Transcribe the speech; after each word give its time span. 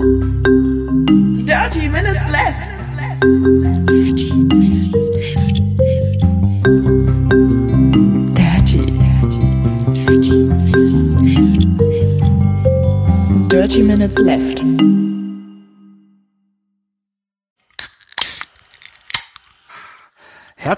Dirty 0.00 1.88
Minutes 1.90 2.30
Left. 2.30 3.20
Dirty 3.20 4.32
Minutes 4.44 4.94
Left. 4.94 5.50
Dirty, 8.34 8.80
dirty, 8.96 9.40
dirty 9.92 10.42
Minutes 10.44 11.12
Left. 13.42 13.50
Dirty 13.50 13.82
Minutes 13.82 14.18
Left. 14.20 14.99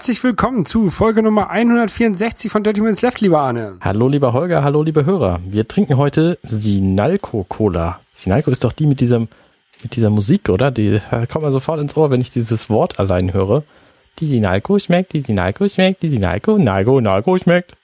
Herzlich 0.03 0.21
willkommen 0.25 0.65
zu 0.65 0.91
Folge 0.91 1.23
Nummer 1.23 1.49
164 1.49 2.51
von 2.51 2.61
Dirty 2.61 2.81
Minutes 2.81 3.01
Left, 3.03 3.21
lieber 3.21 3.39
Arne. 3.39 3.77
Hallo 3.79 4.09
lieber 4.09 4.33
Holger, 4.33 4.61
hallo 4.61 4.83
liebe 4.83 5.05
Hörer. 5.05 5.39
Wir 5.47 5.65
trinken 5.65 5.95
heute 5.95 6.37
Sinalco 6.43 7.45
Cola. 7.47 8.01
Sinalco 8.11 8.51
ist 8.51 8.65
doch 8.65 8.73
die 8.73 8.85
mit 8.85 8.99
diesem 8.99 9.29
mit 9.81 9.95
dieser 9.95 10.09
Musik, 10.09 10.49
oder? 10.49 10.71
Die 10.71 10.99
äh, 11.09 11.25
kommt 11.27 11.45
mir 11.45 11.53
sofort 11.53 11.79
ins 11.79 11.95
Ohr, 11.95 12.11
wenn 12.11 12.19
ich 12.19 12.31
dieses 12.31 12.69
Wort 12.69 12.99
allein 12.99 13.31
höre. 13.31 13.63
Die 14.19 14.25
Sinalco 14.25 14.77
schmeckt, 14.77 15.13
die 15.13 15.21
Sinalco 15.21 15.69
schmeckt, 15.69 16.03
die 16.03 16.09
Sinalco, 16.09 16.57
Nalco, 16.57 16.99
Nalco 16.99 17.37
schmeckt. 17.37 17.77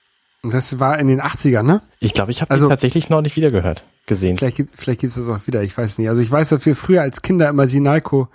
Das 0.44 0.78
war 0.78 1.00
in 1.00 1.08
den 1.08 1.22
80ern, 1.22 1.64
ne? 1.64 1.82
Ich 2.02 2.14
glaube, 2.14 2.32
ich 2.32 2.42
habe 2.42 2.52
Also- 2.52 2.66
die 2.66 2.70
tatsächlich 2.70 3.10
noch 3.10 3.22
nicht 3.22 3.38
wieder 3.38 3.50
gehört, 3.50 3.86
gesehen. 4.08 4.38
Vielleicht, 4.38 4.58
gibt- 4.58 4.76
vielleicht 4.76 5.00
gibt's 5.00 5.16
das 5.16 5.30
auch 5.30 5.48
wieder, 5.48 5.64
ich 5.64 5.78
weiß 5.78 5.98
nicht. 5.98 6.10
Also 6.10 6.22
ich 6.22 6.30
weiß, 6.30 6.50
dass 6.50 6.66
wir 6.66 6.76
früher 6.76 7.02
als 7.02 7.22
Kinder 7.22 7.48
immer 7.48 7.66
Sinalco 7.66 8.28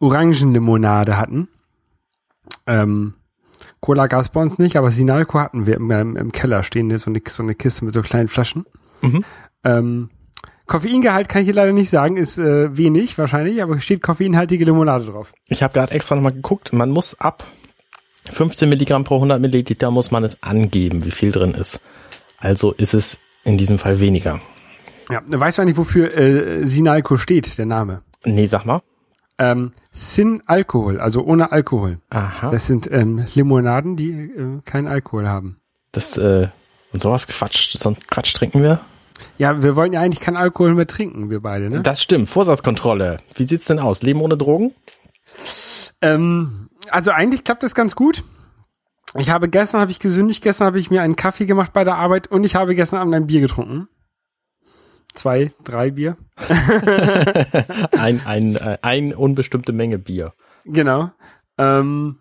Orangenlimonade 0.00 1.16
hatten. 1.16 1.48
Ähm, 2.66 3.14
Cola 3.82 4.06
gab's 4.06 4.28
bei 4.28 4.40
uns 4.40 4.58
nicht, 4.58 4.76
aber 4.76 4.92
Sinalco 4.92 5.40
hatten 5.40 5.66
wir 5.66 5.74
im, 5.74 5.90
im, 5.90 6.16
im 6.16 6.32
Keller 6.32 6.62
stehen, 6.62 6.96
so 6.98 7.10
eine, 7.10 7.20
so 7.28 7.42
eine 7.42 7.56
Kiste 7.56 7.84
mit 7.84 7.92
so 7.92 8.00
kleinen 8.00 8.28
Flaschen. 8.28 8.64
Mhm. 9.02 9.24
Ähm, 9.64 10.10
Koffeingehalt 10.66 11.28
kann 11.28 11.42
ich 11.42 11.46
hier 11.46 11.54
leider 11.54 11.72
nicht 11.72 11.90
sagen, 11.90 12.16
ist 12.16 12.38
äh, 12.38 12.76
wenig 12.76 13.18
wahrscheinlich, 13.18 13.60
aber 13.60 13.80
steht 13.80 14.00
koffeinhaltige 14.00 14.64
Limonade 14.64 15.06
drauf. 15.06 15.32
Ich 15.48 15.64
habe 15.64 15.74
gerade 15.74 15.92
extra 15.92 16.14
nochmal 16.14 16.32
geguckt. 16.32 16.72
Man 16.72 16.90
muss 16.90 17.18
ab 17.20 17.44
15 18.30 18.68
Milligramm 18.68 19.02
pro 19.02 19.16
100 19.16 19.40
Milliliter 19.40 19.90
muss 19.90 20.12
man 20.12 20.22
es 20.22 20.40
angeben, 20.44 21.04
wie 21.04 21.10
viel 21.10 21.32
drin 21.32 21.54
ist. 21.54 21.80
Also 22.38 22.70
ist 22.72 22.94
es 22.94 23.18
in 23.42 23.58
diesem 23.58 23.80
Fall 23.80 23.98
weniger. 23.98 24.40
Ja, 25.10 25.22
weißt 25.26 25.58
du 25.58 25.62
eigentlich, 25.62 25.76
wofür 25.76 26.16
äh, 26.16 26.66
Sinalco 26.68 27.16
steht, 27.16 27.58
der 27.58 27.66
Name? 27.66 28.02
Nee, 28.24 28.46
sag 28.46 28.64
mal. 28.64 28.80
Ähm, 29.42 29.72
Sin 29.90 30.42
Alkohol, 30.46 31.00
also 31.00 31.22
ohne 31.22 31.50
Alkohol. 31.50 31.98
Aha. 32.10 32.50
Das 32.52 32.68
sind 32.68 32.88
ähm, 32.92 33.26
Limonaden, 33.34 33.96
die 33.96 34.10
äh, 34.10 34.60
keinen 34.64 34.86
Alkohol 34.86 35.28
haben. 35.28 35.60
Das, 35.90 36.16
äh, 36.16 36.48
und 36.92 37.02
sowas 37.02 37.26
Quatsch, 37.26 37.76
sonst 37.76 38.08
Quatsch 38.08 38.34
trinken 38.34 38.62
wir? 38.62 38.80
Ja, 39.38 39.62
wir 39.62 39.74
wollen 39.74 39.92
ja 39.92 40.00
eigentlich 40.00 40.20
keinen 40.20 40.36
Alkohol 40.36 40.74
mehr 40.74 40.86
trinken, 40.86 41.28
wir 41.28 41.40
beide, 41.40 41.68
ne? 41.68 41.82
Das 41.82 42.00
stimmt. 42.00 42.28
Vorsatzkontrolle. 42.28 43.18
Wie 43.34 43.44
sieht's 43.44 43.66
denn 43.66 43.80
aus? 43.80 44.02
Leben 44.02 44.20
ohne 44.20 44.36
Drogen? 44.36 44.72
Ähm, 46.00 46.68
also 46.90 47.10
eigentlich 47.10 47.42
klappt 47.42 47.64
das 47.64 47.74
ganz 47.74 47.96
gut. 47.96 48.22
Ich 49.18 49.28
habe 49.28 49.48
gestern 49.48 49.80
habe 49.80 49.90
ich 49.90 49.98
gesündigt, 49.98 50.42
gestern 50.42 50.68
habe 50.68 50.78
ich 50.78 50.90
mir 50.90 51.02
einen 51.02 51.16
Kaffee 51.16 51.46
gemacht 51.46 51.72
bei 51.72 51.82
der 51.82 51.96
Arbeit 51.96 52.28
und 52.28 52.44
ich 52.44 52.54
habe 52.54 52.76
gestern 52.76 53.00
Abend 53.00 53.14
ein 53.14 53.26
Bier 53.26 53.40
getrunken. 53.40 53.88
Zwei, 55.14 55.52
drei 55.62 55.90
Bier. 55.90 56.16
Ein, 57.98 58.22
ein, 58.24 58.56
äh, 58.56 58.78
ein 58.82 59.14
unbestimmte 59.14 59.72
Menge 59.72 59.98
Bier. 59.98 60.32
Genau. 60.64 61.10
Ähm, 61.58 62.16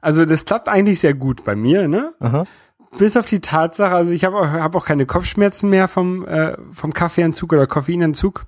also 0.00 0.24
das 0.24 0.44
klappt 0.44 0.68
eigentlich 0.68 1.00
sehr 1.00 1.14
gut 1.14 1.44
bei 1.44 1.56
mir, 1.56 1.88
ne? 1.88 2.14
Aha. 2.20 2.44
Bis 2.98 3.16
auf 3.16 3.26
die 3.26 3.40
Tatsache, 3.40 3.94
also 3.94 4.12
ich 4.12 4.24
habe 4.24 4.36
auch, 4.36 4.46
hab 4.46 4.76
auch 4.76 4.84
keine 4.84 5.06
Kopfschmerzen 5.06 5.68
mehr 5.68 5.88
vom, 5.88 6.24
äh, 6.26 6.56
vom 6.72 6.92
Kaffeeentzug 6.94 7.52
oder 7.52 7.66
Koffeinentzug. 7.66 8.46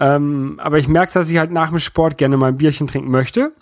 Ähm, 0.00 0.58
aber 0.60 0.78
ich 0.78 0.88
merke, 0.88 1.12
dass 1.12 1.30
ich 1.30 1.38
halt 1.38 1.52
nach 1.52 1.68
dem 1.68 1.78
Sport 1.78 2.18
gerne 2.18 2.36
mal 2.36 2.48
ein 2.48 2.56
Bierchen 2.56 2.88
trinken 2.88 3.10
möchte. 3.10 3.52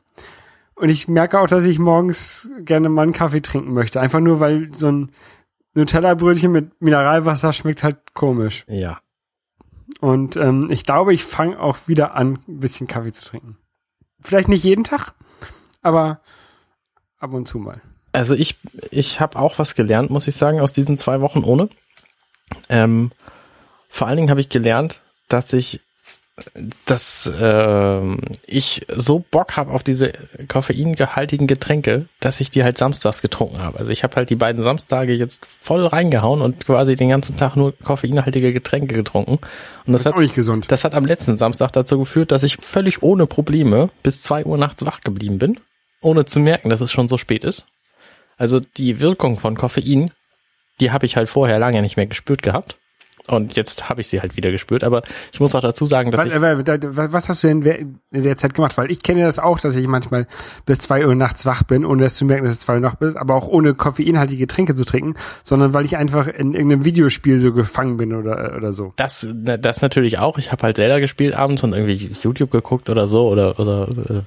Und 0.74 0.88
ich 0.88 1.08
merke 1.08 1.38
auch, 1.38 1.46
dass 1.46 1.64
ich 1.64 1.78
morgens 1.78 2.48
gerne 2.60 2.88
mal 2.88 3.02
einen 3.02 3.12
Kaffee 3.12 3.42
trinken 3.42 3.74
möchte. 3.74 4.00
Einfach 4.00 4.20
nur, 4.20 4.40
weil 4.40 4.72
so 4.72 4.90
ein 4.90 5.12
Nutella-Brötchen 5.74 6.52
mit 6.52 6.80
Mineralwasser 6.80 7.52
schmeckt 7.52 7.82
halt 7.82 8.14
komisch. 8.14 8.64
Ja. 8.68 9.00
Und 10.00 10.36
ähm, 10.36 10.68
ich 10.70 10.84
glaube, 10.84 11.14
ich 11.14 11.24
fange 11.24 11.58
auch 11.60 11.76
wieder 11.86 12.14
an, 12.14 12.38
ein 12.48 12.60
bisschen 12.60 12.86
Kaffee 12.86 13.12
zu 13.12 13.24
trinken. 13.24 13.58
Vielleicht 14.20 14.48
nicht 14.48 14.64
jeden 14.64 14.84
Tag, 14.84 15.14
aber 15.80 16.20
ab 17.18 17.32
und 17.32 17.46
zu 17.46 17.58
mal. 17.58 17.80
Also 18.12 18.34
ich, 18.34 18.58
ich 18.90 19.20
habe 19.20 19.38
auch 19.38 19.58
was 19.58 19.74
gelernt, 19.74 20.10
muss 20.10 20.28
ich 20.28 20.36
sagen, 20.36 20.60
aus 20.60 20.72
diesen 20.72 20.98
zwei 20.98 21.20
Wochen 21.20 21.44
ohne. 21.44 21.68
Ähm, 22.68 23.10
vor 23.88 24.06
allen 24.06 24.16
Dingen 24.16 24.30
habe 24.30 24.40
ich 24.40 24.48
gelernt, 24.48 25.02
dass 25.28 25.52
ich, 25.52 25.80
dass 26.86 27.30
ähm, 27.40 28.20
ich 28.46 28.86
so 28.88 29.24
Bock 29.30 29.56
habe 29.56 29.72
auf 29.72 29.82
diese 29.82 30.12
koffeingehaltigen 30.48 31.46
Getränke, 31.46 32.06
dass 32.20 32.40
ich 32.40 32.50
die 32.50 32.64
halt 32.64 32.78
samstags 32.78 33.22
getrunken 33.22 33.58
habe. 33.58 33.78
Also 33.78 33.90
ich 33.90 34.02
habe 34.02 34.16
halt 34.16 34.30
die 34.30 34.36
beiden 34.36 34.62
Samstage 34.62 35.12
jetzt 35.12 35.46
voll 35.46 35.86
reingehauen 35.86 36.40
und 36.40 36.66
quasi 36.66 36.96
den 36.96 37.08
ganzen 37.08 37.36
Tag 37.36 37.56
nur 37.56 37.76
koffeinhaltige 37.78 38.52
Getränke 38.52 38.94
getrunken. 38.94 39.38
Und 39.86 39.92
das, 39.92 40.04
Das 40.04 40.12
hat 40.12 40.18
das 40.68 40.84
hat 40.84 40.94
am 40.94 41.04
letzten 41.04 41.36
Samstag 41.36 41.72
dazu 41.72 41.98
geführt, 41.98 42.32
dass 42.32 42.42
ich 42.42 42.56
völlig 42.56 43.02
ohne 43.02 43.26
Probleme 43.26 43.90
bis 44.02 44.22
zwei 44.22 44.44
Uhr 44.44 44.58
nachts 44.58 44.84
wach 44.84 45.00
geblieben 45.00 45.38
bin, 45.38 45.58
ohne 46.00 46.24
zu 46.24 46.40
merken, 46.40 46.70
dass 46.70 46.80
es 46.80 46.92
schon 46.92 47.08
so 47.08 47.18
spät 47.18 47.44
ist. 47.44 47.66
Also 48.36 48.60
die 48.60 49.00
Wirkung 49.00 49.38
von 49.38 49.56
Koffein, 49.56 50.10
die 50.80 50.90
habe 50.90 51.06
ich 51.06 51.16
halt 51.16 51.28
vorher 51.28 51.58
lange 51.58 51.82
nicht 51.82 51.96
mehr 51.96 52.06
gespürt 52.06 52.42
gehabt. 52.42 52.78
Und 53.28 53.56
jetzt 53.56 53.88
habe 53.88 54.00
ich 54.00 54.08
sie 54.08 54.20
halt 54.20 54.36
wieder 54.36 54.50
gespürt. 54.50 54.82
Aber 54.82 55.02
ich 55.32 55.38
muss 55.38 55.54
auch 55.54 55.60
dazu 55.60 55.86
sagen, 55.86 56.10
dass 56.10 56.20
Was, 56.20 56.26
ich, 56.26 56.34
äh, 56.34 57.12
was 57.12 57.28
hast 57.28 57.44
du 57.44 57.48
denn 57.48 58.00
in 58.10 58.22
der 58.22 58.36
Zeit 58.36 58.54
gemacht? 58.54 58.76
Weil 58.76 58.90
ich 58.90 59.02
kenne 59.02 59.22
das 59.22 59.38
auch, 59.38 59.60
dass 59.60 59.76
ich 59.76 59.86
manchmal 59.86 60.26
bis 60.66 60.78
zwei 60.78 61.06
Uhr 61.06 61.14
nachts 61.14 61.46
wach 61.46 61.62
bin, 61.62 61.84
ohne 61.84 62.04
es 62.04 62.16
zu 62.16 62.24
merken, 62.24 62.44
dass 62.44 62.54
es 62.54 62.60
zwei 62.60 62.74
Uhr 62.74 62.80
nachts 62.80 63.00
ist, 63.02 63.16
aber 63.16 63.34
auch 63.34 63.46
ohne 63.46 63.74
koffeinhaltige 63.74 64.40
Getränke 64.40 64.74
zu 64.74 64.84
trinken, 64.84 65.14
sondern 65.44 65.72
weil 65.72 65.84
ich 65.84 65.96
einfach 65.96 66.26
in 66.26 66.54
irgendeinem 66.54 66.84
Videospiel 66.84 67.38
so 67.38 67.52
gefangen 67.52 67.96
bin 67.96 68.12
oder, 68.12 68.56
oder 68.56 68.72
so. 68.72 68.92
das, 68.96 69.28
das 69.32 69.82
natürlich 69.82 70.18
auch. 70.18 70.38
Ich 70.38 70.50
habe 70.50 70.62
halt 70.64 70.76
Zelda 70.76 70.98
gespielt 70.98 71.34
abends 71.34 71.62
und 71.62 71.74
irgendwie 71.74 72.10
YouTube 72.22 72.50
geguckt 72.50 72.90
oder 72.90 73.06
so 73.06 73.28
oder, 73.28 73.58
oder 73.60 73.88
äh, 73.88 74.22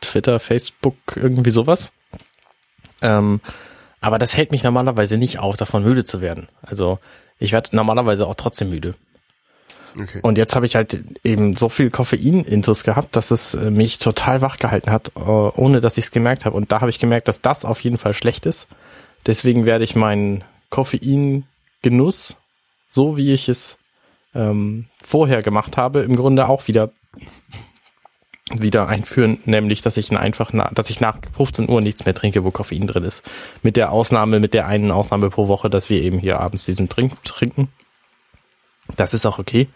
Twitter, 0.00 0.40
Facebook, 0.40 0.96
irgendwie 1.14 1.50
sowas. 1.50 1.92
Ähm, 3.00 3.40
aber 4.04 4.18
das 4.18 4.36
hält 4.36 4.50
mich 4.52 4.62
normalerweise 4.62 5.16
nicht 5.16 5.38
auf, 5.38 5.56
davon 5.56 5.82
müde 5.82 6.04
zu 6.04 6.20
werden. 6.20 6.48
Also 6.62 6.98
ich 7.38 7.52
werde 7.52 7.74
normalerweise 7.74 8.26
auch 8.26 8.34
trotzdem 8.34 8.68
müde. 8.70 8.94
Okay. 9.98 10.20
Und 10.22 10.38
jetzt 10.38 10.54
habe 10.54 10.66
ich 10.66 10.76
halt 10.76 11.02
eben 11.22 11.56
so 11.56 11.68
viel 11.68 11.90
Koffein-Intus 11.90 12.84
gehabt, 12.84 13.16
dass 13.16 13.30
es 13.30 13.54
äh, 13.54 13.70
mich 13.70 13.98
total 13.98 14.42
wach 14.42 14.58
gehalten 14.58 14.90
hat, 14.90 15.12
äh, 15.16 15.20
ohne 15.20 15.80
dass 15.80 15.96
ich 15.96 16.06
es 16.06 16.10
gemerkt 16.10 16.44
habe. 16.44 16.56
Und 16.56 16.72
da 16.72 16.80
habe 16.80 16.90
ich 16.90 16.98
gemerkt, 16.98 17.28
dass 17.28 17.40
das 17.40 17.64
auf 17.64 17.80
jeden 17.80 17.96
Fall 17.96 18.12
schlecht 18.12 18.44
ist. 18.44 18.66
Deswegen 19.26 19.66
werde 19.66 19.84
ich 19.84 19.96
meinen 19.96 20.44
Koffein-Genuss, 20.70 22.36
so 22.88 23.16
wie 23.16 23.32
ich 23.32 23.48
es 23.48 23.78
ähm, 24.34 24.86
vorher 25.00 25.42
gemacht 25.42 25.76
habe, 25.76 26.00
im 26.00 26.16
Grunde 26.16 26.48
auch 26.48 26.66
wieder 26.66 26.90
wieder 28.52 28.88
einführen, 28.88 29.38
nämlich 29.46 29.80
dass 29.80 29.96
ich 29.96 30.14
einfach 30.16 30.52
na, 30.52 30.70
dass 30.74 30.90
ich 30.90 31.00
nach 31.00 31.16
15 31.34 31.68
Uhr 31.68 31.80
nichts 31.80 32.04
mehr 32.04 32.14
trinke, 32.14 32.44
wo 32.44 32.50
Koffein 32.50 32.86
drin 32.86 33.04
ist. 33.04 33.22
Mit 33.62 33.76
der 33.76 33.90
Ausnahme, 33.90 34.38
mit 34.38 34.52
der 34.52 34.66
einen 34.66 34.90
Ausnahme 34.90 35.30
pro 35.30 35.48
Woche, 35.48 35.70
dass 35.70 35.88
wir 35.88 36.02
eben 36.02 36.18
hier 36.18 36.40
abends 36.40 36.66
diesen 36.66 36.88
Trink 36.88 37.22
trinken. 37.24 37.68
Das 38.96 39.14
ist 39.14 39.24
auch 39.24 39.38
okay. 39.38 39.68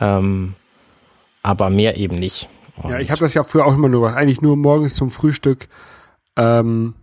Ähm, 0.00 0.54
aber 1.42 1.68
mehr 1.68 1.96
eben 1.96 2.14
nicht. 2.16 2.48
Ja, 2.76 2.96
Und 2.96 3.00
ich 3.00 3.10
habe 3.10 3.20
das 3.20 3.34
ja 3.34 3.42
früher 3.42 3.66
auch 3.66 3.74
immer 3.74 3.88
nur 3.88 4.02
gemacht. 4.02 4.16
Eigentlich 4.16 4.40
nur 4.40 4.56
morgens 4.56 4.94
zum 4.94 5.10
Frühstück 5.10 5.68
ähm, 6.36 6.94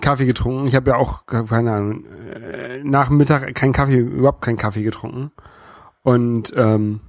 Kaffee 0.00 0.26
getrunken. 0.26 0.68
Ich 0.68 0.76
habe 0.76 0.90
ja 0.90 0.96
auch, 0.96 1.26
keine 1.26 1.72
Ahnung, 1.72 2.04
äh, 2.04 2.78
nach 2.84 3.10
Mittag 3.10 3.52
keinen 3.54 3.72
Kaffee, 3.72 3.96
überhaupt 3.96 4.42
keinen 4.42 4.56
Kaffee 4.56 4.84
getrunken. 4.84 5.32
Und 6.02 6.52
ähm, 6.56 7.00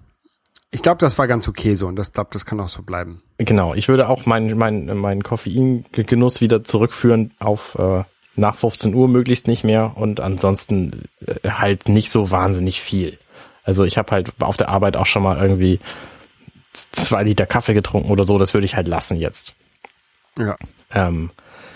ich 0.71 0.81
glaube, 0.81 0.99
das 0.99 1.17
war 1.17 1.27
ganz 1.27 1.47
okay 1.47 1.73
so 1.73 1.87
und 1.87 1.95
das 1.95 2.13
glaube, 2.13 2.29
das 2.31 2.45
kann 2.45 2.59
auch 2.59 2.69
so 2.69 2.83
bleiben. 2.83 3.23
Genau, 3.37 3.73
ich 3.73 3.87
würde 3.87 4.07
auch 4.07 4.25
meinen 4.25 4.57
mein, 4.57 4.85
mein 4.97 5.23
Koffeingenuss 5.23 6.41
wieder 6.41 6.63
zurückführen 6.63 7.31
auf 7.39 7.75
äh, 7.79 8.03
nach 8.35 8.55
15 8.55 8.93
Uhr 8.93 9.07
möglichst 9.07 9.47
nicht 9.47 9.63
mehr 9.63 9.93
und 9.95 10.19
ansonsten 10.19 11.03
äh, 11.25 11.49
halt 11.49 11.89
nicht 11.89 12.11
so 12.11 12.31
wahnsinnig 12.31 12.81
viel. 12.81 13.17
Also 13.63 13.83
ich 13.83 13.97
habe 13.97 14.11
halt 14.11 14.31
auf 14.39 14.57
der 14.57 14.69
Arbeit 14.69 14.95
auch 14.95 15.05
schon 15.05 15.23
mal 15.23 15.41
irgendwie 15.41 15.79
zwei 16.73 17.23
Liter 17.23 17.45
Kaffee 17.45 17.73
getrunken 17.73 18.11
oder 18.11 18.23
so, 18.23 18.37
das 18.37 18.53
würde 18.53 18.65
ich 18.65 18.75
halt 18.75 18.87
lassen 18.87 19.17
jetzt. 19.17 19.55
Ja. 20.37 20.55
Ähm, 20.93 21.31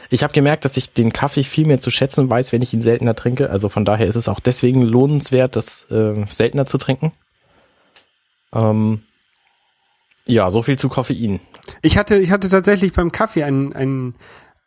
ich 0.09 0.23
habe 0.23 0.33
gemerkt, 0.33 0.63
dass 0.65 0.77
ich 0.77 0.93
den 0.93 1.11
Kaffee 1.11 1.43
viel 1.43 1.65
mehr 1.65 1.79
zu 1.79 1.89
schätzen 1.89 2.29
weiß, 2.29 2.53
wenn 2.53 2.61
ich 2.61 2.73
ihn 2.73 2.83
seltener 2.83 3.15
trinke. 3.15 3.49
Also 3.49 3.69
von 3.69 3.85
daher 3.85 4.05
ist 4.05 4.15
es 4.15 4.29
auch 4.29 4.39
deswegen 4.39 4.83
lohnenswert, 4.83 5.55
das 5.55 5.89
äh, 5.89 6.25
seltener 6.29 6.67
zu 6.67 6.77
trinken. 6.77 7.11
Ähm, 8.53 9.01
ja, 10.25 10.49
so 10.49 10.61
viel 10.61 10.77
zu 10.77 10.89
Koffein. 10.89 11.39
Ich 11.81 11.97
hatte, 11.97 12.17
ich 12.17 12.31
hatte 12.31 12.49
tatsächlich 12.49 12.93
beim 12.93 13.11
Kaffee 13.11 13.43
ein, 13.43 13.73
ein, 13.73 14.15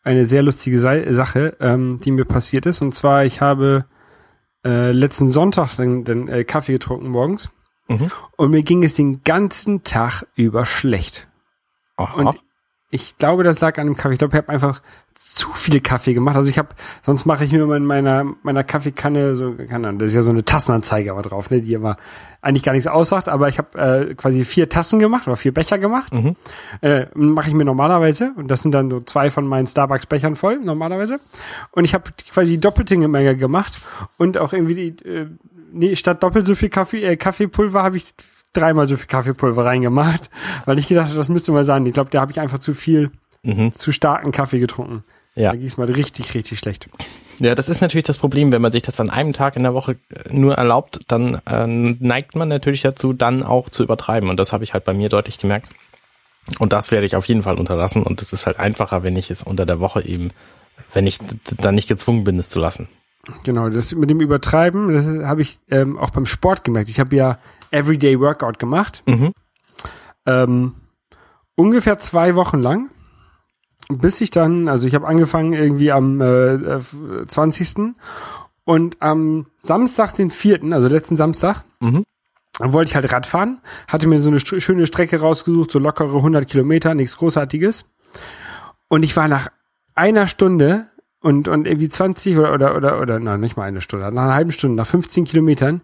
eine 0.03 0.27
sehr 0.27 0.43
lustige 0.43 0.79
Sache, 0.79 1.57
ähm, 1.61 2.01
die 2.05 2.11
mir 2.11 2.25
passiert 2.25 2.67
ist. 2.67 2.83
Und 2.83 2.95
zwar, 2.95 3.25
ich 3.25 3.41
habe 3.41 3.87
äh, 4.65 4.93
letzten 4.93 5.31
Sonntag 5.31 5.75
den, 5.77 6.05
den 6.05 6.29
äh, 6.29 6.45
Kaffee 6.45 6.73
getrunken 6.73 7.09
morgens. 7.09 7.51
Mhm. 7.89 8.11
Und 8.37 8.51
mir 8.51 8.63
ging 8.63 8.83
es 8.85 8.95
den 8.95 9.23
ganzen 9.23 9.85
Tag 9.85 10.27
über 10.35 10.67
schlecht. 10.67 11.29
Aha. 11.97 12.15
Und 12.15 12.41
ich 12.97 13.19
glaube, 13.19 13.45
das 13.45 13.61
lag 13.61 13.79
an 13.79 13.87
dem 13.87 13.97
Kaffee. 13.97 14.15
Ich 14.15 14.19
glaube, 14.19 14.35
ich 14.35 14.43
habe 14.43 14.49
einfach 14.49 14.81
zu 15.15 15.51
viel 15.51 15.81
Kaffee 15.81 16.15
gemacht. 16.15 16.35
Also 16.35 16.49
ich 16.49 16.59
habe, 16.59 16.71
sonst 17.05 17.27
mache 17.27 17.45
ich 17.45 17.53
mir 17.53 17.63
immer 17.63 17.77
in 17.77 17.85
meiner 17.85 18.25
meiner 18.43 18.65
Kaffeekanne 18.65 19.37
so, 19.37 19.55
keine 19.55 19.89
Ahnung, 19.89 19.99
das 19.99 20.09
ist 20.11 20.15
ja 20.15 20.23
so 20.23 20.31
eine 20.31 20.45
Tassenanzeige 20.45 21.11
aber 21.11 21.23
drauf, 21.23 21.51
ne, 21.51 21.61
die 21.61 21.75
immer 21.75 21.99
eigentlich 22.41 22.63
gar 22.63 22.73
nichts 22.73 22.87
aussagt. 22.87 23.29
Aber 23.29 23.49
ich 23.49 23.59
habe 23.59 23.79
äh, 23.79 24.15
quasi 24.15 24.45
vier 24.45 24.71
Tassen 24.71 24.99
gemacht 24.99 25.27
oder 25.27 25.37
vier 25.37 25.53
Becher 25.53 25.79
gemacht. 25.79 26.15
Mhm. 26.15 26.37
Äh, 26.81 27.07
mache 27.15 27.49
ich 27.49 27.55
mir 27.55 27.67
normalerweise 27.67 28.33
und 28.37 28.51
das 28.51 28.63
sind 28.63 28.73
dann 28.73 28.91
so 28.91 29.01
zwei 29.01 29.31
von 29.31 29.47
meinen 29.47 29.67
Starbucks-Bechern 29.67 30.37
voll 30.37 30.59
normalerweise. 30.59 31.21
Und 31.71 31.85
ich 31.85 31.93
habe 31.93 32.11
quasi 32.33 32.53
die 32.53 32.61
doppelte 32.61 32.97
Menge 32.97 33.37
gemacht 33.37 33.79
und 34.17 34.39
auch 34.39 34.55
irgendwie 34.55 34.75
die, 34.75 35.09
äh, 35.09 35.27
nee, 35.73 35.97
statt 35.97 36.23
doppelt 36.23 36.47
so 36.47 36.55
viel 36.55 36.71
Kaffee, 36.71 37.03
äh, 37.03 37.17
Kaffeepulver 37.17 37.83
habe 37.83 37.99
ich 37.99 38.15
dreimal 38.57 38.87
so 38.87 38.97
viel 38.97 39.07
Kaffeepulver 39.07 39.65
reingemacht, 39.65 40.31
weil 40.65 40.79
ich 40.79 40.89
gedacht 40.89 41.09
habe, 41.09 41.17
das 41.19 41.29
müsste 41.29 41.53
mal 41.53 41.65
sein. 41.65 41.85
Ich 41.87 41.93
glaube, 41.93 42.11
da 42.11 42.21
habe 42.21 42.33
ich 42.33 42.41
einfach 42.41 42.59
zu 42.59 42.75
viel, 42.75 43.11
Mhm. 43.43 43.73
zu 43.73 43.93
starken 43.93 44.33
Kaffee 44.33 44.59
getrunken. 44.59 45.05
Ja. 45.37 45.51
Da 45.51 45.57
ging 45.57 45.67
es 45.69 45.77
mal 45.77 45.87
richtig, 45.87 46.35
richtig 46.35 46.59
schlecht. 46.59 46.89
Ja, 47.39 47.55
das 47.55 47.69
ist 47.69 47.83
natürlich 47.83 48.07
das 48.07 48.17
Problem, 48.17 48.51
wenn 48.51 48.63
man 48.63 48.73
sich 48.73 48.83
das 48.83 48.99
an 48.99 49.11
einem 49.11 49.35
Tag 49.35 49.57
in 49.57 49.63
der 49.63 49.75
Woche 49.75 49.97
äh, 50.09 50.33
nur 50.35 50.55
erlaubt, 50.55 51.01
dann 51.09 51.41
äh, 51.47 51.67
neigt 51.67 52.35
man 52.35 52.49
natürlich 52.49 52.81
dazu, 52.83 53.13
dann 53.13 53.43
auch 53.43 53.69
zu 53.69 53.83
übertreiben. 53.83 54.31
Und 54.31 54.41
das 54.41 54.53
habe 54.55 54.65
ich 54.65 54.73
halt 54.73 54.85
bei 54.85 54.95
mir 54.95 55.11
deutlich 55.11 55.39
gemerkt. 55.39 55.69
Und 56.59 56.73
das 56.73 56.91
werde 56.91 57.05
ich 57.07 57.15
auf 57.17 57.27
jeden 57.27 57.43
Fall 57.43 57.59
unterlassen. 57.59 58.03
Und 58.03 58.23
es 58.23 58.33
ist 58.33 58.47
halt 58.47 58.59
einfacher, 58.59 59.03
wenn 59.03 59.17
ich 59.17 59.31
es 59.31 59.43
unter 59.43 59.67
der 59.67 59.79
Woche 59.81 60.03
eben, 60.07 60.31
wenn 60.95 61.07
ich 61.07 61.19
dann 61.59 61.75
nicht 61.75 61.89
gezwungen 61.89 62.25
bin, 62.25 62.39
es 62.39 62.49
zu 62.49 62.59
lassen. 62.59 62.89
Genau, 63.45 63.69
das 63.69 63.93
mit 63.95 64.09
dem 64.09 64.21
Übertreiben, 64.21 64.93
das 64.93 65.05
habe 65.29 65.43
ich 65.43 65.59
ähm, 65.71 65.99
auch 65.99 66.11
beim 66.11 66.27
Sport 66.27 66.63
gemerkt. 66.65 66.89
Ich 66.89 67.01
habe 67.01 67.15
ja 67.17 67.39
Everyday 67.71 68.19
Workout 68.21 68.59
gemacht, 68.59 69.03
Mhm. 69.07 69.33
ähm, 70.27 70.75
ungefähr 71.55 71.99
zwei 71.99 72.35
Wochen 72.35 72.59
lang, 72.61 72.91
bis 73.89 74.21
ich 74.21 74.31
dann, 74.31 74.69
also 74.69 74.87
ich 74.87 74.95
habe 74.95 75.07
angefangen 75.07 75.53
irgendwie 75.53 75.93
am 75.93 76.21
äh, 76.21 76.55
äh, 76.55 76.81
20. 77.27 77.95
und 78.65 78.97
am 79.01 79.47
Samstag, 79.59 80.15
den 80.15 80.31
4., 80.31 80.61
also 80.73 80.89
letzten 80.89 81.17
Samstag, 81.17 81.65
Mhm. 81.81 82.05
dann 82.59 82.73
wollte 82.73 82.91
ich 82.91 82.95
halt 82.97 83.13
Radfahren, 83.13 83.61
hatte 83.89 84.09
mir 84.09 84.21
so 84.21 84.31
eine 84.31 84.41
st 84.41 84.61
schöne 84.61 84.87
Strecke 84.87 85.21
rausgesucht, 85.21 85.71
so 85.71 85.79
lockere 85.79 86.21
100 86.21 86.49
Kilometer, 86.49 86.95
nichts 86.95 87.17
Großartiges. 87.17 87.85
Und 88.89 89.03
ich 89.03 89.17
war 89.17 89.29
nach 89.29 89.49
einer 89.95 90.27
Stunde 90.27 90.89
und, 91.21 91.49
und 91.49 91.67
irgendwie 91.67 91.89
20 91.89 92.37
oder, 92.39 92.53
oder, 92.55 92.77
oder, 92.77 93.01
oder, 93.01 93.19
nein, 93.19 93.41
nicht 93.41 93.57
mal 93.57 93.65
eine 93.65 93.81
Stunde, 93.81 94.11
nach 94.13 94.23
einer 94.25 94.35
halben 94.35 94.53
Stunde, 94.53 94.77
nach 94.77 94.87
15 94.87 95.25
Kilometern, 95.25 95.81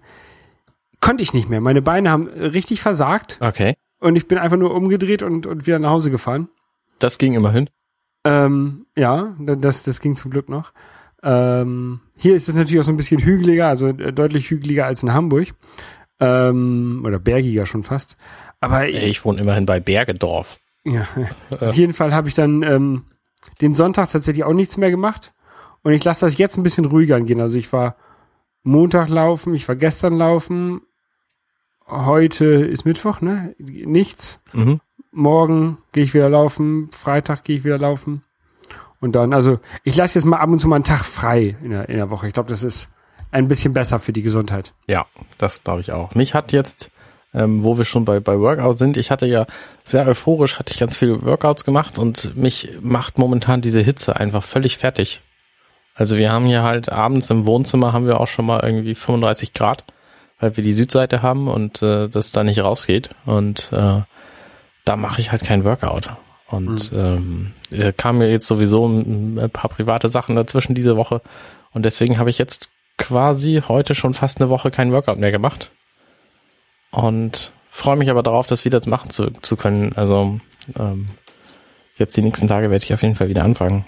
konnte 1.03 1.23
ich 1.23 1.35
nicht 1.35 1.51
mehr. 1.51 1.61
Meine 1.61 1.83
Beine 1.83 2.11
haben 2.11 2.29
richtig 2.29 2.81
versagt 2.81 3.37
Okay. 3.41 3.75
und 4.01 4.17
ich 4.17 4.27
bin 4.29 4.39
einfach 4.39 4.57
nur 4.57 4.75
umgedreht 4.75 5.23
und, 5.23 5.47
und 5.47 5.67
wieder 5.67 5.79
nach 5.79 5.91
Hause 5.91 6.11
gefahren. 6.11 6.49
Das 6.99 7.19
ging 7.19 7.35
immerhin. 7.35 7.69
Ähm, 8.25 8.87
ja, 8.97 9.37
das, 9.39 9.83
das 9.83 10.01
ging 10.01 10.15
zum 10.17 10.31
Glück 10.31 10.49
noch. 10.49 10.73
Ähm, 11.25 12.01
hier 12.17 12.35
ist 12.35 12.49
es 12.49 12.55
natürlich 12.55 12.81
auch 12.81 12.85
so 12.85 12.93
ein 12.93 12.97
bisschen 12.97 13.21
hügeliger, 13.21 13.69
also 13.69 13.89
äh, 13.89 14.13
deutlich 14.13 14.49
hügeliger 14.51 14.87
als 14.87 15.03
in 15.03 15.13
Hamburg. 15.13 15.49
Ähm, 16.21 17.03
oder 17.05 17.19
bergiger 17.19 17.67
schon 17.67 17.83
fast. 17.83 18.17
Aber 18.61 18.85
Ey, 18.85 19.09
Ich 19.11 19.25
wohne 19.25 19.41
immerhin 19.41 19.67
bei 19.67 19.81
Bergedorf. 19.81 20.61
ja, 20.85 21.07
auf 21.51 21.75
jeden 21.75 21.93
Fall 21.95 22.15
habe 22.15 22.29
ich 22.29 22.35
dann 22.35 22.63
ähm, 22.63 23.05
den 23.61 23.75
Sonntag 23.75 24.11
tatsächlich 24.11 24.45
auch 24.45 24.53
nichts 24.53 24.77
mehr 24.77 24.91
gemacht. 24.91 25.33
Und 25.83 25.93
ich 25.95 26.05
lasse 26.05 26.25
das 26.27 26.39
jetzt 26.39 26.57
ein 26.57 26.63
bisschen 26.63 26.85
ruhiger 26.85 27.17
angehen. 27.17 27.41
Also 27.41 27.59
ich 27.59 27.73
war 27.73 27.97
Montag 28.63 29.09
laufen, 29.09 29.53
ich 29.55 29.67
war 29.67 29.75
gestern 29.75 30.15
laufen. 30.17 30.83
Heute 31.87 32.47
ist 32.47 32.85
Mittwoch, 32.85 33.21
ne? 33.21 33.55
Nichts. 33.59 34.41
Mhm. 34.53 34.81
Morgen 35.11 35.79
gehe 35.93 36.05
ich 36.05 36.15
wieder 36.15 36.31
laufen, 36.31 36.91
Freitag 36.93 37.45
gehe 37.45 37.57
ich 37.57 37.65
wieder 37.65 37.79
laufen. 37.79 38.23
Und 39.01 39.13
dann, 39.13 39.35
also 39.35 39.59
ich 39.85 39.97
lasse 39.97 40.19
jetzt 40.19 40.25
mal 40.25 40.39
ab 40.39 40.49
und 40.49 40.61
zu 40.61 40.69
mal 40.69 40.77
einen 40.77 40.85
Tag 40.85 41.05
frei 41.05 41.57
in 41.63 41.71
der, 41.71 41.89
in 41.89 41.97
der 41.97 42.11
Woche. 42.11 42.29
Ich 42.29 42.35
glaube, 42.35 42.49
das 42.49 42.63
ist 42.63 42.89
ein 43.33 43.49
bisschen 43.49 43.73
besser 43.73 43.99
für 43.99 44.13
die 44.13 44.23
Gesundheit. 44.23 44.73
Ja, 44.87 45.07
das 45.39 45.65
glaube 45.65 45.81
ich 45.81 45.93
auch. 45.93 46.15
Mich 46.15 46.35
hat 46.35 46.53
jetzt, 46.53 46.91
ähm, 47.35 47.65
wo 47.65 47.77
wir 47.77 47.85
schon 47.85 48.05
bei, 48.05 48.21
bei 48.21 48.39
Workout 48.39 48.79
sind, 48.79 48.97
ich 48.97 49.11
hatte 49.11 49.27
ja 49.27 49.47
sehr 49.83 50.07
euphorisch, 50.07 50.59
hatte 50.59 50.73
ich 50.73 50.79
ganz 50.79 50.97
viele 50.97 51.23
Workouts 51.25 51.65
gemacht 51.65 51.99
und 51.99 52.37
mich 52.37 52.79
macht 52.81 53.19
momentan 53.19 53.61
diese 53.61 53.81
Hitze 53.81 54.17
einfach 54.17 54.45
völlig 54.45 54.79
fertig. 54.79 55.21
Also 55.95 56.17
wir 56.17 56.31
haben 56.31 56.47
hier 56.47 56.63
halt 56.63 56.91
abends 56.91 57.29
im 57.31 57.47
Wohnzimmer 57.47 57.93
haben 57.93 58.07
wir 58.07 58.21
auch 58.21 58.29
schon 58.29 58.47
mal 58.47 58.61
irgendwie 58.63 58.95
35 58.95 59.53
Grad, 59.53 59.85
weil 60.43 60.57
wir 60.57 60.65
die 60.65 60.73
Südseite 60.73 61.23
haben 61.23 61.47
und 61.47 61.83
äh, 61.83 62.09
das 62.09 62.33
da 62.33 62.43
nicht 62.43 62.63
rausgeht. 62.63 63.11
Und 63.25 63.71
äh, 63.73 64.03
da 64.85 64.97
mache 64.97 65.21
ich 65.21 65.31
halt 65.31 65.45
kein 65.45 65.65
Workout. 65.65 66.11
Und 66.49 66.91
ähm, 66.93 67.53
da 67.71 67.93
kamen 67.93 68.19
mir 68.19 68.31
jetzt 68.31 68.49
sowieso 68.49 68.87
ein, 68.87 69.51
paar 69.53 69.71
private 69.71 70.09
Sachen 70.09 70.35
dazwischen 70.35 70.75
diese 70.75 70.97
Woche. 70.97 71.23
Und 71.71 71.85
deswegen 71.85 72.19
habe 72.19 72.29
ich 72.29 72.39
jetzt 72.39 72.71
quasi 72.99 73.63
heute 73.67 73.95
schon 73.95 74.15
fast 74.15 74.41
eine 74.41 74.51
Woche 74.51 74.73
kein 74.73 74.91
Workout 74.91 75.19
mehr 75.19 75.31
gemacht. 75.31 75.71
Und 76.91 77.53
freue 77.71 77.97
mich 77.97 78.11
aber 78.11 78.25
darauf, 78.25 78.49
das 78.49 78.65
wieder 78.65 78.81
machen 78.87 79.11
zu, 79.11 79.31
zu 79.43 79.57
können. 79.57 79.93
Also 79.95 80.41
ähm, 80.77 81.07
jetzt 81.97 82.17
die 82.17 82.23
nächsten 82.23 82.49
Tage 82.49 82.69
werde 82.69 82.85
ich 82.85 82.93
auf 82.93 83.03
jeden 83.03 83.15
Fall 83.15 83.29
wieder 83.29 83.45
anfangen. 83.45 83.85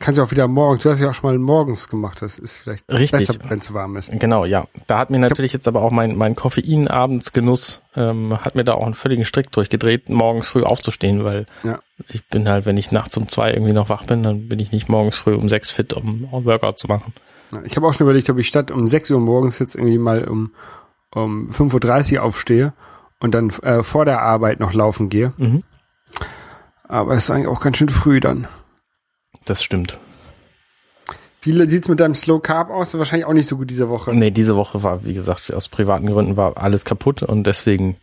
Kannst 0.00 0.18
du 0.18 0.22
auch 0.22 0.30
wieder 0.30 0.48
morgens, 0.48 0.82
du 0.82 0.90
hast 0.90 1.00
ja 1.00 1.08
auch 1.10 1.14
schon 1.14 1.30
mal 1.30 1.38
morgens 1.38 1.88
gemacht, 1.88 2.20
das 2.20 2.38
ist 2.38 2.58
vielleicht 2.58 2.92
Richtig. 2.92 3.26
besser, 3.26 3.34
wenn 3.48 3.60
es 3.60 3.72
warm 3.72 3.96
ist. 3.96 4.10
Genau, 4.18 4.44
ja. 4.44 4.66
Da 4.86 4.98
hat 4.98 5.08
mir 5.10 5.18
natürlich 5.18 5.52
jetzt 5.52 5.66
aber 5.68 5.80
auch 5.82 5.90
mein, 5.92 6.16
mein 6.16 6.34
Koffeinabendsgenuss, 6.36 7.80
ähm, 7.96 8.38
hat 8.44 8.54
mir 8.54 8.64
da 8.64 8.74
auch 8.74 8.84
einen 8.84 8.94
völligen 8.94 9.24
Strick 9.24 9.50
durchgedreht, 9.52 10.08
morgens 10.10 10.48
früh 10.48 10.62
aufzustehen, 10.62 11.24
weil 11.24 11.46
Ja. 11.62 11.78
ich 12.08 12.26
bin 12.28 12.48
halt, 12.48 12.66
wenn 12.66 12.76
ich 12.76 12.92
nachts 12.92 13.16
um 13.16 13.28
zwei 13.28 13.52
irgendwie 13.52 13.72
noch 13.72 13.88
wach 13.88 14.04
bin, 14.04 14.22
dann 14.22 14.48
bin 14.48 14.58
ich 14.58 14.72
nicht 14.72 14.88
morgens 14.88 15.16
früh 15.16 15.34
um 15.34 15.48
sechs 15.48 15.70
fit, 15.70 15.94
um 15.94 16.24
um 16.30 16.44
Workout 16.44 16.78
zu 16.78 16.86
machen. 16.88 17.14
Ja, 17.52 17.62
Ich 17.64 17.76
habe 17.76 17.86
auch 17.86 17.94
schon 17.94 18.04
überlegt, 18.06 18.28
ob 18.28 18.38
ich 18.38 18.48
statt 18.48 18.70
um 18.70 18.86
6 18.86 19.10
Uhr 19.12 19.20
morgens 19.20 19.58
jetzt 19.58 19.74
irgendwie 19.76 19.98
mal 19.98 20.24
um, 20.28 20.52
um 21.14 21.50
5.30 21.50 22.16
Uhr 22.16 22.22
aufstehe 22.24 22.72
und 23.20 23.34
dann 23.34 23.50
äh, 23.62 23.82
vor 23.82 24.04
der 24.04 24.20
Arbeit 24.22 24.60
noch 24.60 24.72
laufen 24.74 25.08
gehe. 25.08 25.32
Mhm. 25.36 25.62
Aber 26.86 27.14
es 27.14 27.24
ist 27.24 27.30
eigentlich 27.30 27.48
auch 27.48 27.60
ganz 27.60 27.76
schön 27.78 27.88
früh 27.88 28.20
dann. 28.20 28.48
Das 29.44 29.62
stimmt. 29.62 29.98
Wie 31.42 31.52
sieht's 31.52 31.88
mit 31.88 32.00
deinem 32.00 32.14
Slow 32.14 32.40
Carb 32.40 32.70
aus? 32.70 32.96
Wahrscheinlich 32.96 33.26
auch 33.26 33.34
nicht 33.34 33.46
so 33.46 33.58
gut 33.58 33.68
diese 33.68 33.90
Woche. 33.90 34.14
Nee, 34.14 34.30
diese 34.30 34.56
Woche 34.56 34.82
war, 34.82 35.04
wie 35.04 35.12
gesagt, 35.12 35.52
aus 35.52 35.68
privaten 35.68 36.06
Gründen 36.06 36.38
war 36.38 36.56
alles 36.56 36.86
kaputt 36.86 37.22
und 37.22 37.46
deswegen 37.46 37.98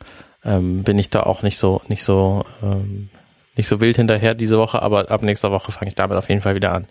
ähm, 0.45 0.83
bin 0.83 0.99
ich 0.99 1.09
da 1.09 1.23
auch 1.23 1.41
nicht 1.41 1.57
so, 1.57 1.81
nicht 1.87 2.03
so, 2.03 2.45
ähm, 2.61 3.09
nicht 3.55 3.67
so 3.67 3.79
wild 3.79 3.95
hinterher 3.95 4.35
diese 4.35 4.59
Woche, 4.59 4.81
aber 4.81 5.09
ab 5.09 5.23
nächster 5.23 5.51
Woche 5.51 5.71
fange 5.71 5.89
ich 5.89 5.95
damit 5.95 6.17
auf 6.17 6.29
jeden 6.29 6.41
Fall 6.41 6.53
wieder 6.53 6.71
an. 6.71 6.87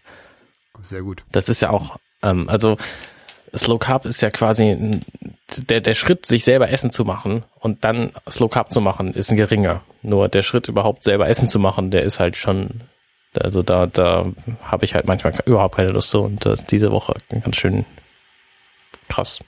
Sehr 0.82 1.02
gut. 1.02 1.24
Das 1.30 1.48
ist 1.48 1.62
ja 1.62 1.70
auch, 1.70 1.98
ähm, 2.22 2.48
also 2.48 2.76
Slow 3.54 3.78
Carb 3.78 4.04
ist 4.04 4.20
ja 4.20 4.30
quasi 4.30 5.00
der, 5.56 5.80
der 5.80 5.94
Schritt, 5.94 6.26
sich 6.26 6.44
selber 6.44 6.70
Essen 6.70 6.90
zu 6.90 7.04
machen 7.04 7.44
und 7.58 7.84
dann 7.84 8.12
Slow 8.28 8.48
Carb 8.48 8.72
zu 8.72 8.80
machen, 8.80 9.12
ist 9.14 9.30
ein 9.30 9.36
geringer. 9.36 9.82
Nur 10.02 10.28
der 10.28 10.42
Schritt, 10.42 10.68
überhaupt 10.68 11.04
selber 11.04 11.28
Essen 11.28 11.48
zu 11.48 11.58
machen, 11.58 11.90
der 11.90 12.02
ist 12.02 12.20
halt 12.20 12.36
schon, 12.36 12.82
also 13.38 13.62
da, 13.62 13.86
da 13.86 14.26
habe 14.62 14.84
ich 14.84 14.94
halt 14.94 15.06
manchmal 15.06 15.34
überhaupt 15.46 15.76
keine 15.76 15.90
Lust 15.90 16.10
zu 16.10 16.22
und 16.22 16.44
das 16.44 16.64
diese 16.66 16.90
Woche 16.90 17.14
ganz 17.28 17.56
schön 17.56 17.84
krass. 19.08 19.40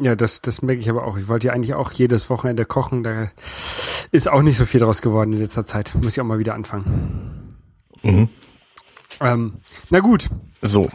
Ja, 0.00 0.14
das, 0.14 0.40
das 0.40 0.62
merke 0.62 0.80
ich 0.80 0.88
aber 0.88 1.04
auch. 1.04 1.18
Ich 1.18 1.28
wollte 1.28 1.48
ja 1.48 1.52
eigentlich 1.52 1.74
auch 1.74 1.90
jedes 1.92 2.30
Wochenende 2.30 2.64
kochen. 2.64 3.02
Da 3.02 3.30
ist 4.12 4.28
auch 4.28 4.42
nicht 4.42 4.56
so 4.56 4.64
viel 4.64 4.80
draus 4.80 5.02
geworden 5.02 5.32
in 5.32 5.40
letzter 5.40 5.64
Zeit. 5.64 5.94
Muss 5.96 6.12
ich 6.12 6.20
auch 6.20 6.24
mal 6.24 6.38
wieder 6.38 6.54
anfangen. 6.54 7.56
Mhm. 8.02 8.28
Ähm, 9.20 9.54
na 9.90 9.98
gut, 9.98 10.28
So, 10.62 10.88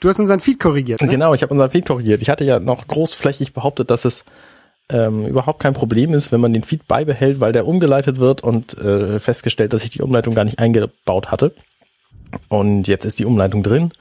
du 0.00 0.08
hast 0.08 0.20
unseren 0.20 0.40
Feed 0.40 0.60
korrigiert. 0.60 1.00
Ne? 1.00 1.08
Genau, 1.08 1.32
ich 1.34 1.42
habe 1.42 1.52
unser 1.52 1.70
Feed 1.70 1.86
korrigiert. 1.86 2.22
Ich 2.22 2.28
hatte 2.28 2.44
ja 2.44 2.60
noch 2.60 2.86
großflächig 2.86 3.54
behauptet, 3.54 3.90
dass 3.90 4.04
es 4.04 4.24
ähm, 4.88 5.26
überhaupt 5.26 5.60
kein 5.60 5.74
Problem 5.74 6.12
ist, 6.12 6.32
wenn 6.32 6.40
man 6.40 6.52
den 6.52 6.64
Feed 6.64 6.86
beibehält, 6.86 7.40
weil 7.40 7.52
der 7.52 7.66
umgeleitet 7.66 8.18
wird 8.18 8.42
und 8.42 8.76
äh, 8.78 9.18
festgestellt, 9.18 9.72
dass 9.72 9.84
ich 9.84 9.90
die 9.90 10.02
Umleitung 10.02 10.34
gar 10.34 10.44
nicht 10.44 10.58
eingebaut 10.58 11.30
hatte. 11.30 11.54
Und 12.48 12.88
jetzt 12.88 13.04
ist 13.04 13.18
die 13.18 13.24
Umleitung 13.24 13.62
drin. 13.62 13.92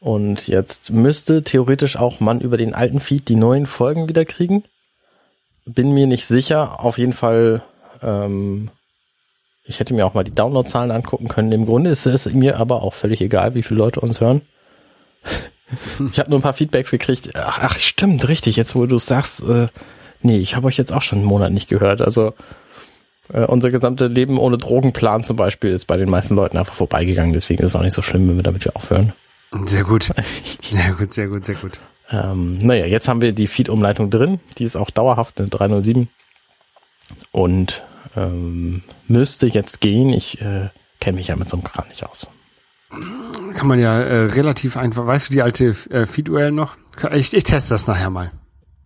Und 0.00 0.48
jetzt 0.48 0.90
müsste 0.90 1.42
theoretisch 1.42 1.96
auch 1.96 2.20
man 2.20 2.40
über 2.40 2.56
den 2.56 2.74
alten 2.74 2.98
Feed 2.98 3.28
die 3.28 3.36
neuen 3.36 3.66
Folgen 3.66 4.08
wieder 4.08 4.24
kriegen. 4.24 4.64
Bin 5.64 5.92
mir 5.92 6.08
nicht 6.08 6.26
sicher. 6.26 6.80
Auf 6.80 6.98
jeden 6.98 7.12
Fall, 7.12 7.62
ähm, 8.02 8.70
ich 9.64 9.78
hätte 9.78 9.94
mir 9.94 10.04
auch 10.04 10.14
mal 10.14 10.24
die 10.24 10.34
Downloadzahlen 10.34 10.90
angucken 10.90 11.28
können. 11.28 11.52
Im 11.52 11.66
Grunde 11.66 11.90
ist 11.90 12.04
es 12.06 12.32
mir 12.34 12.58
aber 12.58 12.82
auch 12.82 12.94
völlig 12.94 13.20
egal, 13.20 13.54
wie 13.54 13.62
viele 13.62 13.78
Leute 13.78 14.00
uns 14.00 14.20
hören. 14.20 14.42
Ich 16.12 16.18
habe 16.18 16.28
nur 16.28 16.38
ein 16.38 16.42
paar 16.42 16.52
Feedbacks 16.52 16.90
gekriegt. 16.90 17.30
Ach, 17.34 17.60
ach 17.62 17.78
stimmt, 17.78 18.28
richtig. 18.28 18.56
Jetzt, 18.56 18.74
wo 18.74 18.84
du 18.84 18.98
sagst, 18.98 19.40
äh, 19.40 19.68
nee, 20.20 20.36
ich 20.36 20.54
habe 20.54 20.66
euch 20.66 20.76
jetzt 20.76 20.92
auch 20.92 21.00
schon 21.00 21.20
einen 21.20 21.28
Monat 21.28 21.50
nicht 21.50 21.66
gehört. 21.66 22.02
Also 22.02 22.34
äh, 23.32 23.44
unser 23.44 23.70
gesamte 23.70 24.06
Leben 24.06 24.38
ohne 24.38 24.58
Drogenplan 24.58 25.24
zum 25.24 25.36
Beispiel 25.36 25.70
ist 25.70 25.86
bei 25.86 25.96
den 25.96 26.10
meisten 26.10 26.34
Leuten 26.34 26.58
einfach 26.58 26.74
vorbeigegangen. 26.74 27.32
Deswegen 27.32 27.62
ist 27.62 27.72
es 27.72 27.76
auch 27.76 27.82
nicht 27.82 27.94
so 27.94 28.02
schlimm, 28.02 28.26
wenn 28.28 28.36
wir 28.36 28.42
damit 28.42 28.64
wieder 28.64 28.76
aufhören. 28.76 29.12
Sehr 29.66 29.84
gut. 29.84 30.10
Sehr 30.62 30.92
gut, 30.94 31.12
sehr 31.12 31.28
gut, 31.28 31.44
sehr 31.44 31.56
gut. 31.56 31.78
Ähm, 32.10 32.58
naja, 32.58 32.86
jetzt 32.86 33.06
haben 33.08 33.20
wir 33.20 33.32
die 33.32 33.46
Feed-Umleitung 33.46 34.08
drin. 34.10 34.40
Die 34.58 34.64
ist 34.64 34.76
auch 34.76 34.90
dauerhaft 34.90 35.38
eine 35.38 35.48
307. 35.48 36.08
und 37.32 37.82
ähm, 38.16 38.82
müsste 39.08 39.46
jetzt 39.46 39.80
gehen. 39.80 40.10
Ich 40.10 40.40
äh, 40.40 40.70
kenne 41.00 41.16
mich 41.16 41.28
ja 41.28 41.36
mit 41.36 41.48
so 41.48 41.56
einem 41.56 41.64
Kran 41.64 41.88
nicht 41.88 42.04
aus. 42.04 42.26
Kann 43.54 43.66
man 43.66 43.78
ja 43.78 44.00
äh, 44.00 44.24
relativ 44.24 44.76
einfach. 44.76 45.06
Weißt 45.06 45.28
du 45.28 45.32
die 45.32 45.42
alte 45.42 45.76
äh, 45.90 46.06
Feed-URL 46.06 46.52
noch? 46.52 46.76
Ich, 47.12 47.32
ich 47.32 47.44
teste 47.44 47.74
das 47.74 47.86
nachher 47.86 48.10
mal. 48.10 48.32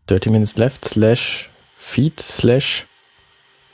30 0.06 0.30
Minutes 0.30 0.56
Left 0.56 0.84
slash 0.84 1.50
feed 1.76 2.20
slash 2.20 2.86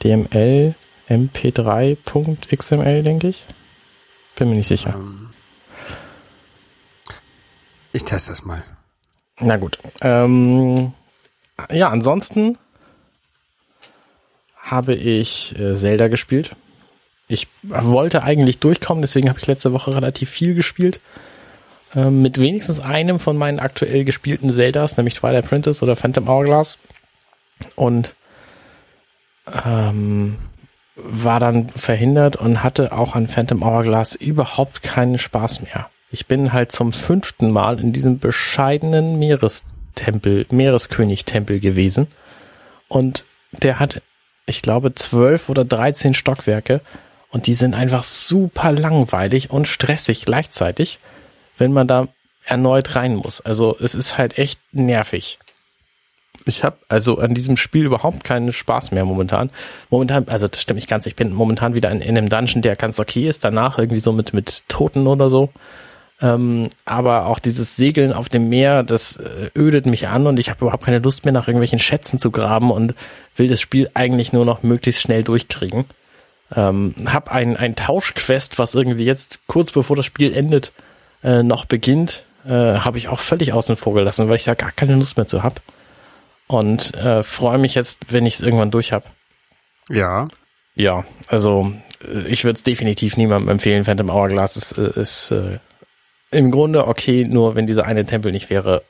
dml 0.02 0.74
mp3.xml, 1.08 3.02
denke 3.02 3.28
ich. 3.28 3.44
Bin 4.36 4.48
mir 4.48 4.56
nicht 4.56 4.68
sicher. 4.68 4.94
Ähm, 4.94 5.30
ich 7.92 8.04
teste 8.04 8.30
das 8.30 8.44
mal. 8.44 8.64
Na 9.38 9.56
gut. 9.56 9.78
Ähm, 10.00 10.92
ja, 11.70 11.88
ansonsten 11.88 12.58
habe 14.56 14.94
ich 14.94 15.58
äh, 15.58 15.74
Zelda 15.74 16.08
gespielt. 16.08 16.56
Ich 17.28 17.48
wollte 17.62 18.22
eigentlich 18.22 18.58
durchkommen, 18.58 19.02
deswegen 19.02 19.28
habe 19.28 19.38
ich 19.38 19.46
letzte 19.46 19.72
Woche 19.72 19.94
relativ 19.94 20.30
viel 20.30 20.54
gespielt. 20.54 21.00
Ähm, 21.94 22.22
mit 22.22 22.38
wenigstens 22.38 22.80
einem 22.80 23.18
von 23.18 23.36
meinen 23.36 23.58
aktuell 23.58 24.04
gespielten 24.04 24.50
Zeldas, 24.50 24.96
nämlich 24.96 25.14
Twilight 25.14 25.46
Princess 25.46 25.82
oder 25.82 25.96
Phantom 25.96 26.28
Hourglass. 26.28 26.78
Und 27.76 28.14
ähm, 29.64 30.38
war 30.94 31.40
dann 31.40 31.70
verhindert 31.70 32.36
und 32.36 32.62
hatte 32.62 32.92
auch 32.92 33.14
an 33.14 33.28
Phantom 33.28 33.62
Hourglass 33.62 34.14
überhaupt 34.14 34.82
keinen 34.82 35.18
Spaß 35.18 35.62
mehr. 35.62 35.88
Ich 36.10 36.26
bin 36.26 36.52
halt 36.52 36.72
zum 36.72 36.92
fünften 36.92 37.50
Mal 37.50 37.80
in 37.80 37.92
diesem 37.92 38.18
bescheidenen 38.18 39.18
Meerestempel, 39.18 40.46
Meereskönig-Tempel 40.50 41.60
gewesen. 41.60 42.08
Und 42.88 43.24
der 43.52 43.78
hat, 43.78 44.02
ich 44.44 44.60
glaube, 44.60 44.94
zwölf 44.94 45.48
oder 45.48 45.64
dreizehn 45.64 46.12
Stockwerke. 46.12 46.82
Und 47.30 47.46
die 47.46 47.54
sind 47.54 47.74
einfach 47.74 48.04
super 48.04 48.72
langweilig 48.72 49.50
und 49.50 49.66
stressig 49.66 50.26
gleichzeitig, 50.26 50.98
wenn 51.56 51.72
man 51.72 51.88
da 51.88 52.08
erneut 52.44 52.94
rein 52.94 53.16
muss. 53.16 53.40
Also 53.40 53.76
es 53.80 53.94
ist 53.94 54.18
halt 54.18 54.36
echt 54.36 54.60
nervig. 54.72 55.38
Ich 56.46 56.64
habe 56.64 56.76
also 56.88 57.18
an 57.18 57.34
diesem 57.34 57.56
Spiel 57.56 57.84
überhaupt 57.84 58.24
keinen 58.24 58.52
Spaß 58.52 58.90
mehr 58.90 59.04
momentan. 59.04 59.50
Momentan, 59.90 60.28
also 60.28 60.48
das 60.48 60.62
stimmt 60.62 60.76
nicht 60.76 60.88
ganz, 60.88 61.06
ich 61.06 61.14
bin 61.14 61.32
momentan 61.32 61.74
wieder 61.74 61.90
in, 61.90 62.00
in 62.00 62.16
einem 62.16 62.28
Dungeon, 62.28 62.62
der 62.62 62.74
ganz 62.76 62.98
okay 62.98 63.28
ist, 63.28 63.44
danach 63.44 63.78
irgendwie 63.78 64.00
so 64.00 64.12
mit, 64.12 64.32
mit 64.32 64.64
Toten 64.68 65.06
oder 65.06 65.28
so. 65.28 65.50
Ähm, 66.22 66.68
aber 66.84 67.26
auch 67.26 67.38
dieses 67.38 67.76
Segeln 67.76 68.12
auf 68.12 68.28
dem 68.28 68.48
Meer, 68.48 68.82
das 68.84 69.16
äh, 69.16 69.50
ödet 69.56 69.86
mich 69.86 70.08
an 70.08 70.26
und 70.26 70.38
ich 70.38 70.50
habe 70.50 70.64
überhaupt 70.64 70.84
keine 70.84 71.00
Lust 71.00 71.24
mehr 71.24 71.32
nach 71.32 71.48
irgendwelchen 71.48 71.80
Schätzen 71.80 72.18
zu 72.18 72.30
graben 72.30 72.70
und 72.70 72.94
will 73.36 73.48
das 73.48 73.60
Spiel 73.60 73.90
eigentlich 73.94 74.32
nur 74.32 74.44
noch 74.44 74.62
möglichst 74.62 75.02
schnell 75.02 75.24
durchkriegen. 75.24 75.84
Ähm, 76.54 76.94
hab 77.06 77.30
ein, 77.32 77.56
ein 77.56 77.74
Tauschquest, 77.74 78.58
was 78.58 78.74
irgendwie 78.74 79.04
jetzt 79.04 79.40
kurz 79.48 79.72
bevor 79.72 79.96
das 79.96 80.06
Spiel 80.06 80.34
endet, 80.34 80.72
äh, 81.24 81.42
noch 81.42 81.64
beginnt, 81.64 82.24
äh, 82.46 82.50
habe 82.50 82.98
ich 82.98 83.08
auch 83.08 83.20
völlig 83.20 83.52
außen 83.52 83.76
vor 83.76 83.94
gelassen, 83.94 84.28
weil 84.28 84.36
ich 84.36 84.44
da 84.44 84.54
gar 84.54 84.72
keine 84.72 84.94
Lust 84.94 85.16
mehr 85.16 85.26
zu 85.26 85.42
hab. 85.42 85.60
Und 86.52 86.94
äh, 86.96 87.22
freue 87.22 87.56
mich 87.56 87.74
jetzt, 87.74 88.12
wenn 88.12 88.26
ich 88.26 88.34
es 88.34 88.42
irgendwann 88.42 88.70
durch 88.70 88.92
hab. 88.92 89.10
Ja. 89.88 90.28
Ja, 90.74 91.06
also 91.28 91.72
äh, 92.04 92.28
ich 92.28 92.44
würde 92.44 92.56
es 92.56 92.62
definitiv 92.62 93.16
niemandem 93.16 93.48
empfehlen. 93.48 93.84
Phantom 93.84 94.10
Hourglass 94.10 94.58
ist, 94.58 94.76
äh, 94.76 95.00
ist 95.00 95.30
äh, 95.30 95.60
im 96.30 96.50
Grunde 96.50 96.86
okay, 96.86 97.24
nur 97.24 97.54
wenn 97.54 97.66
dieser 97.66 97.86
eine 97.86 98.04
Tempel 98.04 98.32
nicht 98.32 98.50
wäre. 98.50 98.82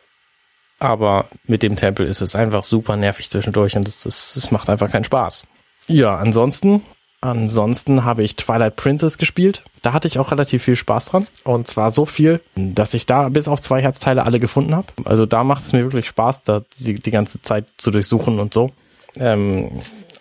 Aber 0.80 1.28
mit 1.44 1.62
dem 1.62 1.76
Tempel 1.76 2.04
ist 2.04 2.20
es 2.20 2.34
einfach 2.34 2.64
super 2.64 2.96
nervig 2.96 3.30
zwischendurch 3.30 3.76
und 3.76 3.86
es, 3.86 4.06
es, 4.06 4.34
es 4.34 4.50
macht 4.50 4.68
einfach 4.68 4.90
keinen 4.90 5.04
Spaß. 5.04 5.44
Ja, 5.86 6.16
ansonsten, 6.16 6.82
ansonsten 7.22 8.04
habe 8.04 8.22
ich 8.22 8.36
Twilight 8.36 8.76
Princess 8.76 9.16
gespielt. 9.16 9.64
Da 9.80 9.94
hatte 9.94 10.08
ich 10.08 10.18
auch 10.18 10.30
relativ 10.30 10.62
viel 10.62 10.76
Spaß 10.76 11.06
dran. 11.06 11.26
Und 11.44 11.66
zwar 11.66 11.90
so 11.90 12.04
viel, 12.04 12.40
dass 12.54 12.92
ich 12.92 13.06
da 13.06 13.30
bis 13.30 13.48
auf 13.48 13.62
zwei 13.62 13.80
Herzteile 13.80 14.24
alle 14.24 14.38
gefunden 14.38 14.74
habe. 14.74 14.88
Also 15.04 15.24
da 15.24 15.42
macht 15.42 15.64
es 15.64 15.72
mir 15.72 15.84
wirklich 15.84 16.06
Spaß, 16.06 16.42
da 16.42 16.62
die, 16.78 16.94
die 16.94 17.10
ganze 17.10 17.40
Zeit 17.40 17.64
zu 17.78 17.90
durchsuchen 17.90 18.38
und 18.38 18.52
so. 18.52 18.72
Ähm, 19.18 19.80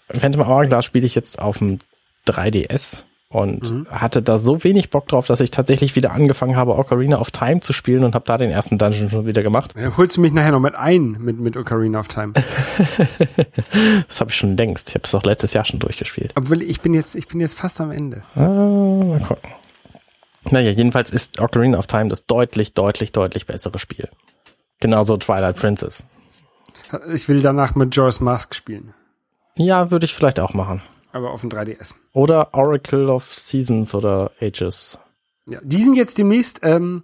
Phantom 0.10 0.48
Hourglass 0.48 0.86
spiele 0.86 1.05
ich 1.05 1.15
jetzt 1.15 1.39
auf 1.39 1.58
dem 1.58 1.79
3DS 2.27 3.03
und 3.31 3.71
Mhm. 3.71 3.88
hatte 3.89 4.21
da 4.21 4.38
so 4.38 4.63
wenig 4.63 4.89
Bock 4.89 5.07
drauf, 5.07 5.25
dass 5.25 5.39
ich 5.39 5.51
tatsächlich 5.51 5.95
wieder 5.95 6.11
angefangen 6.11 6.55
habe, 6.57 6.77
Ocarina 6.77 7.17
of 7.19 7.31
Time 7.31 7.61
zu 7.61 7.71
spielen 7.73 8.03
und 8.03 8.13
habe 8.13 8.25
da 8.25 8.38
den 8.38 8.51
ersten 8.51 8.77
Dungeon 8.77 9.09
schon 9.09 9.25
wieder 9.25 9.41
gemacht. 9.41 9.73
Ja, 9.77 9.95
holst 9.97 10.17
du 10.17 10.21
mich 10.21 10.33
nachher 10.33 10.51
noch 10.51 10.59
mit 10.59 10.75
ein 10.75 11.11
mit, 11.19 11.39
mit 11.39 11.55
Ocarina 11.57 12.00
of 12.00 12.07
Time? 12.09 12.33
Das 14.07 14.19
habe 14.19 14.31
ich 14.31 14.35
schon 14.38 14.57
längst. 14.57 14.89
Ich 14.89 14.95
habe 14.95 15.03
das 15.03 15.15
auch 15.15 15.23
letztes 15.23 15.53
Jahr 15.53 15.65
schon 15.65 15.79
durchgespielt. 15.79 16.33
Obwohl 16.35 16.61
ich 16.61 16.81
bin 16.81 16.93
jetzt, 16.93 17.15
ich 17.15 17.27
bin 17.27 17.39
jetzt 17.39 17.57
fast 17.57 17.79
am 17.81 17.91
Ende. 17.91 18.23
Ah, 18.35 18.47
mal 18.47 19.19
gucken. 19.19 19.50
Naja, 20.50 20.71
jedenfalls 20.71 21.09
ist 21.11 21.39
Ocarina 21.39 21.77
of 21.77 21.88
Time 21.88 22.09
das 22.09 22.25
deutlich, 22.25 22.73
deutlich, 22.73 23.11
deutlich 23.11 23.45
bessere 23.45 23.79
Spiel. 23.79 24.09
Genauso 24.79 25.15
Twilight 25.17 25.55
Princess. 25.55 26.03
Ich 27.13 27.29
will 27.29 27.41
danach 27.41 27.75
mit 27.75 27.95
Joyce 27.95 28.19
Mask 28.19 28.55
spielen. 28.55 28.93
Ja, 29.55 29.91
würde 29.91 30.05
ich 30.05 30.13
vielleicht 30.15 30.39
auch 30.39 30.53
machen. 30.53 30.81
Aber 31.11 31.31
auf 31.31 31.41
dem 31.41 31.49
3DS. 31.49 31.93
Oder 32.13 32.53
Oracle 32.53 33.09
of 33.09 33.33
Seasons 33.33 33.93
oder 33.93 34.31
Ages. 34.39 34.99
Ja, 35.47 35.59
die 35.63 35.79
sind 35.81 35.95
jetzt 35.95 36.17
demnächst 36.17 36.59
ähm, 36.63 37.03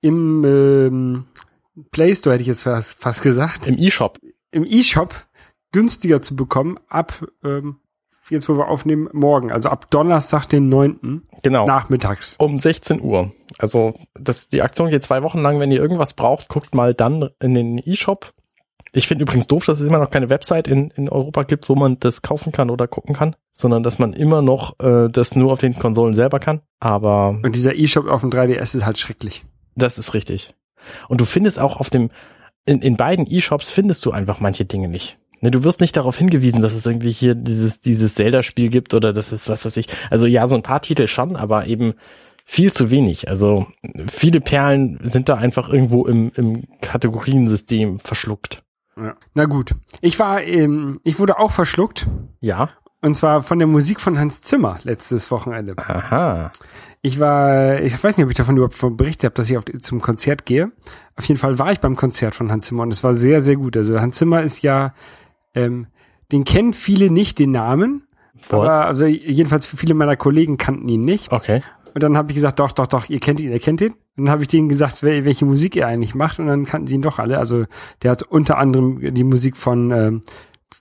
im 0.00 0.44
ähm, 0.44 1.24
Play 1.90 2.14
Store, 2.14 2.34
hätte 2.34 2.42
ich 2.42 2.48
jetzt 2.48 2.62
fast, 2.62 2.94
fast 2.98 3.22
gesagt, 3.22 3.66
Im 3.66 3.78
E-Shop. 3.78 4.18
im 4.50 4.64
E-Shop 4.64 5.14
günstiger 5.72 6.20
zu 6.20 6.36
bekommen 6.36 6.78
ab 6.88 7.24
ähm, 7.42 7.76
jetzt, 8.32 8.48
wo 8.48 8.56
wir 8.56 8.68
aufnehmen, 8.68 9.08
morgen. 9.12 9.52
Also 9.52 9.68
ab 9.68 9.90
Donnerstag, 9.90 10.46
den 10.46 10.68
9. 10.68 11.22
Genau. 11.42 11.66
nachmittags. 11.66 12.36
um 12.38 12.58
16 12.58 13.00
Uhr. 13.00 13.32
Also 13.58 13.94
das, 14.14 14.48
die 14.48 14.62
Aktion 14.62 14.90
geht 14.90 15.02
zwei 15.02 15.22
Wochen 15.22 15.40
lang. 15.40 15.60
Wenn 15.60 15.70
ihr 15.70 15.80
irgendwas 15.80 16.14
braucht, 16.14 16.48
guckt 16.48 16.74
mal 16.74 16.94
dann 16.94 17.30
in 17.40 17.54
den 17.54 17.78
E-Shop. 17.78 18.32
Ich 18.94 19.08
finde 19.08 19.22
übrigens 19.22 19.46
doof, 19.46 19.64
dass 19.64 19.80
es 19.80 19.88
immer 19.88 19.98
noch 19.98 20.10
keine 20.10 20.28
Website 20.28 20.68
in, 20.68 20.90
in 20.90 21.08
Europa 21.08 21.44
gibt, 21.44 21.68
wo 21.68 21.74
man 21.74 21.98
das 21.98 22.20
kaufen 22.20 22.52
kann 22.52 22.68
oder 22.68 22.86
gucken 22.86 23.14
kann, 23.14 23.36
sondern 23.52 23.82
dass 23.82 23.98
man 23.98 24.12
immer 24.12 24.42
noch 24.42 24.78
äh, 24.80 25.08
das 25.08 25.34
nur 25.34 25.52
auf 25.52 25.60
den 25.60 25.78
Konsolen 25.78 26.12
selber 26.12 26.40
kann. 26.40 26.60
Aber 26.78 27.38
Und 27.42 27.56
dieser 27.56 27.74
E-Shop 27.74 28.06
auf 28.06 28.20
dem 28.20 28.30
3DS 28.30 28.76
ist 28.76 28.84
halt 28.84 28.98
schrecklich. 28.98 29.44
das 29.76 29.98
ist 29.98 30.12
richtig. 30.12 30.54
Und 31.08 31.20
du 31.20 31.24
findest 31.24 31.58
auch 31.58 31.78
auf 31.78 31.88
dem, 31.88 32.10
in, 32.66 32.82
in 32.82 32.96
beiden 32.96 33.26
E-Shops 33.26 33.70
findest 33.70 34.04
du 34.04 34.10
einfach 34.10 34.40
manche 34.40 34.66
Dinge 34.66 34.88
nicht. 34.88 35.18
Ne, 35.40 35.50
du 35.50 35.64
wirst 35.64 35.80
nicht 35.80 35.96
darauf 35.96 36.18
hingewiesen, 36.18 36.60
dass 36.60 36.74
es 36.74 36.86
irgendwie 36.86 37.10
hier 37.10 37.34
dieses, 37.34 37.80
dieses 37.80 38.14
Zelda-Spiel 38.14 38.68
gibt 38.68 38.94
oder 38.94 39.12
dass 39.12 39.32
es 39.32 39.48
was 39.48 39.64
weiß 39.64 39.76
ich. 39.78 39.86
Also 40.10 40.26
ja, 40.26 40.46
so 40.46 40.54
ein 40.54 40.62
paar 40.62 40.82
Titel 40.82 41.06
schon, 41.06 41.36
aber 41.36 41.66
eben 41.66 41.94
viel 42.44 42.72
zu 42.72 42.90
wenig. 42.90 43.28
Also 43.28 43.66
viele 44.08 44.40
Perlen 44.40 45.00
sind 45.02 45.28
da 45.28 45.34
einfach 45.34 45.68
irgendwo 45.68 46.06
im, 46.06 46.30
im 46.36 46.64
Kategoriensystem 46.80 47.98
verschluckt. 47.98 48.62
Ja. 49.02 49.16
Na 49.34 49.44
gut. 49.46 49.74
Ich 50.00 50.18
war, 50.18 50.42
ähm, 50.42 51.00
ich 51.04 51.18
wurde 51.18 51.38
auch 51.38 51.50
verschluckt. 51.50 52.06
Ja. 52.40 52.70
Und 53.00 53.14
zwar 53.14 53.42
von 53.42 53.58
der 53.58 53.66
Musik 53.66 54.00
von 54.00 54.18
Hans 54.18 54.42
Zimmer 54.42 54.78
letztes 54.84 55.30
Wochenende. 55.30 55.76
Aha. 55.76 56.52
Ich 57.00 57.18
war, 57.18 57.80
ich 57.80 57.92
weiß 57.92 58.16
nicht, 58.16 58.24
ob 58.24 58.30
ich 58.30 58.36
davon 58.36 58.56
überhaupt 58.56 58.96
berichtet 58.96 59.24
habe, 59.24 59.34
dass 59.34 59.50
ich 59.50 59.58
auf, 59.58 59.64
zum 59.80 60.00
Konzert 60.00 60.46
gehe. 60.46 60.70
Auf 61.16 61.24
jeden 61.24 61.40
Fall 61.40 61.58
war 61.58 61.72
ich 61.72 61.80
beim 61.80 61.96
Konzert 61.96 62.36
von 62.36 62.52
Hans 62.52 62.66
Zimmer 62.66 62.84
und 62.84 62.92
es 62.92 63.02
war 63.02 63.14
sehr, 63.14 63.40
sehr 63.40 63.56
gut. 63.56 63.76
Also 63.76 64.00
Hans 64.00 64.16
Zimmer 64.18 64.44
ist 64.44 64.62
ja, 64.62 64.94
ähm, 65.54 65.88
den 66.30 66.44
kennen 66.44 66.72
viele 66.72 67.10
nicht, 67.10 67.40
den 67.40 67.50
Namen. 67.50 68.04
Was? 68.48 68.52
Aber 68.52 68.86
also 68.86 69.04
jedenfalls 69.04 69.66
viele 69.66 69.94
meiner 69.94 70.16
Kollegen 70.16 70.56
kannten 70.56 70.88
ihn 70.88 71.04
nicht. 71.04 71.32
Okay. 71.32 71.62
Und 71.94 72.02
dann 72.02 72.16
habe 72.16 72.30
ich 72.30 72.36
gesagt, 72.36 72.58
doch, 72.58 72.72
doch, 72.72 72.86
doch, 72.86 73.08
ihr 73.08 73.20
kennt 73.20 73.40
ihn, 73.40 73.50
ihr 73.52 73.60
kennt 73.60 73.80
ihn. 73.80 73.92
Und 74.16 74.24
dann 74.26 74.30
habe 74.30 74.42
ich 74.42 74.48
denen 74.48 74.68
gesagt, 74.68 75.02
wel- 75.02 75.24
welche 75.24 75.44
Musik 75.44 75.76
er 75.76 75.86
eigentlich 75.88 76.14
macht. 76.14 76.38
Und 76.38 76.46
dann 76.46 76.64
kannten 76.66 76.88
sie 76.88 76.94
ihn 76.96 77.02
doch 77.02 77.18
alle. 77.18 77.38
Also 77.38 77.64
der 78.02 78.10
hat 78.10 78.22
unter 78.22 78.58
anderem 78.58 79.14
die 79.14 79.24
Musik 79.24 79.56
von 79.56 79.90
ähm, 79.90 80.22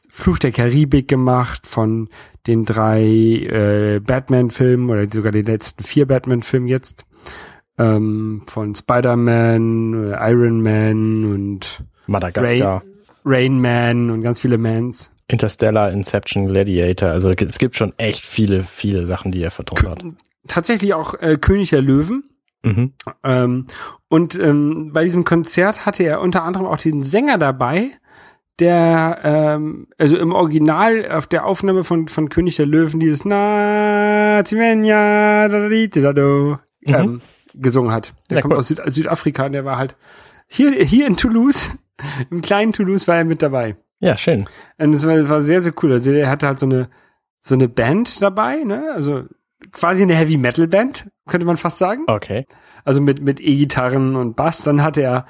Fluch 0.09 0.39
der 0.39 0.51
Karibik 0.51 1.07
gemacht, 1.07 1.67
von 1.67 2.09
den 2.47 2.65
drei 2.65 3.01
äh, 3.03 3.99
Batman-Filmen 3.99 4.89
oder 4.89 5.07
sogar 5.11 5.31
den 5.31 5.45
letzten 5.45 5.83
vier 5.83 6.05
Batman-Filmen 6.07 6.67
jetzt. 6.67 7.05
Ähm, 7.77 8.43
von 8.47 8.75
Spider-Man, 8.75 10.11
äh, 10.13 10.31
Iron 10.31 10.61
Man 10.61 11.25
und 11.25 11.83
Madagaskar. 12.07 12.83
Rain 13.23 13.61
Man 13.61 14.09
und 14.09 14.21
ganz 14.21 14.39
viele 14.39 14.57
Mans. 14.57 15.11
Interstellar, 15.27 15.91
Inception, 15.91 16.47
Gladiator. 16.47 17.09
Also 17.09 17.29
es 17.29 17.57
gibt 17.59 17.75
schon 17.75 17.93
echt 17.97 18.25
viele, 18.25 18.63
viele 18.63 19.05
Sachen, 19.05 19.31
die 19.31 19.41
er 19.41 19.51
vertont 19.51 19.83
hat. 19.87 20.03
Tatsächlich 20.47 20.93
auch 20.93 21.13
äh, 21.15 21.37
König 21.39 21.69
der 21.69 21.81
Löwen. 21.81 22.23
Mhm. 22.63 22.93
Ähm, 23.23 23.67
und 24.07 24.37
ähm, 24.37 24.91
bei 24.93 25.03
diesem 25.03 25.23
Konzert 25.23 25.85
hatte 25.85 26.03
er 26.03 26.21
unter 26.21 26.43
anderem 26.43 26.65
auch 26.67 26.77
diesen 26.77 27.03
Sänger 27.03 27.37
dabei, 27.37 27.91
der, 28.59 29.19
ähm, 29.23 29.87
also 29.97 30.17
im 30.17 30.31
Original 30.33 31.09
auf 31.11 31.25
der 31.25 31.45
Aufnahme 31.45 31.83
von, 31.83 32.07
von 32.07 32.29
König 32.29 32.57
der 32.57 32.65
Löwen 32.67 32.99
dieses 32.99 33.25
Na 33.25 34.43
Zimenya 34.45 35.47
Mhm. 35.47 36.61
ähm, 36.87 37.21
gesungen 37.53 37.91
hat. 37.91 38.13
Der 38.29 38.37
Ja, 38.37 38.41
kommt 38.41 38.53
cool. 38.53 38.59
aus 38.59 38.67
Süd 38.67 38.81
Südafrika 38.85 39.45
und 39.45 39.53
der 39.53 39.65
war 39.65 39.77
halt 39.77 39.95
hier, 40.47 40.71
hier 40.71 41.07
in 41.07 41.17
Toulouse, 41.17 41.69
im 42.29 42.41
kleinen 42.41 42.73
Toulouse 42.73 43.07
war 43.07 43.17
er 43.17 43.25
mit 43.25 43.41
dabei. 43.41 43.75
Ja, 43.99 44.17
schön. 44.17 44.45
Und 44.77 44.93
es 44.95 45.05
war, 45.05 45.15
es 45.15 45.29
war 45.29 45.41
sehr, 45.41 45.61
sehr 45.61 45.73
cool. 45.83 45.91
Also 45.93 46.11
er 46.11 46.29
hatte 46.29 46.47
halt 46.47 46.59
so 46.59 46.65
eine, 46.65 46.89
so 47.41 47.53
eine 47.55 47.67
Band 47.69 48.21
dabei, 48.21 48.63
ne? 48.63 48.91
Also 48.93 49.23
quasi 49.71 50.03
eine 50.03 50.15
Heavy 50.15 50.37
Metal 50.37 50.67
Band, 50.67 51.09
könnte 51.27 51.45
man 51.45 51.57
fast 51.57 51.77
sagen. 51.77 52.03
Okay. 52.07 52.45
Also 52.83 53.01
mit, 53.01 53.21
mit 53.21 53.39
E-Gitarren 53.39 54.15
und 54.15 54.35
Bass. 54.35 54.63
Dann 54.63 54.83
hatte 54.83 55.01
er 55.01 55.25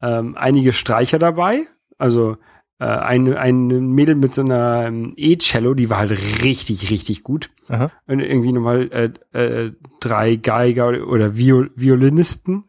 ähm, 0.00 0.36
einige 0.36 0.72
Streicher 0.72 1.18
dabei. 1.18 1.66
Also 1.98 2.36
äh, 2.78 2.84
ein, 2.84 3.32
ein 3.36 3.68
Mädel 3.68 4.16
mit 4.16 4.34
so 4.34 4.42
einer 4.42 4.86
ähm, 4.86 5.12
E-Cello, 5.16 5.74
die 5.74 5.90
war 5.90 5.98
halt 5.98 6.42
richtig, 6.42 6.90
richtig 6.90 7.22
gut. 7.22 7.50
Aha. 7.68 7.90
Und 8.06 8.20
irgendwie 8.20 8.52
nochmal 8.52 9.14
äh, 9.32 9.38
äh, 9.38 9.72
drei 10.00 10.36
Geiger 10.36 10.88
oder, 10.88 11.06
oder 11.06 11.36
Viol 11.36 11.70
Violinisten 11.76 12.64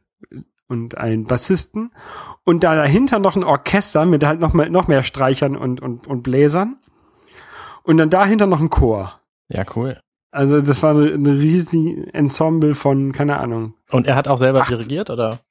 und 0.67 0.97
einen 0.97 1.25
Bassisten. 1.25 1.91
Und 2.43 2.63
da 2.63 2.75
dahinter 2.75 3.19
noch 3.19 3.35
ein 3.35 3.43
Orchester 3.43 4.05
mit 4.05 4.23
halt 4.23 4.39
noch 4.39 4.53
mehr, 4.53 4.69
noch 4.69 4.87
mehr 4.87 5.03
Streichern 5.03 5.55
und, 5.55 5.81
und, 5.81 6.07
und 6.07 6.23
Bläsern. 6.23 6.77
Und 7.83 7.97
dann 7.97 8.09
dahinter 8.09 8.47
noch 8.47 8.61
ein 8.61 8.69
Chor. 8.69 9.19
Ja, 9.49 9.63
cool. 9.75 9.99
Also 10.33 10.61
das 10.61 10.81
war 10.81 10.95
eine, 10.95 11.13
eine 11.13 11.35
riesige 11.35 12.11
Ensemble 12.11 12.73
von, 12.73 13.11
keine 13.11 13.37
Ahnung. 13.37 13.75
Und 13.91 14.07
er 14.07 14.15
hat 14.15 14.27
auch 14.27 14.39
selber 14.39 14.61
18. 14.61 14.79
dirigiert, 14.79 15.11
oder? 15.11 15.41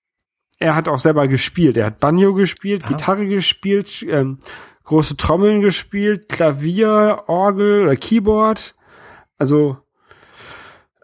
Er 0.59 0.75
hat 0.75 0.89
auch 0.89 0.99
selber 0.99 1.29
gespielt. 1.29 1.77
Er 1.77 1.87
hat 1.87 2.01
Banjo 2.01 2.35
gespielt, 2.35 2.83
Ah. 2.85 2.89
Gitarre 2.89 3.27
gespielt, 3.29 4.05
ähm, 4.09 4.39
große 4.83 5.17
Trommeln 5.17 5.61
gespielt, 5.61 6.29
Klavier, 6.29 7.23
Orgel 7.29 7.85
oder 7.85 7.95
Keyboard. 7.95 8.75
Also 9.39 9.77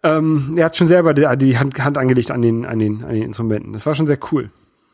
ähm, 0.02 0.54
er 0.56 0.64
hat 0.66 0.76
schon 0.76 0.88
selber 0.88 1.14
die, 1.14 1.26
die 1.38 1.56
Hand, 1.56 1.78
Hand 1.78 1.98
angelegt 1.98 2.32
an 2.32 2.42
den, 2.42 2.66
an, 2.66 2.80
den, 2.80 3.04
an 3.04 3.14
den 3.14 3.22
Instrumenten. 3.22 3.72
Das 3.74 3.86
war 3.86 3.94
schon 3.94 4.08
sehr 4.08 4.18
cool. 4.32 4.50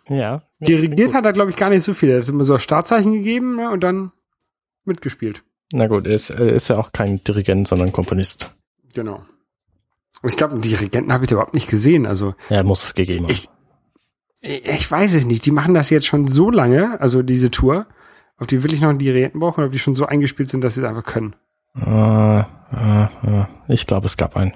Ja. 0.08 0.42
Dirigiert 0.60 1.14
hat 1.14 1.24
er, 1.24 1.32
glaube 1.32 1.50
ich, 1.50 1.56
gar 1.56 1.70
nicht 1.70 1.84
so 1.84 1.94
viel. 1.94 2.10
Er 2.10 2.20
hat 2.20 2.28
immer 2.28 2.44
so 2.44 2.58
Startzeichen 2.58 3.14
gegeben 3.14 3.56
ne, 3.56 3.70
und 3.70 3.80
dann 3.82 4.12
mitgespielt. 4.84 5.42
Na 5.72 5.86
gut, 5.86 6.06
er 6.06 6.14
ist, 6.14 6.28
er 6.28 6.50
ist 6.50 6.68
ja 6.68 6.76
auch 6.76 6.92
kein 6.92 7.24
Dirigent, 7.24 7.66
sondern 7.66 7.90
Komponist. 7.90 8.54
Genau. 8.94 9.24
Und 10.22 10.28
ich 10.30 10.36
glaube, 10.36 10.52
einen 10.54 10.62
Dirigenten 10.62 11.12
habe 11.12 11.24
ich 11.24 11.28
da 11.28 11.34
überhaupt 11.34 11.54
nicht 11.54 11.68
gesehen. 11.68 12.06
Also 12.06 12.34
Ja, 12.48 12.62
muss 12.62 12.84
es 12.84 12.94
gegeben 12.94 13.24
haben. 13.24 13.30
Ich- 13.32 13.48
ich 14.40 14.90
weiß 14.90 15.14
es 15.14 15.24
nicht. 15.24 15.44
Die 15.46 15.50
machen 15.50 15.74
das 15.74 15.90
jetzt 15.90 16.06
schon 16.06 16.26
so 16.28 16.50
lange, 16.50 17.00
also 17.00 17.22
diese 17.22 17.50
Tour. 17.50 17.86
Ob 18.38 18.48
die 18.48 18.62
wirklich 18.62 18.80
noch 18.80 18.90
einen 18.90 18.98
Dirigenten 18.98 19.38
brauchen 19.40 19.60
oder 19.60 19.66
ob 19.66 19.72
die 19.72 19.78
schon 19.78 19.94
so 19.94 20.06
eingespielt 20.06 20.50
sind, 20.50 20.62
dass 20.62 20.74
sie 20.74 20.82
es 20.82 20.86
einfach 20.86 21.04
können. 21.04 21.34
Äh, 21.76 22.40
äh, 22.40 23.44
ich 23.68 23.86
glaube, 23.86 24.06
es 24.06 24.16
gab 24.16 24.36
einen. 24.36 24.54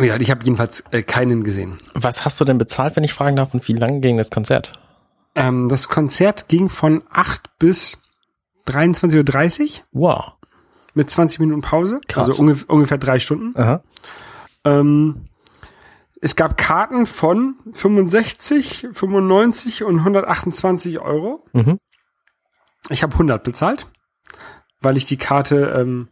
Ja, 0.00 0.16
ich 0.16 0.30
habe 0.30 0.44
jedenfalls 0.44 0.80
äh, 0.90 1.02
keinen 1.02 1.44
gesehen. 1.44 1.78
Was 1.94 2.24
hast 2.24 2.40
du 2.40 2.44
denn 2.44 2.58
bezahlt, 2.58 2.96
wenn 2.96 3.04
ich 3.04 3.12
fragen 3.14 3.36
darf, 3.36 3.54
und 3.54 3.66
wie 3.68 3.72
lang 3.74 4.00
ging 4.00 4.16
das 4.16 4.30
Konzert? 4.30 4.72
Ähm, 5.36 5.68
das 5.68 5.88
Konzert 5.88 6.48
ging 6.48 6.68
von 6.68 7.04
8 7.10 7.58
bis 7.58 8.02
23.30 8.66 9.62
Uhr 9.62 9.84
Wow. 9.92 10.32
Mit 10.94 11.10
20 11.10 11.40
Minuten 11.40 11.60
Pause. 11.60 12.00
Krass. 12.08 12.28
Also 12.28 12.42
ungef 12.42 12.64
ungefähr 12.68 12.98
drei 12.98 13.18
Stunden. 13.18 13.58
Aha. 13.58 13.82
Ähm, 14.64 15.28
es 16.20 16.36
gab 16.36 16.56
Karten 16.56 17.06
von 17.06 17.56
65, 17.74 18.88
95 18.92 19.84
und 19.84 19.98
128 19.98 21.00
Euro. 21.00 21.44
Mhm. 21.52 21.78
Ich 22.88 23.02
habe 23.02 23.12
100 23.12 23.42
bezahlt, 23.42 23.86
weil 24.80 24.96
ich 24.96 25.04
die 25.04 25.18
Karte 25.18 25.74
ähm, 25.76 26.08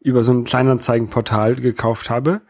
über 0.00 0.22
so 0.22 0.32
ein 0.32 0.44
Kleinanzeigenportal 0.44 1.56
gekauft 1.56 2.10
habe. 2.10 2.42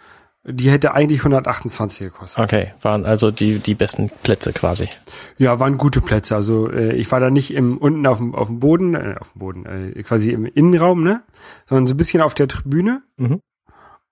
Die 0.44 0.70
hätte 0.70 0.94
eigentlich 0.94 1.20
128 1.20 1.98
gekostet. 2.00 2.42
Okay, 2.42 2.72
waren 2.80 3.04
also 3.04 3.30
die, 3.30 3.58
die 3.58 3.74
besten 3.74 4.10
Plätze 4.22 4.54
quasi. 4.54 4.88
Ja, 5.36 5.60
waren 5.60 5.76
gute 5.76 6.00
Plätze. 6.00 6.34
Also 6.34 6.70
äh, 6.70 6.94
ich 6.94 7.12
war 7.12 7.20
da 7.20 7.28
nicht 7.30 7.52
im 7.52 7.76
unten 7.76 8.06
auf 8.06 8.18
dem 8.18 8.34
auf 8.34 8.46
dem 8.48 8.58
Boden, 8.58 8.94
äh, 8.94 9.16
auf 9.20 9.32
dem 9.32 9.38
Boden, 9.38 9.66
äh, 9.66 10.02
quasi 10.02 10.32
im 10.32 10.46
Innenraum, 10.46 11.02
ne, 11.02 11.22
sondern 11.66 11.86
so 11.86 11.92
ein 11.94 11.98
bisschen 11.98 12.22
auf 12.22 12.32
der 12.34 12.48
Tribüne. 12.48 13.02
Mhm. 13.18 13.42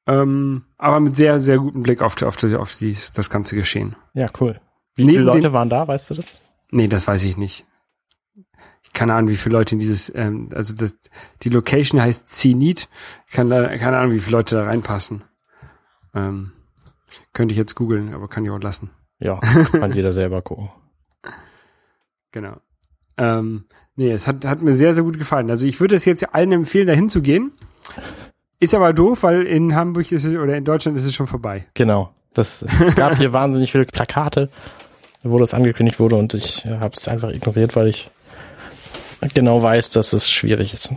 Ähm, 0.06 0.64
aber 0.76 1.00
mit 1.00 1.16
sehr 1.16 1.40
sehr 1.40 1.58
gutem 1.58 1.82
Blick 1.82 2.02
auf 2.02 2.20
auf 2.22 2.36
die, 2.36 2.56
auf 2.56 2.74
die, 2.76 2.96
das 3.14 3.30
ganze 3.30 3.56
Geschehen. 3.56 3.96
Ja, 4.12 4.28
cool. 4.40 4.60
Wie 4.96 5.04
Neben 5.04 5.12
viele 5.16 5.24
Leute 5.24 5.40
dem- 5.40 5.52
waren 5.54 5.70
da, 5.70 5.88
weißt 5.88 6.10
du 6.10 6.14
das? 6.14 6.42
Nee, 6.70 6.88
das 6.88 7.06
weiß 7.08 7.24
ich 7.24 7.38
nicht. 7.38 7.66
Ich 8.82 8.92
keine 8.92 9.14
Ahnung, 9.14 9.30
wie 9.30 9.36
viele 9.36 9.54
Leute 9.56 9.74
in 9.74 9.78
dieses, 9.78 10.12
ähm, 10.14 10.50
also 10.54 10.74
das, 10.74 10.94
die 11.42 11.48
Location 11.48 12.00
heißt 12.02 12.28
Zenit. 12.28 12.88
Ich 13.26 13.32
kann 13.32 13.48
leider, 13.48 13.76
keine 13.78 13.96
Ahnung, 13.96 14.12
wie 14.12 14.18
viele 14.20 14.36
Leute 14.36 14.56
da 14.56 14.64
reinpassen. 14.64 15.22
Ähm, 16.14 16.52
könnte 17.32 17.52
ich 17.52 17.58
jetzt 17.58 17.74
googeln, 17.74 18.14
aber 18.14 18.28
kann 18.28 18.44
ich 18.44 18.50
auch 18.50 18.60
lassen. 18.60 18.90
Ja, 19.18 19.40
kann 19.72 19.92
jeder 19.92 20.12
selber 20.12 20.42
gucken. 20.42 20.70
Genau. 22.32 22.56
Ähm, 23.16 23.64
nee, 23.96 24.10
es 24.10 24.26
hat, 24.26 24.44
hat 24.44 24.62
mir 24.62 24.74
sehr, 24.74 24.94
sehr 24.94 25.04
gut 25.04 25.18
gefallen. 25.18 25.50
Also 25.50 25.66
ich 25.66 25.80
würde 25.80 25.96
es 25.96 26.04
jetzt 26.04 26.34
allen 26.34 26.52
empfehlen, 26.52 26.86
da 26.86 26.92
hinzugehen. 26.92 27.52
Ist 28.60 28.74
aber 28.74 28.92
doof, 28.92 29.22
weil 29.22 29.42
in 29.42 29.74
Hamburg 29.74 30.10
ist 30.12 30.24
es, 30.24 30.34
oder 30.36 30.56
in 30.56 30.64
Deutschland 30.64 30.96
ist 30.96 31.04
es 31.04 31.14
schon 31.14 31.26
vorbei. 31.26 31.66
Genau. 31.74 32.12
Das 32.34 32.64
gab 32.96 33.16
hier 33.16 33.32
wahnsinnig 33.32 33.72
viele 33.72 33.86
Plakate, 33.86 34.50
wo 35.22 35.38
das 35.38 35.54
angekündigt 35.54 35.98
wurde 35.98 36.16
und 36.16 36.34
ich 36.34 36.64
habe 36.66 36.94
es 36.94 37.08
einfach 37.08 37.30
ignoriert, 37.30 37.74
weil 37.74 37.88
ich 37.88 38.10
genau 39.34 39.62
weiß, 39.62 39.90
dass 39.90 40.12
es 40.12 40.30
schwierig 40.30 40.74
ist, 40.74 40.94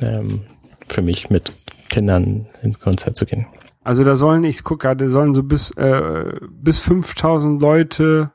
ähm, 0.00 0.42
für 0.86 1.02
mich 1.02 1.30
mit 1.30 1.52
Kindern 1.88 2.46
ins 2.62 2.80
Konzert 2.80 3.16
zu 3.16 3.26
gehen. 3.26 3.46
Also 3.84 4.04
da 4.04 4.16
sollen, 4.16 4.44
ich 4.44 4.62
gucke 4.64 4.86
gerade, 4.86 5.10
sollen 5.10 5.34
so 5.34 5.42
bis, 5.42 5.70
äh, 5.72 6.38
bis 6.50 6.78
5000 6.78 7.60
Leute 7.60 8.32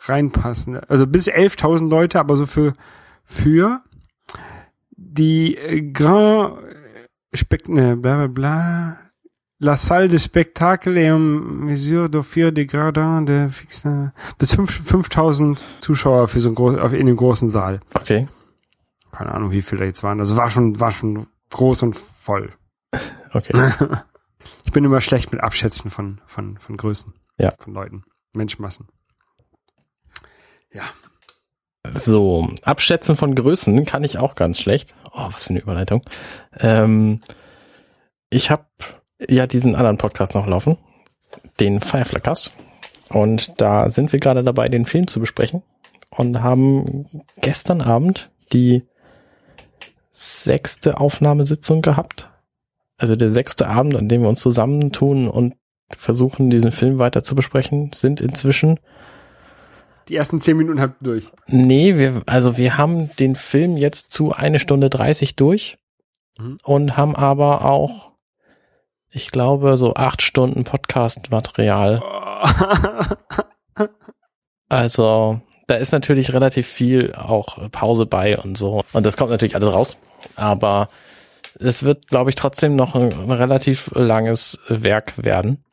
reinpassen. 0.00 0.78
Also 0.88 1.06
bis 1.06 1.28
11.000 1.28 1.88
Leute, 1.88 2.18
aber 2.20 2.36
so 2.36 2.46
für, 2.46 2.74
für 3.24 3.82
die 4.96 5.56
äh, 5.56 5.82
Grand 5.92 6.58
Spect, 7.34 7.68
ne, 7.68 7.96
bla 7.96 8.16
bla 8.16 8.26
bla, 8.28 8.98
La 9.58 9.76
Salle 9.76 10.08
de 10.08 10.18
Spectacle 10.18 10.98
et 10.98 11.10
mesure 11.18 12.10
d'offrir 12.10 12.52
des 12.52 12.66
gradins 12.66 13.22
de 13.24 13.48
fixe, 13.48 14.12
bis 14.38 14.54
fünf- 14.54 14.82
5000 14.84 15.64
Zuschauer 15.80 16.28
für 16.28 16.40
so 16.40 16.50
ein 16.50 16.54
groß, 16.54 16.92
in 16.92 17.06
dem 17.06 17.16
großen 17.16 17.48
Saal. 17.48 17.80
Okay. 17.94 18.28
Keine 19.12 19.32
Ahnung, 19.32 19.50
wie 19.52 19.62
viele 19.62 19.80
da 19.80 19.86
jetzt 19.86 20.02
waren. 20.02 20.20
Also 20.20 20.36
war 20.36 20.50
schon, 20.50 20.78
war 20.78 20.90
schon 20.90 21.26
groß 21.50 21.84
und 21.84 21.96
voll. 21.96 22.52
Okay. 23.32 23.54
Ich 24.76 24.78
bin 24.78 24.84
immer 24.84 25.00
schlecht 25.00 25.32
mit 25.32 25.40
Abschätzen 25.40 25.90
von, 25.90 26.20
von, 26.26 26.58
von 26.58 26.76
Größen. 26.76 27.14
Ja. 27.38 27.54
Von 27.56 27.72
Leuten. 27.72 28.04
Menschenmassen. 28.34 28.88
Ja. 30.70 30.82
So, 31.94 32.50
Abschätzen 32.62 33.16
von 33.16 33.34
Größen 33.34 33.86
kann 33.86 34.04
ich 34.04 34.18
auch 34.18 34.34
ganz 34.34 34.60
schlecht. 34.60 34.94
Oh, 35.14 35.28
was 35.32 35.44
für 35.44 35.50
eine 35.50 35.60
Überleitung. 35.60 36.02
Ähm, 36.60 37.22
ich 38.28 38.50
habe 38.50 38.66
ja 39.26 39.46
diesen 39.46 39.76
anderen 39.76 39.96
Podcast 39.96 40.34
noch 40.34 40.46
laufen, 40.46 40.76
den 41.58 41.80
Fireflickers. 41.80 42.50
Und 43.08 43.58
da 43.58 43.88
sind 43.88 44.12
wir 44.12 44.20
gerade 44.20 44.44
dabei, 44.44 44.66
den 44.66 44.84
Film 44.84 45.08
zu 45.08 45.20
besprechen 45.20 45.62
und 46.10 46.42
haben 46.42 47.24
gestern 47.40 47.80
Abend 47.80 48.30
die 48.52 48.82
sechste 50.10 51.00
Aufnahmesitzung 51.00 51.80
gehabt. 51.80 52.28
Also 52.98 53.16
der 53.16 53.30
sechste 53.32 53.68
Abend, 53.68 53.94
an 53.96 54.08
dem 54.08 54.22
wir 54.22 54.28
uns 54.28 54.40
zusammentun 54.40 55.28
und 55.28 55.54
versuchen, 55.96 56.50
diesen 56.50 56.72
Film 56.72 56.98
weiter 56.98 57.22
zu 57.22 57.34
besprechen, 57.34 57.90
sind 57.94 58.20
inzwischen 58.20 58.80
Die 60.08 60.16
ersten 60.16 60.40
zehn 60.40 60.56
Minuten 60.56 60.80
habt 60.80 61.02
ihr 61.02 61.04
durch. 61.12 61.30
Nee, 61.46 61.96
wir, 61.96 62.22
also 62.26 62.56
wir 62.56 62.78
haben 62.78 63.10
den 63.16 63.34
Film 63.36 63.76
jetzt 63.76 64.10
zu 64.10 64.32
eine 64.32 64.58
Stunde 64.58 64.90
30 64.90 65.36
durch 65.36 65.78
Mhm. 66.38 66.58
und 66.64 66.96
haben 66.98 67.16
aber 67.16 67.64
auch, 67.64 68.12
ich 69.10 69.30
glaube, 69.30 69.78
so 69.78 69.94
acht 69.94 70.20
Stunden 70.22 70.64
Podcast-Material. 70.64 72.02
Also 74.68 75.40
da 75.68 75.76
ist 75.76 75.92
natürlich 75.92 76.32
relativ 76.32 76.66
viel 76.66 77.14
auch 77.14 77.70
Pause 77.70 78.06
bei 78.06 78.36
und 78.36 78.58
so. 78.58 78.82
Und 78.92 79.06
das 79.06 79.16
kommt 79.16 79.30
natürlich 79.30 79.54
alles 79.54 79.72
raus. 79.72 79.96
Aber 80.34 80.88
es 81.58 81.82
wird, 81.82 82.08
glaube 82.08 82.30
ich, 82.30 82.36
trotzdem 82.36 82.76
noch 82.76 82.94
ein, 82.94 83.12
ein 83.12 83.30
relativ 83.30 83.90
langes 83.94 84.58
Werk 84.68 85.14
werden. 85.22 85.64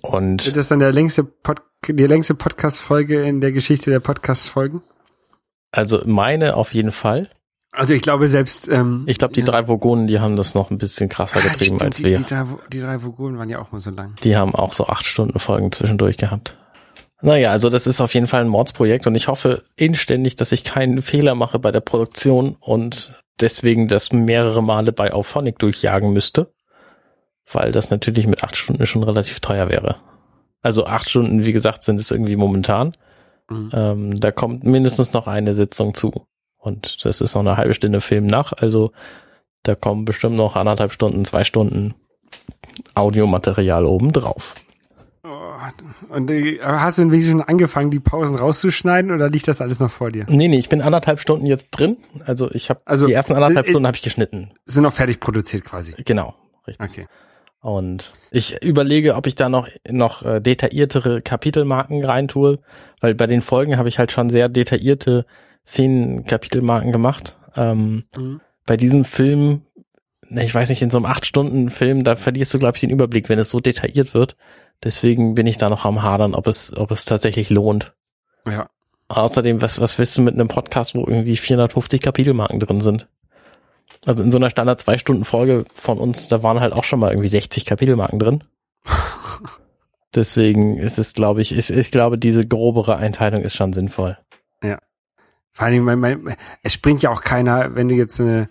Und 0.00 0.46
Wird 0.46 0.56
das 0.56 0.68
dann 0.68 0.78
der 0.78 0.92
längste 0.92 1.24
Pod 1.24 1.62
die 1.86 2.06
längste 2.06 2.34
Podcast-Folge 2.34 3.22
in 3.22 3.42
der 3.42 3.52
Geschichte 3.52 3.90
der 3.90 4.00
Podcast-Folgen? 4.00 4.82
also 5.70 6.00
meine 6.06 6.56
auf 6.56 6.72
jeden 6.72 6.92
Fall. 6.92 7.28
Also 7.72 7.92
ich 7.92 8.00
glaube 8.02 8.28
selbst, 8.28 8.68
ähm, 8.68 9.02
Ich 9.06 9.18
glaube, 9.18 9.34
die 9.34 9.40
ja. 9.40 9.46
drei 9.46 9.66
Vogonen, 9.66 10.06
die 10.06 10.20
haben 10.20 10.36
das 10.36 10.54
noch 10.54 10.70
ein 10.70 10.78
bisschen 10.78 11.08
krasser 11.08 11.40
Ah, 11.40 11.42
getrieben 11.42 11.64
stimmt, 11.78 11.82
als 11.82 11.96
die, 11.96 12.04
wir. 12.04 12.18
Die 12.18 12.24
drei, 12.24 12.44
die 12.72 12.80
drei 12.80 13.02
Vogonen 13.02 13.36
waren 13.36 13.50
ja 13.50 13.58
auch 13.58 13.72
mal 13.72 13.80
so 13.80 13.90
lang. 13.90 14.14
Die 14.22 14.36
haben 14.36 14.54
auch 14.54 14.72
so 14.72 14.86
acht 14.86 15.04
Stunden 15.04 15.38
Folgen 15.40 15.72
zwischendurch 15.72 16.16
gehabt. 16.16 16.56
Naja, 17.20 17.50
also 17.50 17.68
das 17.70 17.86
ist 17.86 18.00
auf 18.00 18.14
jeden 18.14 18.28
Fall 18.28 18.42
ein 18.42 18.48
Mordsprojekt 18.48 19.06
und 19.06 19.14
ich 19.16 19.28
hoffe 19.28 19.64
inständig, 19.76 20.36
dass 20.36 20.52
ich 20.52 20.62
keinen 20.62 21.02
Fehler 21.02 21.34
mache 21.34 21.58
bei 21.58 21.72
der 21.72 21.80
Produktion 21.80 22.56
und 22.60 23.12
deswegen 23.40 23.88
das 23.88 24.12
mehrere 24.12 24.62
Male 24.62 24.92
bei 24.92 25.12
Auphonic 25.12 25.58
durchjagen 25.58 26.12
müsste, 26.12 26.52
weil 27.50 27.72
das 27.72 27.90
natürlich 27.90 28.26
mit 28.26 28.42
acht 28.44 28.56
Stunden 28.56 28.86
schon 28.86 29.02
relativ 29.02 29.40
teuer 29.40 29.68
wäre. 29.68 29.96
Also 30.62 30.86
acht 30.86 31.10
Stunden, 31.10 31.44
wie 31.44 31.52
gesagt, 31.52 31.82
sind 31.82 32.00
es 32.00 32.10
irgendwie 32.10 32.36
momentan. 32.36 32.96
Mhm. 33.50 33.70
Ähm, 33.72 34.20
da 34.20 34.30
kommt 34.30 34.64
mindestens 34.64 35.12
noch 35.12 35.26
eine 35.26 35.54
Sitzung 35.54 35.94
zu. 35.94 36.26
Und 36.56 37.04
das 37.04 37.20
ist 37.20 37.34
noch 37.34 37.42
eine 37.42 37.56
halbe 37.58 37.74
Stunde 37.74 38.00
Film 38.00 38.26
nach, 38.26 38.54
also 38.54 38.92
da 39.64 39.74
kommen 39.74 40.04
bestimmt 40.04 40.36
noch 40.36 40.56
anderthalb 40.56 40.92
Stunden, 40.92 41.24
zwei 41.24 41.44
Stunden 41.44 41.94
Audiomaterial 42.94 43.84
oben 43.84 44.12
drauf. 44.12 44.54
Oh, 45.26 45.52
und 46.14 46.30
äh, 46.30 46.58
hast 46.62 46.98
du 46.98 47.02
irgendwie 47.02 47.22
schon 47.22 47.40
angefangen, 47.40 47.90
die 47.90 47.98
Pausen 48.00 48.36
rauszuschneiden 48.36 49.10
oder 49.10 49.30
liegt 49.30 49.48
das 49.48 49.62
alles 49.62 49.80
noch 49.80 49.90
vor 49.90 50.10
dir? 50.10 50.26
Nee, 50.28 50.48
nee, 50.48 50.58
ich 50.58 50.68
bin 50.68 50.82
anderthalb 50.82 51.18
Stunden 51.18 51.46
jetzt 51.46 51.70
drin. 51.70 51.96
Also 52.26 52.50
ich 52.50 52.68
habe 52.68 52.82
Also, 52.84 53.06
die 53.06 53.14
ersten 53.14 53.32
anderthalb 53.32 53.64
ist- 53.66 53.70
Stunden 53.70 53.86
habe 53.86 53.96
ich 53.96 54.02
geschnitten. 54.02 54.50
Sind 54.66 54.82
noch 54.82 54.92
fertig 54.92 55.20
produziert 55.20 55.64
quasi. 55.64 55.94
Genau, 56.04 56.34
richtig. 56.66 56.86
Okay. 56.90 57.06
Und 57.60 58.12
ich 58.30 58.62
überlege, 58.62 59.14
ob 59.14 59.26
ich 59.26 59.34
da 59.34 59.48
noch 59.48 59.66
noch 59.88 60.22
äh, 60.22 60.40
detailliertere 60.40 61.22
Kapitelmarken 61.22 62.04
reintue, 62.04 62.58
weil 63.00 63.14
bei 63.14 63.26
den 63.26 63.40
Folgen 63.40 63.78
habe 63.78 63.88
ich 63.88 63.98
halt 63.98 64.12
schon 64.12 64.28
sehr 64.28 64.50
detaillierte 64.50 65.24
Szenen 65.66 66.26
Kapitelmarken 66.26 66.92
gemacht. 66.92 67.38
Ähm, 67.56 68.04
Mhm. 68.14 68.42
bei 68.66 68.76
diesem 68.76 69.06
Film, 69.06 69.62
ich 70.28 70.54
weiß 70.54 70.68
nicht, 70.68 70.82
in 70.82 70.90
so 70.90 70.98
einem 70.98 71.06
acht 71.06 71.24
Stunden 71.24 71.70
Film, 71.70 72.04
da 72.04 72.16
verlierst 72.16 72.52
du 72.52 72.58
glaube 72.58 72.76
ich 72.76 72.82
den 72.82 72.90
Überblick, 72.90 73.30
wenn 73.30 73.38
es 73.38 73.48
so 73.48 73.60
detailliert 73.60 74.12
wird. 74.12 74.36
Deswegen 74.84 75.34
bin 75.34 75.46
ich 75.46 75.56
da 75.56 75.70
noch 75.70 75.84
am 75.84 76.02
hadern, 76.02 76.34
ob 76.34 76.46
es 76.46 76.76
ob 76.76 76.90
es 76.90 77.04
tatsächlich 77.04 77.50
lohnt. 77.50 77.94
Ja. 78.46 78.68
Außerdem, 79.08 79.60
was, 79.60 79.80
was 79.80 79.98
willst 79.98 80.16
du 80.16 80.22
mit 80.22 80.34
einem 80.34 80.48
Podcast, 80.48 80.94
wo 80.94 81.06
irgendwie 81.06 81.36
450 81.36 82.00
Kapitelmarken 82.00 82.60
drin 82.60 82.80
sind? 82.80 83.08
Also 84.06 84.22
in 84.22 84.30
so 84.30 84.38
einer 84.38 84.50
Standard 84.50 84.80
zwei 84.80 84.98
Stunden 84.98 85.24
Folge 85.24 85.64
von 85.74 85.98
uns, 85.98 86.28
da 86.28 86.42
waren 86.42 86.60
halt 86.60 86.72
auch 86.72 86.84
schon 86.84 87.00
mal 87.00 87.10
irgendwie 87.10 87.28
60 87.28 87.64
Kapitelmarken 87.64 88.18
drin. 88.18 88.44
Deswegen 90.14 90.76
ist 90.76 90.98
es, 90.98 91.14
glaube 91.14 91.40
ich, 91.40 91.52
ist, 91.52 91.70
ich 91.70 91.90
glaube, 91.90 92.18
diese 92.18 92.46
grobere 92.46 92.96
Einteilung 92.96 93.42
ist 93.42 93.54
schon 93.54 93.72
sinnvoll. 93.72 94.16
Vor 95.54 95.66
allem, 95.66 95.84
mein, 95.84 96.00
mein, 96.00 96.36
es 96.62 96.72
springt 96.72 97.02
ja 97.02 97.10
auch 97.10 97.22
keiner, 97.22 97.76
wenn 97.76 97.88
du 97.88 97.94
jetzt 97.94 98.20
eine, 98.20 98.48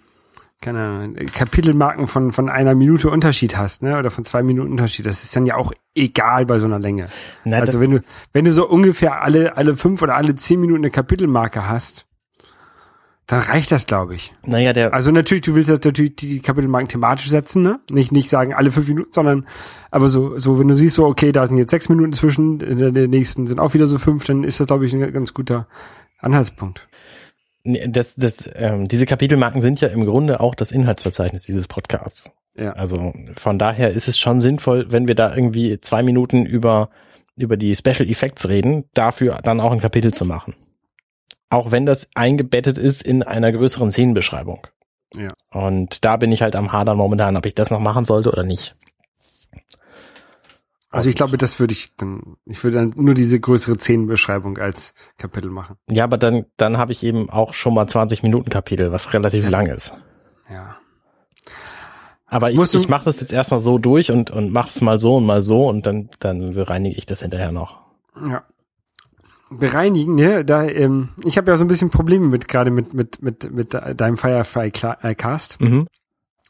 keine 0.63 0.80
Ahnung, 0.80 1.15
Kapitelmarken 1.15 2.08
von, 2.08 2.32
von 2.32 2.49
einer 2.49 2.73
Minute 2.73 3.10
Unterschied 3.10 3.58
hast, 3.58 3.84
ne? 3.84 3.99
Oder 3.99 4.10
von 4.10 4.26
zwei 4.26 4.41
Minuten 4.41 4.71
Unterschied. 4.71 5.06
Das 5.06 5.23
ist 5.23 5.36
dann 5.36 5.45
ja 5.45 5.56
auch 5.56 5.73
egal 5.93 6.45
bei 6.45 6.58
so 6.58 6.65
einer 6.65 6.80
Länge. 6.80 7.08
Na, 7.43 7.60
also 7.60 7.80
wenn 7.80 7.91
du, 7.91 7.99
wenn 8.32 8.45
du 8.45 8.52
so 8.52 8.67
ungefähr 8.67 9.21
alle, 9.21 9.58
alle 9.58 9.76
fünf 9.76 10.02
oder 10.02 10.15
alle 10.15 10.36
zehn 10.36 10.60
Minuten 10.60 10.82
eine 10.82 10.91
Kapitelmarke 10.91 11.67
hast, 11.67 12.06
dann 13.28 13.41
reicht 13.41 13.71
das, 13.71 13.86
glaube 13.86 14.15
ich. 14.15 14.34
naja, 14.45 14.73
der, 14.73 14.93
Also 14.93 15.12
natürlich, 15.12 15.43
du 15.43 15.56
willst 15.56 15.69
jetzt 15.69 15.86
natürlich 15.86 16.15
die 16.15 16.39
Kapitelmarken 16.39 16.89
thematisch 16.89 17.30
setzen, 17.30 17.62
ne? 17.62 17.80
Nicht, 17.91 18.12
nicht 18.12 18.30
sagen 18.30 18.54
alle 18.54 18.71
fünf 18.71 18.88
Minuten, 18.88 19.12
sondern 19.12 19.45
aber 19.91 20.10
so, 20.10 20.39
so, 20.39 20.60
wenn 20.60 20.67
du 20.67 20.76
siehst, 20.76 20.95
so, 20.95 21.06
okay, 21.06 21.32
da 21.32 21.45
sind 21.45 21.58
jetzt 21.58 21.71
sechs 21.71 21.89
Minuten 21.89 22.13
zwischen, 22.13 22.60
in 22.62 22.93
der 22.93 23.08
nächsten 23.08 23.47
sind 23.47 23.60
auch 23.60 23.73
wieder 23.73 23.88
so 23.88 23.97
fünf, 23.97 24.26
dann 24.26 24.43
ist 24.43 24.60
das, 24.60 24.67
glaube 24.67 24.86
ich, 24.86 24.93
ein 24.93 25.13
ganz 25.13 25.34
guter 25.34 25.67
Anhaltspunkt. 26.19 26.88
Das, 27.63 28.15
das, 28.15 28.49
ähm, 28.56 28.88
diese 28.88 29.06
Kapitelmarken 29.06 29.62
sind 29.62 29.80
ja 29.82 29.88
im 29.88 30.06
Grunde 30.06 30.39
auch 30.39 30.56
das 30.56 30.71
Inhaltsverzeichnis 30.71 31.43
dieses 31.43 31.67
Podcasts. 31.67 32.30
Ja. 32.56 32.73
Also 32.73 33.13
von 33.36 33.58
daher 33.58 33.91
ist 33.91 34.08
es 34.08 34.19
schon 34.19 34.41
sinnvoll, 34.41 34.91
wenn 34.91 35.08
wir 35.08 35.15
da 35.15 35.36
irgendwie 35.36 35.80
zwei 35.80 36.04
Minuten 36.04 36.45
über, 36.45 36.89
über 37.36 37.58
die 37.58 37.76
Special 37.76 38.08
Effects 38.08 38.47
reden, 38.47 38.86
dafür 38.93 39.39
dann 39.43 39.60
auch 39.60 39.71
ein 39.71 39.80
Kapitel 39.80 40.13
zu 40.13 40.26
machen. 40.26 40.56
Auch 41.49 41.71
wenn 41.71 41.86
das 41.86 42.12
eingebettet 42.15 42.78
ist 42.78 43.02
in 43.02 43.23
einer 43.23 43.52
größeren 43.52 43.91
Szenenbeschreibung. 43.91 44.67
Ja. 45.15 45.30
Und 45.52 46.04
da 46.04 46.17
bin 46.17 46.32
ich 46.32 46.41
halt 46.41 46.56
am 46.56 46.71
Hadern 46.71 46.97
momentan, 46.97 47.38
ob 47.38 47.45
ich 47.45 47.56
das 47.56 47.69
noch 47.69 47.80
machen 47.80 48.06
sollte 48.06 48.30
oder 48.30 48.43
nicht. 48.43 48.76
Also 50.93 51.10
ich 51.10 51.15
glaube, 51.15 51.38
das 51.38 51.60
würde 51.60 51.73
ich 51.73 51.95
dann, 51.97 52.38
ich 52.45 52.63
würde 52.63 52.77
dann 52.77 52.93
nur 52.95 53.15
diese 53.15 53.39
größere 53.39 53.77
Szenenbeschreibung 53.77 54.60
als 54.60 54.93
Kapitel 55.17 55.49
machen. 55.49 55.75
Ja, 55.89 56.03
aber 56.03 56.17
dann, 56.17 56.45
dann 56.56 56.77
habe 56.77 56.91
ich 56.91 57.03
eben 57.03 57.29
auch 57.29 57.53
schon 57.53 57.73
mal 57.73 57.88
20 57.88 58.21
Minuten 58.21 58.49
Kapitel, 58.49 58.91
was 58.91 59.12
relativ 59.13 59.43
Ja. 59.45 59.49
lang 59.49 59.65
ist. 59.67 59.97
Ja. 60.49 60.77
Aber 62.27 62.51
ich, 62.51 62.58
Musst 62.58 62.75
ich 62.75 62.88
mache 62.89 63.06
das 63.06 63.19
jetzt 63.19 63.34
erstmal 63.34 63.60
so 63.60 63.77
durch 63.77 64.12
und, 64.12 64.32
und 64.32 64.51
mache 64.51 64.69
es 64.69 64.82
mal 64.82 64.99
so 64.99 65.17
und 65.17 65.25
mal 65.25 65.41
so 65.41 65.67
und 65.67 65.86
dann, 65.86 66.10
dann 66.19 66.53
bereinige 66.53 66.95
ich 66.95 67.06
das 67.06 67.21
hinterher 67.21 67.51
noch. 67.51 67.79
Ja. 68.15 68.43
Bereinigen, 69.49 70.15
ne? 70.15 70.43
Da, 70.43 70.63
ähm, 70.65 71.10
ich 71.23 71.38
habe 71.38 71.51
ja 71.51 71.58
so 71.58 71.63
ein 71.63 71.67
bisschen 71.67 71.89
Probleme 71.91 72.27
mit 72.27 72.47
gerade 72.47 72.71
mit 72.71 72.93
mit 72.93 73.21
mit 73.21 73.51
mit 73.51 73.73
deinem 73.73 74.17
Firefly 74.17 74.71
äh, 75.01 75.13
Cast. 75.15 75.62
Mhm. 75.62 75.88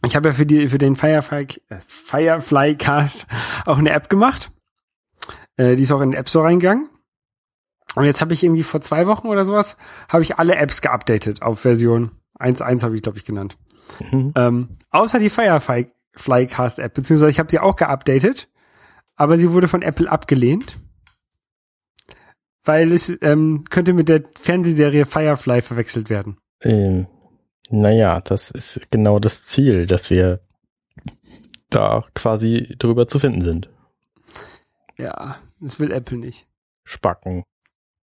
Ich 0.05 0.15
habe 0.15 0.29
ja 0.29 0.35
für 0.35 0.45
die 0.45 0.67
für 0.67 0.77
den 0.77 0.95
Firefly 0.95 1.47
äh, 1.69 1.77
Firefly 1.87 2.75
Cast 2.75 3.27
auch 3.65 3.77
eine 3.77 3.91
App 3.91 4.09
gemacht. 4.09 4.51
Äh, 5.57 5.75
die 5.75 5.83
ist 5.83 5.91
auch 5.91 6.01
in 6.01 6.11
den 6.11 6.19
App 6.19 6.29
Store 6.29 6.45
reingegangen. 6.45 6.89
Und 7.95 8.05
jetzt 8.05 8.21
habe 8.21 8.33
ich 8.33 8.43
irgendwie 8.43 8.63
vor 8.63 8.81
zwei 8.81 9.07
Wochen 9.07 9.27
oder 9.27 9.45
sowas 9.45 9.77
habe 10.09 10.23
ich 10.23 10.37
alle 10.39 10.55
Apps 10.55 10.81
geupdatet 10.81 11.41
auf 11.41 11.59
Version 11.59 12.11
1.1 12.39 12.83
habe 12.83 12.95
ich 12.95 13.03
glaube 13.03 13.17
ich 13.17 13.25
genannt. 13.25 13.57
Mhm. 14.11 14.33
Ähm, 14.35 14.69
außer 14.89 15.19
die 15.19 15.29
Firefly 15.29 15.91
Flycast 16.15 16.79
App, 16.79 16.93
beziehungsweise 16.93 17.31
ich 17.31 17.39
habe 17.39 17.49
sie 17.49 17.59
auch 17.59 17.75
geupdatet, 17.75 18.49
aber 19.15 19.37
sie 19.37 19.51
wurde 19.51 19.67
von 19.67 19.81
Apple 19.81 20.11
abgelehnt, 20.11 20.79
weil 22.63 22.91
es 22.91 23.11
ähm, 23.21 23.63
könnte 23.69 23.93
mit 23.93 24.09
der 24.09 24.23
Fernsehserie 24.39 25.05
Firefly 25.05 25.61
verwechselt 25.61 26.09
werden. 26.09 26.37
Ähm, 26.61 27.07
naja, 27.73 28.21
das 28.21 28.51
ist 28.51 28.91
genau 28.91 29.17
das 29.17 29.45
Ziel, 29.45 29.87
dass 29.87 30.11
wir 30.11 30.41
da 31.71 32.05
quasi 32.13 32.75
drüber 32.77 33.07
zu 33.07 33.17
finden 33.17 33.41
sind. 33.41 33.69
Ja, 34.97 35.37
das 35.59 35.79
will 35.79 35.91
Apple 35.91 36.17
nicht. 36.17 36.45
Spacken. 36.83 37.43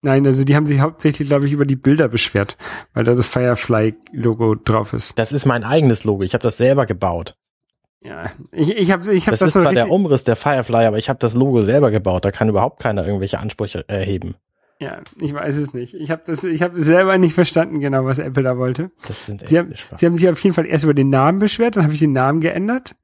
Nein, 0.02 0.26
also 0.26 0.44
die 0.44 0.56
haben 0.56 0.66
sich 0.66 0.80
hauptsächlich, 0.80 1.28
glaube 1.28 1.46
ich, 1.46 1.52
über 1.52 1.66
die 1.66 1.76
Bilder 1.76 2.08
beschwert, 2.08 2.58
weil 2.94 3.04
da 3.04 3.14
das 3.14 3.28
Firefly-Logo 3.28 4.56
drauf 4.56 4.94
ist. 4.94 5.20
Das 5.20 5.34
ist 5.34 5.46
mein 5.46 5.64
eigenes 5.64 6.04
Logo. 6.04 6.24
Ich 6.24 6.34
habe 6.34 6.42
das 6.42 6.58
selber 6.58 6.88
gebaut. 6.88 7.36
Ja, 8.02 8.32
ich, 8.52 8.76
ich 8.76 8.92
habe 8.92 9.14
ich 9.14 9.28
hab 9.28 9.34
Das, 9.34 9.40
das, 9.42 9.48
ist 9.50 9.54
so 9.54 9.62
zwar 9.62 9.74
der 9.74 9.92
Umriss 9.92 10.24
der 10.24 10.38
Firefly, 10.38 10.86
aber 10.86 10.98
ich 10.98 11.10
habe 11.10 11.20
das 11.20 11.36
Logo 11.36 11.62
selber 11.62 11.92
gebaut. 11.92 12.26
Da 12.26 12.32
kann 12.32 12.50
überhaupt 12.50 12.80
keiner 12.80 13.06
irgendwelche 13.06 13.40
Ansprüche 13.40 13.88
erheben. 13.88 14.36
Ja, 14.82 15.00
ich 15.20 15.34
weiß 15.34 15.58
es 15.58 15.74
nicht. 15.74 15.94
Ich 15.94 16.10
habe 16.10 16.22
das, 16.26 16.44
ich 16.44 16.62
habe 16.62 16.80
selber 16.80 17.18
nicht 17.18 17.34
verstanden, 17.34 17.82
genau, 17.82 18.06
was 18.06 18.18
Apple 18.18 18.44
da 18.44 18.58
wollte. 18.58 18.92
Das 19.08 19.26
sind 19.26 19.42
echt 19.42 19.50
Sie 19.50 19.58
haben, 19.58 19.74
sie 19.98 20.06
haben 20.06 20.16
sich 20.16 20.30
auf 20.30 20.40
jeden 20.40 20.54
Fall 20.54 20.66
erst 20.66 20.86
über 20.86 20.94
den 20.94 21.10
Namen 21.10 21.40
beschwert, 21.40 21.76
dann 21.76 21.84
habe 21.84 21.94
ich 21.94 22.00
den 22.00 22.14
Namen 22.14 22.40
geändert. 22.40 22.96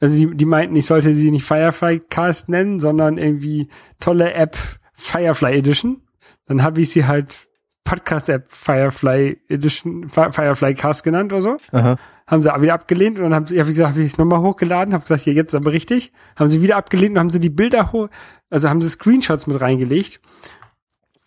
Also 0.00 0.16
die, 0.16 0.34
die 0.34 0.46
meinten, 0.46 0.74
ich 0.76 0.86
sollte 0.86 1.14
sie 1.14 1.30
nicht 1.30 1.44
Firefly 1.44 2.00
Cast 2.08 2.48
nennen, 2.48 2.80
sondern 2.80 3.18
irgendwie 3.18 3.68
tolle 4.00 4.32
App 4.32 4.56
Firefly 4.94 5.56
Edition. 5.58 6.00
Dann 6.46 6.62
habe 6.62 6.80
ich 6.80 6.90
sie 6.90 7.06
halt 7.06 7.46
Podcast 7.84 8.30
App 8.30 8.50
Firefly 8.50 9.38
Edition, 9.48 10.08
Fi- 10.08 10.32
Firefly 10.32 10.74
Cast 10.74 11.04
genannt 11.04 11.32
oder 11.32 11.42
so. 11.42 11.58
Aha. 11.72 11.96
Haben 12.26 12.40
sie 12.40 12.48
wieder 12.62 12.72
abgelehnt 12.72 13.18
und 13.18 13.24
dann 13.24 13.34
haben 13.34 13.46
sie, 13.46 13.60
hab 13.60 13.66
ich 13.66 13.74
gesagt, 13.74 13.90
habe 13.90 14.00
ich 14.02 14.12
es 14.12 14.18
nochmal 14.18 14.40
hochgeladen, 14.40 14.94
habe 14.94 15.02
gesagt, 15.02 15.20
hier 15.22 15.34
jetzt 15.34 15.52
ist 15.52 15.54
aber 15.54 15.72
richtig. 15.72 16.12
Haben 16.36 16.48
sie 16.48 16.62
wieder 16.62 16.76
abgelehnt 16.76 17.12
und 17.12 17.18
haben 17.18 17.28
sie 17.30 17.40
die 17.40 17.50
Bilder 17.50 17.92
hoch, 17.92 18.08
also 18.48 18.70
haben 18.70 18.80
sie 18.80 18.88
Screenshots 18.88 19.46
mit 19.46 19.60
reingelegt 19.60 20.20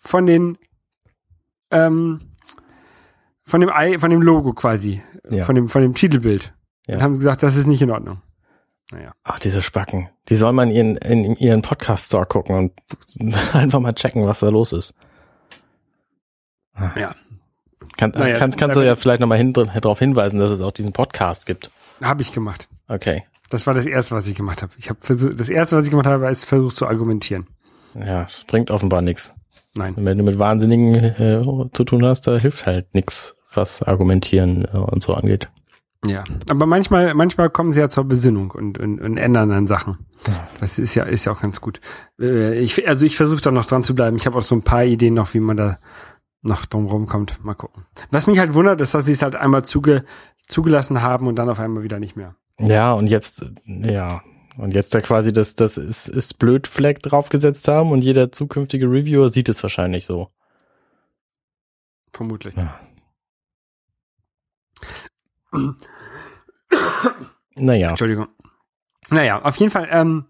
von 0.08 0.26
den 0.26 0.58
ähm, 1.70 2.20
von 3.44 3.60
dem 3.60 3.70
Ei, 3.70 3.98
von 3.98 4.10
dem 4.10 4.22
Logo 4.22 4.52
quasi, 4.54 5.02
Ja. 5.30 5.44
von 5.44 5.54
dem 5.54 5.68
von 5.68 5.82
dem 5.82 5.94
Titelbild. 5.94 6.54
Ja. 6.86 6.96
Und 6.96 7.02
haben 7.02 7.14
sie 7.14 7.20
gesagt, 7.20 7.42
das 7.42 7.56
ist 7.56 7.66
nicht 7.66 7.82
in 7.82 7.90
Ordnung. 7.90 8.22
Naja. 8.90 9.12
Ach, 9.22 9.38
diese 9.38 9.60
Spacken. 9.60 10.08
Die 10.30 10.34
soll 10.36 10.54
man 10.54 10.70
in, 10.70 10.96
in, 10.96 11.36
ihren 11.36 11.60
Podcast-Store 11.60 12.24
gucken 12.24 12.56
und 12.56 12.72
einfach 13.52 13.80
mal 13.80 13.92
checken, 13.92 14.26
was 14.26 14.40
da 14.40 14.48
los 14.48 14.72
ist. 14.72 14.94
Ja. 16.96 17.14
Kann, 17.98 18.12
Naja, 18.12 18.38
kannst, 18.38 18.56
kannst 18.56 18.76
du 18.76 18.80
ja 18.80 18.96
vielleicht 18.96 19.20
nochmal 19.20 19.36
hin, 19.36 19.52
darauf 19.52 19.98
hinweisen, 19.98 20.38
dass 20.38 20.50
es 20.50 20.62
auch 20.62 20.72
diesen 20.72 20.92
Podcast 20.94 21.44
gibt. 21.44 21.70
Habe 22.00 22.22
ich 22.22 22.32
gemacht. 22.32 22.68
Okay. 22.86 23.24
Das 23.50 23.66
war 23.66 23.74
das 23.74 23.84
erste, 23.84 24.14
was 24.14 24.26
ich 24.26 24.34
gemacht 24.34 24.62
habe. 24.62 24.72
Ich 24.78 24.88
habe 24.88 25.00
versucht, 25.02 25.38
das 25.38 25.50
erste, 25.50 25.76
was 25.76 25.84
ich 25.84 25.90
gemacht 25.90 26.06
habe, 26.06 26.30
ist 26.30 26.44
versucht 26.44 26.76
zu 26.76 26.86
argumentieren. 26.86 27.46
Ja, 27.94 28.22
es 28.22 28.44
bringt 28.44 28.70
offenbar 28.70 29.02
nichts. 29.02 29.34
Nein. 29.76 29.94
Wenn 29.96 30.18
du 30.18 30.24
mit 30.24 30.38
Wahnsinnigen 30.38 30.94
äh, 30.94 31.42
zu 31.72 31.84
tun 31.84 32.04
hast, 32.04 32.26
da 32.26 32.36
hilft 32.36 32.66
halt 32.66 32.94
nichts, 32.94 33.36
was 33.54 33.82
Argumentieren 33.82 34.64
äh, 34.64 34.76
und 34.78 35.02
so 35.02 35.14
angeht. 35.14 35.48
Ja, 36.06 36.22
aber 36.48 36.66
manchmal, 36.66 37.12
manchmal 37.14 37.50
kommen 37.50 37.72
sie 37.72 37.80
ja 37.80 37.88
zur 37.88 38.04
Besinnung 38.04 38.52
und, 38.52 38.78
und, 38.78 39.00
und 39.00 39.16
ändern 39.16 39.48
dann 39.48 39.66
Sachen. 39.66 40.06
Das 40.60 40.78
ist 40.78 40.94
ja, 40.94 41.02
ist 41.04 41.24
ja 41.24 41.32
auch 41.32 41.40
ganz 41.40 41.60
gut. 41.60 41.80
Äh, 42.20 42.60
Ich, 42.60 42.86
also 42.86 43.04
ich 43.04 43.16
versuche 43.16 43.40
da 43.40 43.50
noch 43.50 43.64
dran 43.64 43.82
zu 43.82 43.96
bleiben. 43.96 44.16
Ich 44.16 44.26
habe 44.26 44.38
auch 44.38 44.42
so 44.42 44.54
ein 44.54 44.62
paar 44.62 44.84
Ideen 44.84 45.14
noch, 45.14 45.34
wie 45.34 45.40
man 45.40 45.56
da 45.56 45.78
noch 46.40 46.66
drum 46.66 46.86
rumkommt. 46.86 47.44
Mal 47.44 47.54
gucken. 47.54 47.84
Was 48.12 48.28
mich 48.28 48.38
halt 48.38 48.54
wundert, 48.54 48.80
ist, 48.80 48.94
dass 48.94 49.06
sie 49.06 49.12
es 49.12 49.22
halt 49.22 49.34
einmal 49.34 49.64
zuge, 49.64 50.04
zugelassen 50.46 51.02
haben 51.02 51.26
und 51.26 51.36
dann 51.36 51.48
auf 51.48 51.58
einmal 51.58 51.82
wieder 51.82 51.98
nicht 51.98 52.16
mehr. 52.16 52.36
Ja, 52.60 52.92
und 52.92 53.08
jetzt, 53.08 53.52
ja, 53.66 54.22
und 54.58 54.74
jetzt 54.74 54.94
da 54.94 55.00
quasi 55.00 55.32
das, 55.32 55.54
das 55.54 55.78
ist, 55.78 56.08
ist 56.08 56.38
blöd 56.38 56.66
Flag 56.66 56.98
draufgesetzt 56.98 57.68
haben 57.68 57.92
und 57.92 58.02
jeder 58.02 58.32
zukünftige 58.32 58.86
Reviewer 58.86 59.30
sieht 59.30 59.48
es 59.48 59.62
wahrscheinlich 59.62 60.04
so. 60.04 60.28
Vermutlich. 62.12 62.54
Ja. 62.56 62.80
Naja, 67.54 67.90
Entschuldigung. 67.90 68.28
Naja, 69.10 69.40
auf 69.42 69.56
jeden 69.56 69.70
Fall, 69.70 69.88
ähm, 69.90 70.26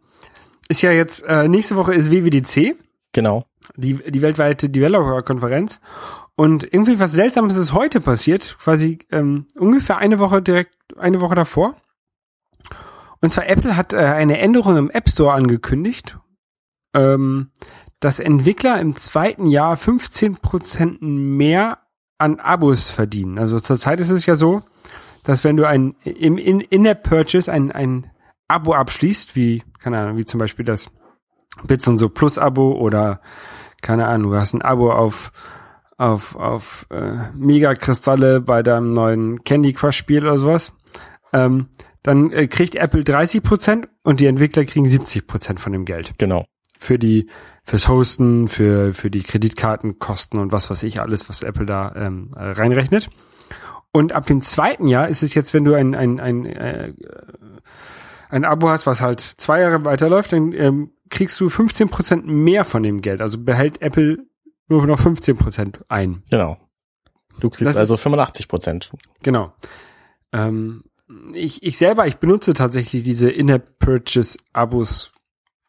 ist 0.68 0.82
ja 0.82 0.92
jetzt, 0.92 1.24
äh, 1.24 1.48
nächste 1.48 1.76
Woche 1.76 1.94
ist 1.94 2.10
WWDC. 2.10 2.76
genau. 3.12 3.44
die, 3.76 3.94
die 4.10 4.22
weltweite 4.22 4.70
Developer-Konferenz. 4.70 5.80
Und 6.36 6.62
irgendwie 6.62 7.00
was 7.00 7.12
Seltsames 7.12 7.56
ist 7.56 7.72
heute 7.72 8.00
passiert, 8.00 8.56
quasi 8.60 8.98
ähm, 9.10 9.46
ungefähr 9.58 9.98
eine 9.98 10.18
Woche 10.18 10.40
direkt, 10.40 10.76
eine 10.96 11.20
Woche 11.20 11.34
davor. 11.34 11.74
Und 13.20 13.30
zwar 13.30 13.48
Apple 13.48 13.76
hat 13.76 13.92
äh, 13.92 13.98
eine 13.98 14.38
Änderung 14.38 14.76
im 14.76 14.90
App 14.90 15.08
Store 15.08 15.32
angekündigt, 15.32 16.18
ähm, 16.94 17.50
dass 18.00 18.20
Entwickler 18.20 18.80
im 18.80 18.96
zweiten 18.96 19.46
Jahr 19.46 19.74
15% 19.74 20.98
mehr 21.00 21.78
an 22.18 22.40
Abos 22.40 22.90
verdienen. 22.90 23.38
Also 23.38 23.58
zurzeit 23.60 24.00
ist 24.00 24.10
es 24.10 24.26
ja 24.26 24.36
so, 24.36 24.62
dass 25.24 25.44
wenn 25.44 25.56
du 25.56 25.66
ein 25.66 25.94
im 26.04 26.38
in, 26.38 26.60
In-App 26.60 27.02
Purchase 27.02 27.52
ein, 27.52 27.72
ein 27.72 28.10
Abo 28.48 28.74
abschließt, 28.74 29.36
wie, 29.36 29.62
keine 29.78 29.98
Ahnung, 29.98 30.16
wie 30.16 30.24
zum 30.24 30.38
Beispiel 30.38 30.64
das 30.64 30.90
Bits 31.64 31.86
und 31.88 31.98
so 31.98 32.08
Plus 32.08 32.38
Abo 32.38 32.72
oder 32.72 33.20
keine 33.82 34.06
Ahnung, 34.06 34.32
du 34.32 34.38
hast 34.38 34.54
ein 34.54 34.62
Abo 34.62 34.92
auf 34.92 35.32
auf 35.96 36.36
auf 36.36 36.86
äh, 36.90 37.30
Mega 37.34 37.74
Kristalle 37.74 38.40
bei 38.40 38.62
deinem 38.62 38.92
neuen 38.92 39.44
Candy 39.44 39.72
Crush 39.72 39.96
Spiel 39.96 40.24
oder 40.24 40.38
sowas, 40.38 40.72
ähm, 41.32 41.66
dann 42.02 42.30
äh, 42.32 42.46
kriegt 42.46 42.74
Apple 42.74 43.04
30 43.04 43.42
Prozent 43.42 43.88
und 44.02 44.20
die 44.20 44.26
Entwickler 44.26 44.64
kriegen 44.64 44.86
70 44.86 45.26
Prozent 45.26 45.60
von 45.60 45.72
dem 45.72 45.84
Geld 45.84 46.14
Genau. 46.18 46.44
für 46.78 46.98
die 46.98 47.28
fürs 47.64 47.88
Hosten, 47.88 48.48
für 48.48 48.94
für 48.94 49.10
die 49.10 49.22
Kreditkartenkosten 49.22 50.38
und 50.40 50.52
was 50.52 50.70
weiß 50.70 50.82
ich 50.84 51.00
alles, 51.00 51.28
was 51.28 51.42
Apple 51.42 51.66
da 51.66 51.92
ähm, 51.96 52.30
äh, 52.36 52.42
reinrechnet. 52.42 53.10
Und 53.92 54.12
ab 54.12 54.26
dem 54.26 54.42
zweiten 54.42 54.86
Jahr 54.86 55.08
ist 55.08 55.22
es 55.22 55.34
jetzt, 55.34 55.54
wenn 55.54 55.64
du 55.64 55.74
ein 55.74 55.94
ein 55.94 56.20
ein 56.20 56.44
äh, 56.46 56.92
ein 58.30 58.44
Abo 58.44 58.68
hast, 58.68 58.86
was 58.86 59.00
halt 59.00 59.20
zwei 59.20 59.60
Jahre 59.60 59.84
weiterläuft, 59.84 60.32
dann 60.32 60.52
ähm, 60.52 60.92
kriegst 61.08 61.40
du 61.40 61.48
15 61.48 61.88
Prozent 61.88 62.26
mehr 62.26 62.64
von 62.64 62.82
dem 62.82 63.00
Geld. 63.00 63.20
Also 63.22 63.42
behält 63.42 63.80
Apple 63.80 64.18
nur 64.68 64.86
noch 64.86 65.00
15 65.00 65.36
Prozent 65.36 65.80
ein. 65.88 66.22
Genau. 66.30 66.58
Du 67.40 67.48
kriegst 67.48 67.66
Das 67.66 67.76
also 67.78 67.94
ist- 67.94 68.00
85 68.02 68.46
Prozent. 68.48 68.90
Genau. 69.22 69.54
Ähm, 70.32 70.84
ich, 71.32 71.62
ich 71.62 71.78
selber, 71.78 72.06
ich 72.06 72.16
benutze 72.16 72.54
tatsächlich 72.54 73.02
diese 73.02 73.30
In-App-Purchase-Abos, 73.30 75.12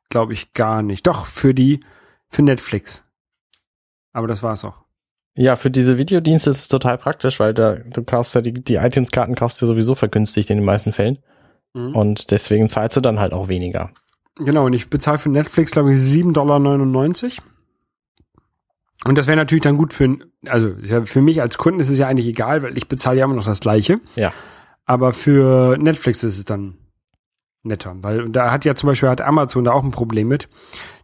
glaube 0.10 0.34
ich, 0.34 0.54
gar 0.54 0.82
nicht. 0.82 1.08
Doch, 1.08 1.26
für 1.26 1.54
die, 1.54 1.80
für 2.30 2.42
Netflix. 2.42 3.04
Aber 4.12 4.28
das 4.28 4.44
war's 4.44 4.66
auch. 4.66 4.84
Ja, 5.36 5.56
für 5.56 5.72
diese 5.72 5.98
Videodienste 5.98 6.50
ist 6.50 6.60
es 6.60 6.68
total 6.68 6.98
praktisch, 6.98 7.40
weil 7.40 7.54
da 7.54 7.76
du 7.76 8.04
kaufst 8.04 8.36
ja 8.36 8.42
die, 8.42 8.52
die 8.54 8.76
iTunes-Karten 8.76 9.36
kaufst 9.36 9.62
du 9.62 9.68
sowieso 9.68 9.96
vergünstigt 9.96 10.50
in 10.50 10.58
den 10.58 10.66
meisten 10.66 10.92
Fällen. 10.92 11.20
Mhm. 11.74 11.96
Und 11.96 12.32
deswegen 12.32 12.68
zahlst 12.68 12.98
du 12.98 13.02
dann 13.02 13.20
halt 13.20 13.32
auch 13.32 13.48
weniger. 13.48 13.92
Genau, 14.36 14.66
und 14.66 14.74
ich 14.74 14.90
bezahle 14.90 15.18
für 15.18 15.30
Netflix, 15.30 15.72
glaube 15.72 15.94
ich, 15.94 16.00
7,99 16.00 16.34
Dollar. 16.34 16.60
Und 19.06 19.18
das 19.18 19.28
wäre 19.28 19.38
natürlich 19.38 19.64
dann 19.64 19.78
gut 19.78 19.94
für, 19.94 20.18
also 20.46 20.76
für 21.06 21.22
mich 21.22 21.42
als 21.42 21.58
Kunden 21.58 21.80
ist 21.80 21.90
es 21.90 22.00
ja 22.00 22.08
eigentlich 22.08 22.28
egal, 22.28 22.64
weil 22.64 22.78
ich 22.78 22.88
bezahle 22.88 23.20
ja 23.20 23.26
immer 23.26 23.36
noch 23.36 23.46
das 23.46 23.62
Gleiche. 23.62 24.00
Ja. 24.16 24.34
Aber 24.90 25.14
für 25.14 25.78
Netflix 25.78 26.24
ist 26.24 26.40
es 26.40 26.46
dann 26.46 26.80
netter, 27.62 27.96
weil 28.02 28.28
da 28.30 28.52
hat 28.52 28.66
ja 28.66 28.74
zum 28.74 28.88
Beispiel 28.88 29.08
hat 29.08 29.22
Amazon 29.22 29.64
da 29.64 29.72
auch 29.72 29.84
ein 29.84 29.92
Problem 29.92 30.28
mit. 30.28 30.50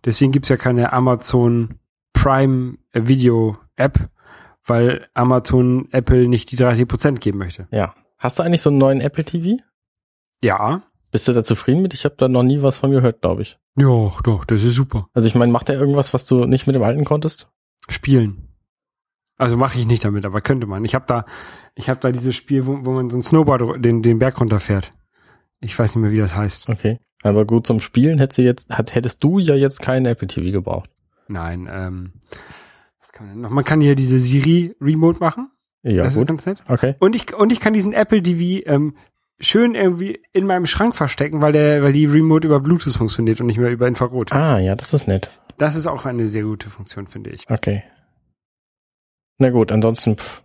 Deswegen 0.04 0.32
gibt's 0.32 0.50
ja 0.50 0.58
keine 0.58 0.91
Amazon 0.91 1.76
Prime 2.12 2.80
Video 2.93 3.58
App, 3.76 4.10
weil 4.65 5.08
Amazon 5.13 5.88
Apple 5.91 6.28
nicht 6.28 6.50
die 6.52 6.58
30% 6.58 7.19
geben 7.19 7.38
möchte. 7.38 7.67
Ja. 7.69 7.93
Hast 8.17 8.39
du 8.39 8.43
eigentlich 8.43 8.62
so 8.62 8.71
einen 8.71 8.80
neuen 8.80 9.02
Apple 9.02 9.24
TV? 9.24 9.62
Ja. 10.41 10.82
Bist 11.12 11.28
du 11.28 11.34
da 11.34 11.43
zufrieden 11.43 11.84
mit? 11.84 11.93
Ich 11.93 12.06
habe 12.06 12.15
da 12.17 12.28
noch 12.28 12.41
nie 12.41 12.63
was 12.63 12.78
von 12.78 12.89
gehört, 12.89 13.21
glaube 13.21 13.43
ich. 13.43 13.60
Ja, 13.78 14.12
doch, 14.24 14.45
das 14.45 14.63
ist 14.63 14.74
super. 14.74 15.10
Also 15.13 15.28
ich 15.28 15.36
meine, 15.36 15.52
macht 15.52 15.69
er 15.69 15.80
irgendwas, 15.80 16.12
was 16.12 16.26
du 16.26 16.45
nicht 16.45 16.65
mit 16.65 16.76
dem 16.76 16.82
alten 16.82 17.06
konntest? 17.06 17.52
Spielen. 17.88 18.44
Also 19.38 19.58
mache 19.58 19.78
ich 19.78 19.86
nicht 19.86 20.06
damit, 20.06 20.26
aber 20.26 20.41
könnte 20.41 20.65
man. 20.67 20.86
Ich 20.86 20.95
habe 20.95 21.06
da, 21.08 21.26
ich 21.76 21.89
habe 21.89 22.00
da 22.00 22.12
dieses 22.12 22.36
Spiel, 22.36 22.65
wo, 22.65 22.86
wo 22.86 22.91
man 22.91 23.10
so 23.10 23.17
ein 23.17 23.21
Snowboard 23.21 23.84
den, 23.84 24.02
den 24.02 24.19
Berg 24.19 24.39
runterfährt. 24.39 24.93
Ich 25.60 25.78
weiß 25.78 25.95
nicht 25.95 26.02
mehr, 26.02 26.12
wie 26.12 26.17
das 26.17 26.36
heißt. 26.36 26.69
Okay. 26.69 27.00
Aber 27.24 27.45
gut, 27.45 27.67
zum 27.67 27.80
Spielen 27.80 28.19
hättest 28.19 28.38
du 28.38 28.43
jetzt, 28.43 28.69
hat, 28.69 28.93
hättest 28.93 29.24
du 29.24 29.39
ja 29.39 29.56
jetzt 29.56 29.82
keinen 29.82 30.06
Apple 30.06 30.28
TV 30.28 30.52
gebraucht. 30.52 30.89
Nein, 31.28 31.67
ähm, 31.71 32.13
was 33.00 33.12
kann 33.12 33.26
man 33.26 33.36
denn 33.36 33.41
noch? 33.41 33.50
Man 33.50 33.63
kann 33.63 33.82
hier 33.82 33.95
diese 33.95 34.19
Siri 34.19 34.76
Remote 34.80 35.19
machen. 35.19 35.50
Ja, 35.82 36.04
das 36.04 36.13
ist 36.13 36.19
gut. 36.19 36.28
ganz 36.28 36.45
nett. 36.45 36.63
Okay. 36.67 36.95
Und 37.00 37.15
ich 37.15 37.34
und 37.34 37.52
ich 37.52 37.60
kann 37.60 37.74
diesen 37.74 37.93
Apple 37.93 38.21
TV 38.21 38.65
ähm, 38.67 38.95
schön 39.39 39.76
irgendwie 39.76 40.19
in 40.34 40.45
meinem 40.45 40.65
Schrank 40.65 40.95
verstecken, 40.95 41.41
weil 41.41 41.52
der, 41.52 41.84
weil 41.84 41.93
die 41.93 42.06
Remote 42.06 42.48
über 42.48 42.60
Bluetooth 42.60 42.93
funktioniert 42.93 43.41
und 43.41 43.48
nicht 43.48 43.58
mehr 43.58 43.71
über 43.71 43.88
Infrarot. 43.88 44.32
Ah, 44.32 44.60
ja, 44.60 44.76
das 44.76 44.93
ist 44.93 45.08
nett. 45.08 45.32
Das 45.58 45.76
ist 45.76 45.88
auch 45.88 46.06
eine 46.06 46.28
sehr 46.28 46.43
gute 46.43 46.69
Funktion, 46.69 47.08
finde 47.08 47.32
ich. 47.32 47.50
Okay. 47.50 47.84
Na 49.38 49.50
gut, 49.50 49.71
ansonsten, 49.71 50.17
pff, 50.17 50.41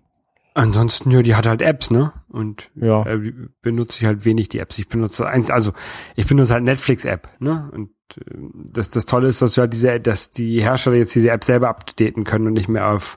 Ansonsten, 0.53 1.12
ja, 1.12 1.22
die 1.22 1.37
hat 1.37 1.46
halt 1.46 1.62
Apps, 1.62 1.92
ne? 1.92 2.12
Und 2.29 2.70
ja. 2.74 3.05
äh, 3.07 3.33
benutze 3.62 4.00
ich 4.00 4.07
halt 4.07 4.24
wenig 4.24 4.48
die 4.48 4.59
Apps. 4.59 4.76
Ich 4.79 4.88
benutze 4.88 5.29
ein, 5.29 5.48
also 5.48 5.72
ich 6.16 6.26
benutze 6.26 6.53
halt 6.53 6.64
Netflix-App, 6.64 7.29
ne? 7.38 7.70
Und 7.72 7.90
äh, 8.16 8.35
das, 8.72 8.90
das 8.90 9.07
Tolle 9.07 9.29
ist, 9.29 9.40
dass 9.42 9.53
du 9.53 9.61
halt 9.61 9.72
diese, 9.72 10.00
dass 10.00 10.33
die 10.33 10.61
Hersteller 10.61 10.96
jetzt 10.96 11.14
diese 11.14 11.31
App 11.31 11.44
selber 11.44 11.68
updaten 11.68 12.24
können 12.24 12.48
und 12.48 12.55
nicht 12.55 12.68
mehr 12.68 12.88
auf 12.88 13.16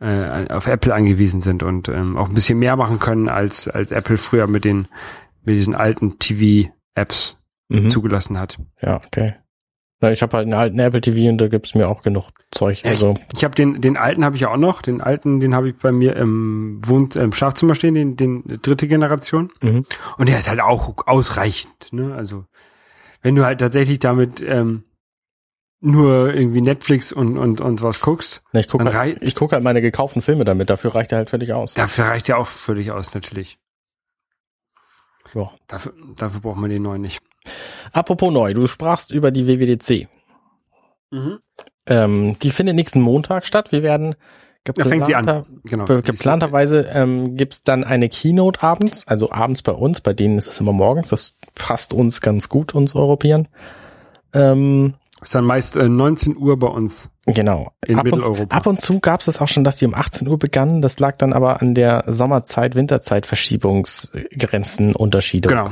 äh, 0.00 0.48
auf 0.52 0.66
Apple 0.66 0.92
angewiesen 0.92 1.40
sind 1.40 1.62
und 1.62 1.88
ähm, 1.88 2.16
auch 2.16 2.28
ein 2.28 2.34
bisschen 2.34 2.58
mehr 2.58 2.74
machen 2.74 2.98
können 2.98 3.28
als 3.28 3.68
als 3.68 3.92
Apple 3.92 4.16
früher 4.18 4.48
mit 4.48 4.64
den 4.64 4.88
mit 5.44 5.56
diesen 5.56 5.76
alten 5.76 6.18
TV-Apps 6.18 7.38
Mhm. 7.70 7.88
zugelassen 7.88 8.38
hat. 8.38 8.58
Ja, 8.82 8.96
okay. 8.96 9.36
Na, 10.04 10.12
ich 10.12 10.20
habe 10.20 10.36
halt 10.36 10.44
einen 10.44 10.52
alten 10.52 10.78
Apple 10.78 11.00
TV 11.00 11.30
und 11.30 11.38
da 11.38 11.48
gibt's 11.48 11.74
mir 11.74 11.88
auch 11.88 12.02
genug 12.02 12.28
Zeug. 12.50 12.82
Also, 12.84 13.14
Ich 13.32 13.42
habe 13.42 13.54
den 13.54 13.80
den 13.80 13.96
alten 13.96 14.22
habe 14.22 14.36
ich 14.36 14.42
ja 14.42 14.50
auch 14.50 14.58
noch. 14.58 14.82
Den 14.82 15.00
alten, 15.00 15.40
den 15.40 15.54
habe 15.54 15.70
ich 15.70 15.76
bei 15.76 15.92
mir 15.92 16.14
im 16.16 16.78
Wohn 16.86 17.08
im 17.14 17.32
Schlafzimmer 17.32 17.74
stehen, 17.74 17.94
den 17.94 18.16
den 18.16 18.60
dritte 18.60 18.86
Generation. 18.86 19.50
mhm. 19.62 19.86
Und 20.18 20.28
der 20.28 20.36
ist 20.36 20.46
halt 20.46 20.60
auch 20.60 20.92
ausreichend, 21.06 21.90
ne? 21.92 22.14
Also, 22.14 22.44
wenn 23.22 23.34
du 23.34 23.46
halt 23.46 23.60
tatsächlich 23.60 23.98
damit 23.98 24.42
ähm, 24.46 24.84
nur 25.80 26.34
irgendwie 26.34 26.60
Netflix 26.60 27.10
und, 27.10 27.38
und, 27.38 27.62
und 27.62 27.80
was 27.80 28.02
guckst, 28.02 28.42
Na, 28.52 28.60
ich 28.60 28.68
gucke 28.68 28.92
halt, 28.92 29.22
ich 29.22 29.34
guck 29.34 29.52
halt 29.52 29.64
meine 29.64 29.80
gekauften 29.80 30.20
Filme 30.20 30.44
damit, 30.44 30.68
dafür 30.68 30.94
reicht 30.94 31.12
er 31.12 31.18
halt 31.18 31.30
völlig 31.30 31.54
aus. 31.54 31.72
dafür 31.72 32.04
reicht 32.04 32.28
ja 32.28 32.36
auch 32.36 32.46
völlig 32.48 32.90
aus, 32.92 33.14
natürlich. 33.14 33.58
Ja. 35.32 35.50
Dafür, 35.66 35.94
dafür 36.16 36.40
braucht 36.40 36.58
man 36.58 36.68
den 36.68 36.82
neuen 36.82 37.00
nicht. 37.00 37.22
Apropos 37.92 38.32
neu, 38.32 38.54
du 38.54 38.66
sprachst 38.66 39.10
über 39.12 39.30
die 39.30 39.46
WWDC. 39.46 40.08
Ähm, 41.86 42.36
die 42.42 42.50
findet 42.50 42.76
nächsten 42.76 43.00
Montag 43.00 43.46
statt. 43.46 43.72
Wir 43.72 43.82
werden 43.82 44.14
Da 44.64 44.72
fängt 44.72 45.06
sie 45.06 45.12
geplanter- 45.12 45.36
an. 45.46 45.60
Genau. 45.64 45.84
Geplanterweise 45.84 46.88
ähm, 46.92 47.36
gibt's 47.36 47.62
dann 47.62 47.84
eine 47.84 48.08
Keynote 48.08 48.62
abends, 48.62 49.06
also 49.06 49.30
abends 49.30 49.62
bei 49.62 49.72
uns, 49.72 50.00
bei 50.00 50.12
denen 50.14 50.38
ist 50.38 50.48
es 50.48 50.60
immer 50.60 50.72
morgens, 50.72 51.08
das 51.10 51.38
passt 51.54 51.92
uns 51.92 52.20
ganz 52.20 52.48
gut, 52.48 52.74
uns 52.74 52.94
Europäern. 52.94 53.48
Ähm, 54.32 54.94
Ist 55.24 55.34
dann 55.34 55.46
meist 55.46 55.74
äh, 55.74 55.88
19 55.88 56.36
Uhr 56.36 56.58
bei 56.58 56.66
uns. 56.66 57.10
genau. 57.24 57.72
In 57.86 57.98
ab, 57.98 58.04
und, 58.04 58.12
Mitteleuropa. 58.12 58.54
ab 58.54 58.66
und 58.66 58.80
zu 58.80 59.00
gab's 59.00 59.26
es 59.26 59.40
auch 59.40 59.48
schon, 59.48 59.64
dass 59.64 59.76
die 59.76 59.86
um 59.86 59.94
18 59.94 60.28
Uhr 60.28 60.38
begannen. 60.38 60.82
Das 60.82 60.98
lag 60.98 61.16
dann 61.16 61.32
aber 61.32 61.62
an 61.62 61.74
der 61.74 62.04
Sommerzeit, 62.06 62.74
Winterzeit 62.74 63.24
Verschiebungsgrenzen, 63.24 64.94
Unterschiede. 64.94 65.48
Genau. 65.48 65.70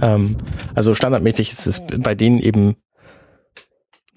Ähm, 0.00 0.36
also 0.76 0.94
standardmäßig 0.94 1.52
ist 1.52 1.66
es 1.66 1.82
bei 1.98 2.14
denen 2.14 2.38
eben 2.38 2.76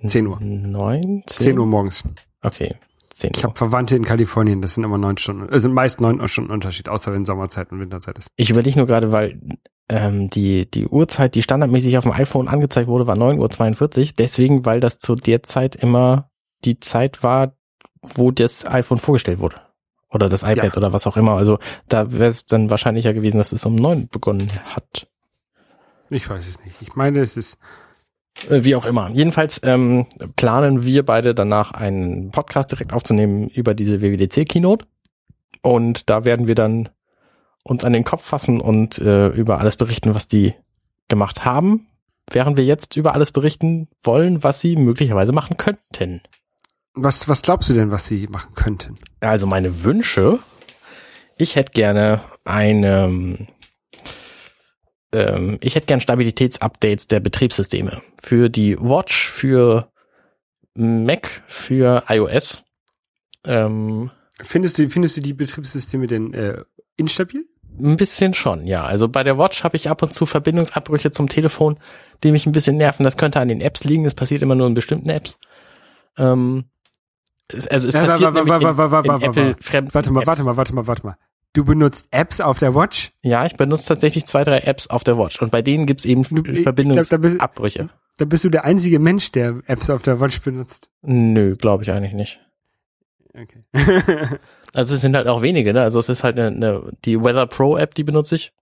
10 0.05 0.27
Uhr. 0.27 0.39
neun, 0.39 1.23
10 1.25 1.57
Uhr 1.57 1.65
morgens. 1.65 2.03
Okay, 2.43 2.75
10 3.11 3.29
Uhr. 3.29 3.37
Ich 3.37 3.43
habe 3.43 3.55
Verwandte 3.55 3.95
in 3.95 4.05
Kalifornien, 4.05 4.61
das 4.61 4.75
sind 4.75 4.83
immer 4.83 4.99
neun 4.99 5.17
Stunden. 5.17 5.51
Es 5.51 5.63
sind 5.63 5.73
meist 5.73 5.99
neun 5.99 6.25
Stunden 6.27 6.51
Unterschied, 6.51 6.89
außer 6.89 7.11
wenn 7.11 7.25
Sommerzeit 7.25 7.71
und 7.71 7.79
Winterzeit 7.79 8.19
ist. 8.19 8.29
Ich 8.35 8.51
überlege 8.51 8.77
nur 8.77 8.87
gerade, 8.87 9.11
weil 9.11 9.41
ähm, 9.89 10.29
die, 10.29 10.69
die 10.69 10.87
Uhrzeit, 10.87 11.35
die 11.35 11.41
standardmäßig 11.41 11.97
auf 11.97 12.03
dem 12.03 12.13
iPhone 12.13 12.47
angezeigt 12.47 12.87
wurde, 12.87 13.07
war 13.07 13.15
9.42 13.17 13.99
Uhr. 13.99 14.13
Deswegen, 14.17 14.65
weil 14.65 14.79
das 14.79 14.99
zu 14.99 15.15
der 15.15 15.43
Zeit 15.43 15.75
immer 15.75 16.29
die 16.63 16.79
Zeit 16.79 17.23
war, 17.23 17.53
wo 18.01 18.31
das 18.31 18.65
iPhone 18.65 18.99
vorgestellt 18.99 19.39
wurde. 19.39 19.57
Oder 20.11 20.29
das 20.29 20.43
iPad 20.43 20.57
Ja. 20.73 20.77
oder 20.77 20.93
was 20.93 21.05
auch 21.05 21.17
immer. 21.17 21.33
Also 21.33 21.59
da 21.87 22.11
wäre 22.11 22.27
es 22.29 22.45
dann 22.45 22.71
wahrscheinlicher 22.71 23.13
gewesen, 23.13 23.37
dass 23.37 23.51
es 23.51 23.65
um 23.65 23.75
9 23.75 24.07
begonnen 24.09 24.49
hat. 24.75 25.07
Ich 26.09 26.27
weiß 26.29 26.47
es 26.47 26.59
nicht. 26.63 26.81
Ich 26.81 26.95
meine, 26.95 27.19
es 27.21 27.37
ist 27.37 27.57
Äh, 28.49 28.63
Wie 28.63 28.75
auch 28.75 28.85
immer. 28.85 29.09
Jedenfalls 29.09 29.61
ähm, 29.63 30.05
planen 30.35 30.83
wir 30.85 31.03
beide 31.05 31.35
danach 31.35 31.71
einen 31.71 32.31
Podcast 32.31 32.71
direkt 32.71 32.93
aufzunehmen 32.93 33.49
über 33.49 33.73
diese 33.73 34.01
WWDC-Keynote. 34.01 34.85
Und 35.61 36.09
da 36.09 36.25
werden 36.25 36.47
wir 36.47 36.55
dann 36.55 36.89
uns 37.69 37.83
an 37.83 37.93
den 37.93 38.03
Kopf 38.03 38.25
fassen 38.25 38.59
und 38.59 38.97
äh, 38.99 39.27
über 39.27 39.59
alles 39.59 39.75
berichten, 39.75 40.15
was 40.15 40.27
die 40.27 40.53
gemacht 41.07 41.45
haben, 41.45 41.87
während 42.29 42.57
wir 42.57 42.65
jetzt 42.65 42.95
über 42.95 43.13
alles 43.13 43.31
berichten 43.31 43.87
wollen, 44.03 44.43
was 44.43 44.59
sie 44.59 44.75
möglicherweise 44.75 45.31
machen 45.31 45.57
könnten. 45.57 46.21
Was, 46.93 47.29
was 47.29 47.41
glaubst 47.41 47.69
du 47.69 47.73
denn, 47.73 47.91
was 47.91 48.07
sie 48.07 48.27
machen 48.27 48.55
könnten? 48.55 48.97
Also 49.19 49.47
meine 49.47 49.83
Wünsche. 49.83 50.39
Ich 51.37 51.55
hätte 51.55 51.71
gerne 51.71 52.21
eine, 52.43 53.47
ähm, 55.13 55.57
ich 55.61 55.75
hätte 55.75 55.85
gerne 55.85 56.01
Stabilitätsupdates 56.01 57.07
der 57.07 57.19
Betriebssysteme 57.19 58.01
für 58.21 58.49
die 58.49 58.77
Watch, 58.77 59.29
für 59.29 59.91
Mac, 60.73 61.43
für 61.47 62.03
iOS. 62.09 62.63
Ähm, 63.45 64.11
Findest 64.41 64.77
du, 64.77 64.89
findest 64.89 65.17
du 65.17 65.21
die 65.21 65.33
Betriebssysteme 65.33 66.07
denn 66.07 66.33
äh, 66.33 66.63
instabil? 66.95 67.45
Ein 67.77 67.97
bisschen 67.97 68.33
schon, 68.33 68.65
ja. 68.67 68.83
Also 68.83 69.07
bei 69.07 69.23
der 69.23 69.37
Watch 69.37 69.63
habe 69.63 69.77
ich 69.77 69.89
ab 69.89 70.01
und 70.01 70.13
zu 70.13 70.25
Verbindungsabbrüche 70.25 71.11
zum 71.11 71.27
Telefon, 71.29 71.77
die 72.23 72.31
mich 72.31 72.45
ein 72.45 72.51
bisschen 72.51 72.77
nerven. 72.77 73.03
Das 73.03 73.15
könnte 73.17 73.39
an 73.39 73.47
den 73.47 73.61
Apps 73.61 73.83
liegen. 73.83 74.03
Das 74.03 74.13
passiert 74.15 74.41
immer 74.41 74.55
nur 74.55 74.67
in 74.67 74.73
bestimmten 74.73 75.09
Apps. 75.09 75.37
Ähm, 76.17 76.65
es, 77.47 77.67
also 77.67 77.87
es 77.87 77.93
Ja, 77.95 78.05
passiert 78.05 78.33
wa- 78.33 78.45
wa- 78.91 78.91
wa- 79.07 79.15
in, 79.17 79.21
Apple 79.23 79.55
fremden 79.61 79.93
Warte 79.93 80.11
mal, 80.11 80.19
Apps. 80.21 80.27
warte 80.27 80.43
mal, 80.43 80.57
warte 80.57 80.73
mal, 80.75 80.87
warte 80.87 81.05
mal. 81.05 81.17
Du 81.53 81.63
benutzt 81.65 82.07
Apps 82.11 82.41
auf 82.41 82.59
der 82.59 82.75
Watch? 82.75 83.11
Ja, 83.23 83.45
ich 83.45 83.55
benutze 83.57 83.87
tatsächlich 83.87 84.25
zwei, 84.25 84.43
drei 84.43 84.59
Apps 84.59 84.87
auf 84.87 85.03
der 85.03 85.17
Watch 85.17 85.41
und 85.41 85.51
bei 85.51 85.61
denen 85.63 85.85
gibt's 85.87 86.05
eben 86.05 86.21
ich 86.21 86.27
glaub, 86.29 86.43
da 86.45 86.51
bist- 86.51 86.63
Verbindungsabbrüche. 86.63 87.89
Da 88.17 88.25
bist 88.25 88.43
du 88.43 88.49
der 88.49 88.65
einzige 88.65 88.99
Mensch, 88.99 89.31
der 89.31 89.61
Apps 89.65 89.89
auf 89.89 90.01
der 90.03 90.19
Watch 90.19 90.41
benutzt. 90.41 90.89
Nö, 91.01 91.55
glaube 91.55 91.83
ich 91.83 91.91
eigentlich 91.91 92.13
nicht. 92.13 92.39
Okay. 93.33 93.63
Also 94.73 94.95
es 94.95 95.01
sind 95.01 95.15
halt 95.15 95.27
auch 95.27 95.41
wenige, 95.41 95.73
ne? 95.73 95.81
Also 95.81 95.99
es 95.99 96.09
ist 96.09 96.23
halt 96.23 96.39
eine, 96.39 96.55
eine 96.55 96.91
die 97.05 97.19
Weather 97.21 97.47
Pro 97.47 97.77
App, 97.77 97.95
die 97.95 98.03
benutze 98.03 98.35
ich. 98.35 98.53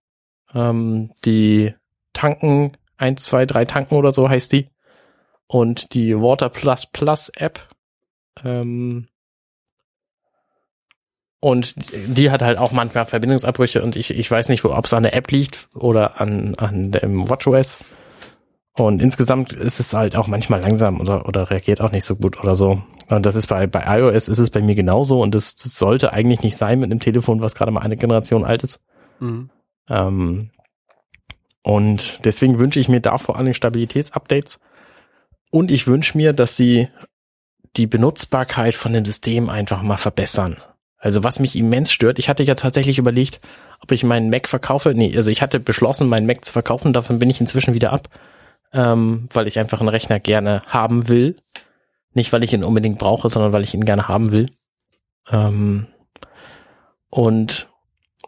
Ähm, 0.54 1.12
die 1.26 1.74
Tanken, 2.14 2.78
1, 2.98 3.24
2, 3.26 3.46
3 3.46 3.66
Tanken 3.66 3.96
oder 3.96 4.12
so 4.12 4.30
heißt 4.30 4.52
die. 4.54 4.70
Und 5.48 5.94
die 5.94 6.16
Water 6.16 6.50
Plus 6.50 6.86
Plus 6.86 7.30
App. 7.36 7.60
Ähm, 8.44 9.08
und 11.40 11.76
die 11.94 12.32
hat 12.32 12.42
halt 12.42 12.58
auch 12.58 12.72
manchmal 12.72 13.06
Verbindungsabbrüche 13.06 13.84
und 13.84 13.96
ich, 13.96 14.12
ich 14.12 14.30
weiß 14.30 14.50
nicht, 14.50 14.66
ob 14.66 14.86
es 14.86 14.94
an 14.94 15.04
der 15.04 15.14
App 15.14 15.32
liegt 15.32 15.70
oder 15.76 16.20
an, 16.20 16.56
an 16.56 16.92
dem 16.92 17.30
WatchOS. 17.30 17.78
Und 18.78 19.02
insgesamt 19.02 19.54
ist 19.54 19.80
es 19.80 19.94
halt 19.94 20.16
auch 20.16 20.28
manchmal 20.28 20.62
langsam 20.62 21.02
oder, 21.02 21.28
oder 21.28 21.50
reagiert 21.50 21.82
auch 21.82 21.92
nicht 21.92 22.06
so 22.06 22.16
gut 22.16 22.40
oder 22.40 22.54
so. 22.54 22.84
Und 23.10 23.26
das 23.26 23.36
ist 23.36 23.48
bei, 23.48 23.66
bei 23.66 24.00
iOS 24.00 24.28
ist 24.28 24.38
es 24.38 24.52
bei 24.52 24.62
mir 24.62 24.76
genauso 24.76 25.22
und 25.22 25.34
das, 25.34 25.56
das 25.56 25.76
sollte 25.76 26.14
eigentlich 26.14 26.42
nicht 26.42 26.58
sein 26.58 26.80
mit 26.80 26.92
einem 26.92 27.00
Telefon, 27.00 27.42
was 27.42 27.56
gerade 27.56 27.72
mal 27.72 27.82
eine 27.82 27.98
Generation 27.98 28.46
alt 28.46 28.64
ist. 28.64 28.84
mhm. 29.20 29.50
Ähm, 29.90 30.52
und 31.64 32.24
deswegen 32.24 32.60
wünsche 32.60 32.80
ich 32.80 32.88
mir 32.88 33.02
da 33.02 33.18
vor 33.18 33.36
allem 33.36 33.54
Stabilitätsupdates. 33.54 34.62
Und 35.52 35.70
ich 35.70 35.86
wünsche 35.86 36.18
mir, 36.18 36.32
dass 36.32 36.56
sie 36.56 36.88
die 37.76 37.88
Benutzbarkeit 37.88 38.74
von 38.74 38.94
dem 38.94 39.04
System 39.04 39.50
einfach 39.50 39.82
mal 39.82 39.98
verbessern. 39.98 40.58
Also 40.98 41.26
was 41.26 41.40
mich 41.40 41.58
immens 41.58 41.92
stört, 41.92 42.20
ich 42.20 42.30
hatte 42.30 42.44
ja 42.44 42.56
tatsächlich 42.56 43.00
überlegt, 43.00 43.42
ob 43.82 43.92
ich 43.92 44.06
meinen 44.06 44.30
Mac 44.30 44.48
verkaufe. 44.48 44.94
Nee, 44.96 45.14
also 45.18 45.30
ich 45.30 45.42
hatte 45.42 45.60
beschlossen, 45.60 46.08
meinen 46.08 46.26
Mac 46.26 46.46
zu 46.46 46.54
verkaufen, 46.54 46.94
davon 46.94 47.20
bin 47.20 47.30
ich 47.30 47.42
inzwischen 47.42 47.74
wieder 47.74 47.92
ab, 47.92 48.08
ähm, 48.74 49.30
weil 49.34 49.48
ich 49.48 49.60
einfach 49.60 49.80
einen 49.80 49.90
Rechner 49.90 50.20
gerne 50.20 50.62
haben 50.66 51.08
will. 51.08 51.38
Nicht, 52.14 52.34
weil 52.34 52.44
ich 52.44 52.54
ihn 52.54 52.64
unbedingt 52.64 53.00
brauche, 53.00 53.30
sondern 53.30 53.54
weil 53.54 53.64
ich 53.64 53.74
ihn 53.74 53.86
gerne 53.86 54.08
haben 54.08 54.32
will. 54.32 54.52
Ähm, 55.30 55.88
und 57.10 57.68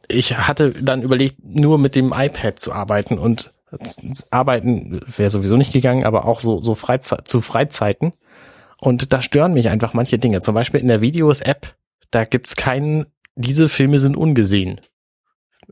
ich 0.07 0.37
hatte 0.37 0.71
dann 0.71 1.01
überlegt, 1.01 1.43
nur 1.43 1.77
mit 1.77 1.95
dem 1.95 2.13
iPad 2.15 2.59
zu 2.59 2.73
arbeiten 2.73 3.17
und 3.17 3.53
arbeiten 4.31 4.99
wäre 5.05 5.29
sowieso 5.29 5.55
nicht 5.55 5.73
gegangen, 5.73 6.03
aber 6.03 6.25
auch 6.25 6.39
so, 6.39 6.61
so 6.63 6.75
Freizeit, 6.75 7.27
zu 7.27 7.41
Freizeiten. 7.41 8.13
Und 8.79 9.13
da 9.13 9.21
stören 9.21 9.53
mich 9.53 9.69
einfach 9.69 9.93
manche 9.93 10.17
Dinge. 10.17 10.41
Zum 10.41 10.55
Beispiel 10.55 10.79
in 10.79 10.87
der 10.87 11.01
Videos-App, 11.01 11.75
da 12.11 12.23
gibt's 12.23 12.55
keinen, 12.55 13.05
diese 13.35 13.69
Filme 13.69 13.99
sind 13.99 14.17
ungesehen, 14.17 14.81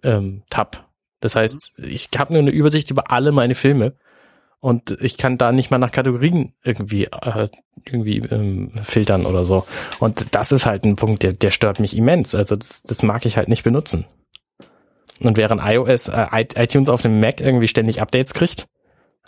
ähm, 0.03 0.43
Tab. 0.49 0.88
Das 1.19 1.36
heißt, 1.36 1.80
ich 1.80 2.10
habe 2.17 2.34
nur 2.34 2.41
eine 2.41 2.51
Übersicht 2.51 2.91
über 2.91 3.12
alle 3.12 3.32
meine 3.32 3.56
Filme 3.56 3.95
und 4.59 4.91
ich 5.01 5.17
kann 5.17 5.37
da 5.37 5.51
nicht 5.51 5.69
mal 5.71 5.77
nach 5.77 5.91
Kategorien 5.91 6.53
irgendwie 6.63 7.05
äh, 7.05 7.49
irgendwie 7.85 8.17
ähm, 8.17 8.71
filtern 8.83 9.25
oder 9.25 9.43
so. 9.43 9.65
Und 9.99 10.33
das 10.33 10.51
ist 10.51 10.65
halt 10.65 10.83
ein 10.83 10.95
Punkt, 10.95 11.23
der, 11.23 11.33
der 11.33 11.51
stört 11.51 11.79
mich 11.79 11.95
immens. 11.95 12.33
Also 12.33 12.55
das, 12.55 12.83
das 12.83 13.03
mag 13.03 13.25
ich 13.25 13.37
halt 13.37 13.49
nicht 13.49 13.63
benutzen. 13.63 14.05
Und 15.19 15.37
während 15.37 15.61
iOS, 15.63 16.09
äh, 16.09 16.27
iTunes 16.33 16.89
auf 16.89 17.01
dem 17.01 17.19
Mac 17.19 17.39
irgendwie 17.39 17.67
ständig 17.67 18.01
Updates 18.01 18.33
kriegt, 18.33 18.67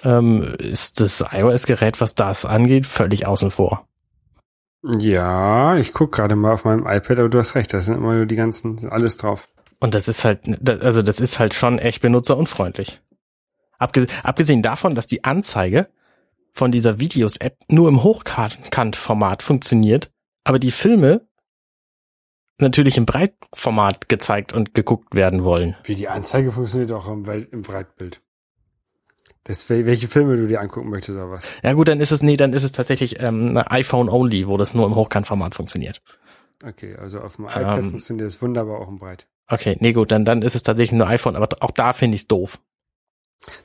ähm, 0.03 0.55
ist 0.57 0.99
das 0.99 1.23
iOS-Gerät, 1.31 2.01
was 2.01 2.15
das 2.15 2.45
angeht, 2.45 2.85
völlig 2.85 3.25
außen 3.27 3.51
vor. 3.51 3.87
Ja, 4.97 5.77
ich 5.77 5.93
guck 5.93 6.13
gerade 6.13 6.35
mal 6.35 6.53
auf 6.53 6.63
meinem 6.63 6.87
iPad, 6.87 7.19
aber 7.19 7.29
du 7.29 7.37
hast 7.37 7.55
recht, 7.55 7.73
da 7.73 7.81
sind 7.81 7.95
immer 7.95 8.13
nur 8.13 8.25
die 8.25 8.37
ganzen, 8.37 8.89
alles 8.89 9.17
drauf. 9.17 9.49
Und 9.79 9.93
das 9.93 10.07
ist 10.07 10.23
halt, 10.25 10.69
also 10.69 11.01
das 11.01 11.19
ist 11.19 11.39
halt 11.39 11.53
schon 11.53 11.79
echt 11.79 12.01
benutzerunfreundlich. 12.01 13.01
Abgesehen, 13.79 14.11
abgesehen 14.23 14.61
davon, 14.61 14.93
dass 14.93 15.07
die 15.07 15.23
Anzeige 15.23 15.87
von 16.53 16.71
dieser 16.71 16.99
Videos-App 16.99 17.57
nur 17.69 17.87
im 17.87 18.03
Hochkant-Format 18.03 19.41
funktioniert, 19.41 20.11
aber 20.43 20.59
die 20.59 20.71
Filme 20.71 21.27
natürlich 22.59 22.97
im 22.97 23.05
Breitformat 23.05 24.09
gezeigt 24.09 24.51
und 24.51 24.73
geguckt 24.73 25.15
werden 25.15 25.43
wollen. 25.45 25.77
Wie 25.85 25.95
die 25.95 26.09
Anzeige 26.09 26.51
funktioniert 26.51 26.91
auch 26.91 27.07
im, 27.07 27.25
im 27.51 27.61
Breitbild. 27.61 28.21
Das, 29.45 29.69
wel- 29.69 29.85
welche 29.85 30.09
Filme 30.09 30.35
du 30.35 30.47
dir 30.47 30.59
angucken 30.59 30.89
möchtest 30.89 31.17
oder 31.17 31.31
was? 31.31 31.45
Ja 31.63 31.73
gut, 31.73 31.87
dann 31.87 32.01
ist 32.01 32.11
es, 32.11 32.21
nee, 32.21 32.35
dann 32.35 32.51
ist 32.51 32.63
es 32.63 32.73
tatsächlich 32.73 33.21
ähm, 33.21 33.57
iPhone-only, 33.57 34.47
wo 34.47 34.57
das 34.57 34.73
nur 34.73 34.85
im 34.85 34.95
Hochkantformat 34.95 35.55
funktioniert. 35.55 36.01
Okay, 36.63 36.95
also 36.97 37.21
auf 37.21 37.37
dem 37.37 37.45
iPad 37.45 37.79
Ähm. 37.79 37.89
funktioniert 37.91 38.27
das 38.27 38.41
wunderbar 38.41 38.79
auch 38.81 38.89
im 38.89 38.99
Breit. 38.99 39.27
Okay, 39.47 39.77
nee 39.79 39.93
gut, 39.93 40.11
dann, 40.11 40.25
dann 40.25 40.41
ist 40.41 40.55
es 40.55 40.63
tatsächlich 40.63 40.91
nur 40.91 41.07
iPhone, 41.07 41.37
aber 41.37 41.47
auch 41.61 41.71
da 41.71 41.93
finde 41.93 42.15
ich 42.15 42.21
es 42.23 42.27
doof. 42.27 42.59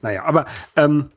Naja, 0.02 0.24
aber 0.24 0.46
ähm, 0.76 1.10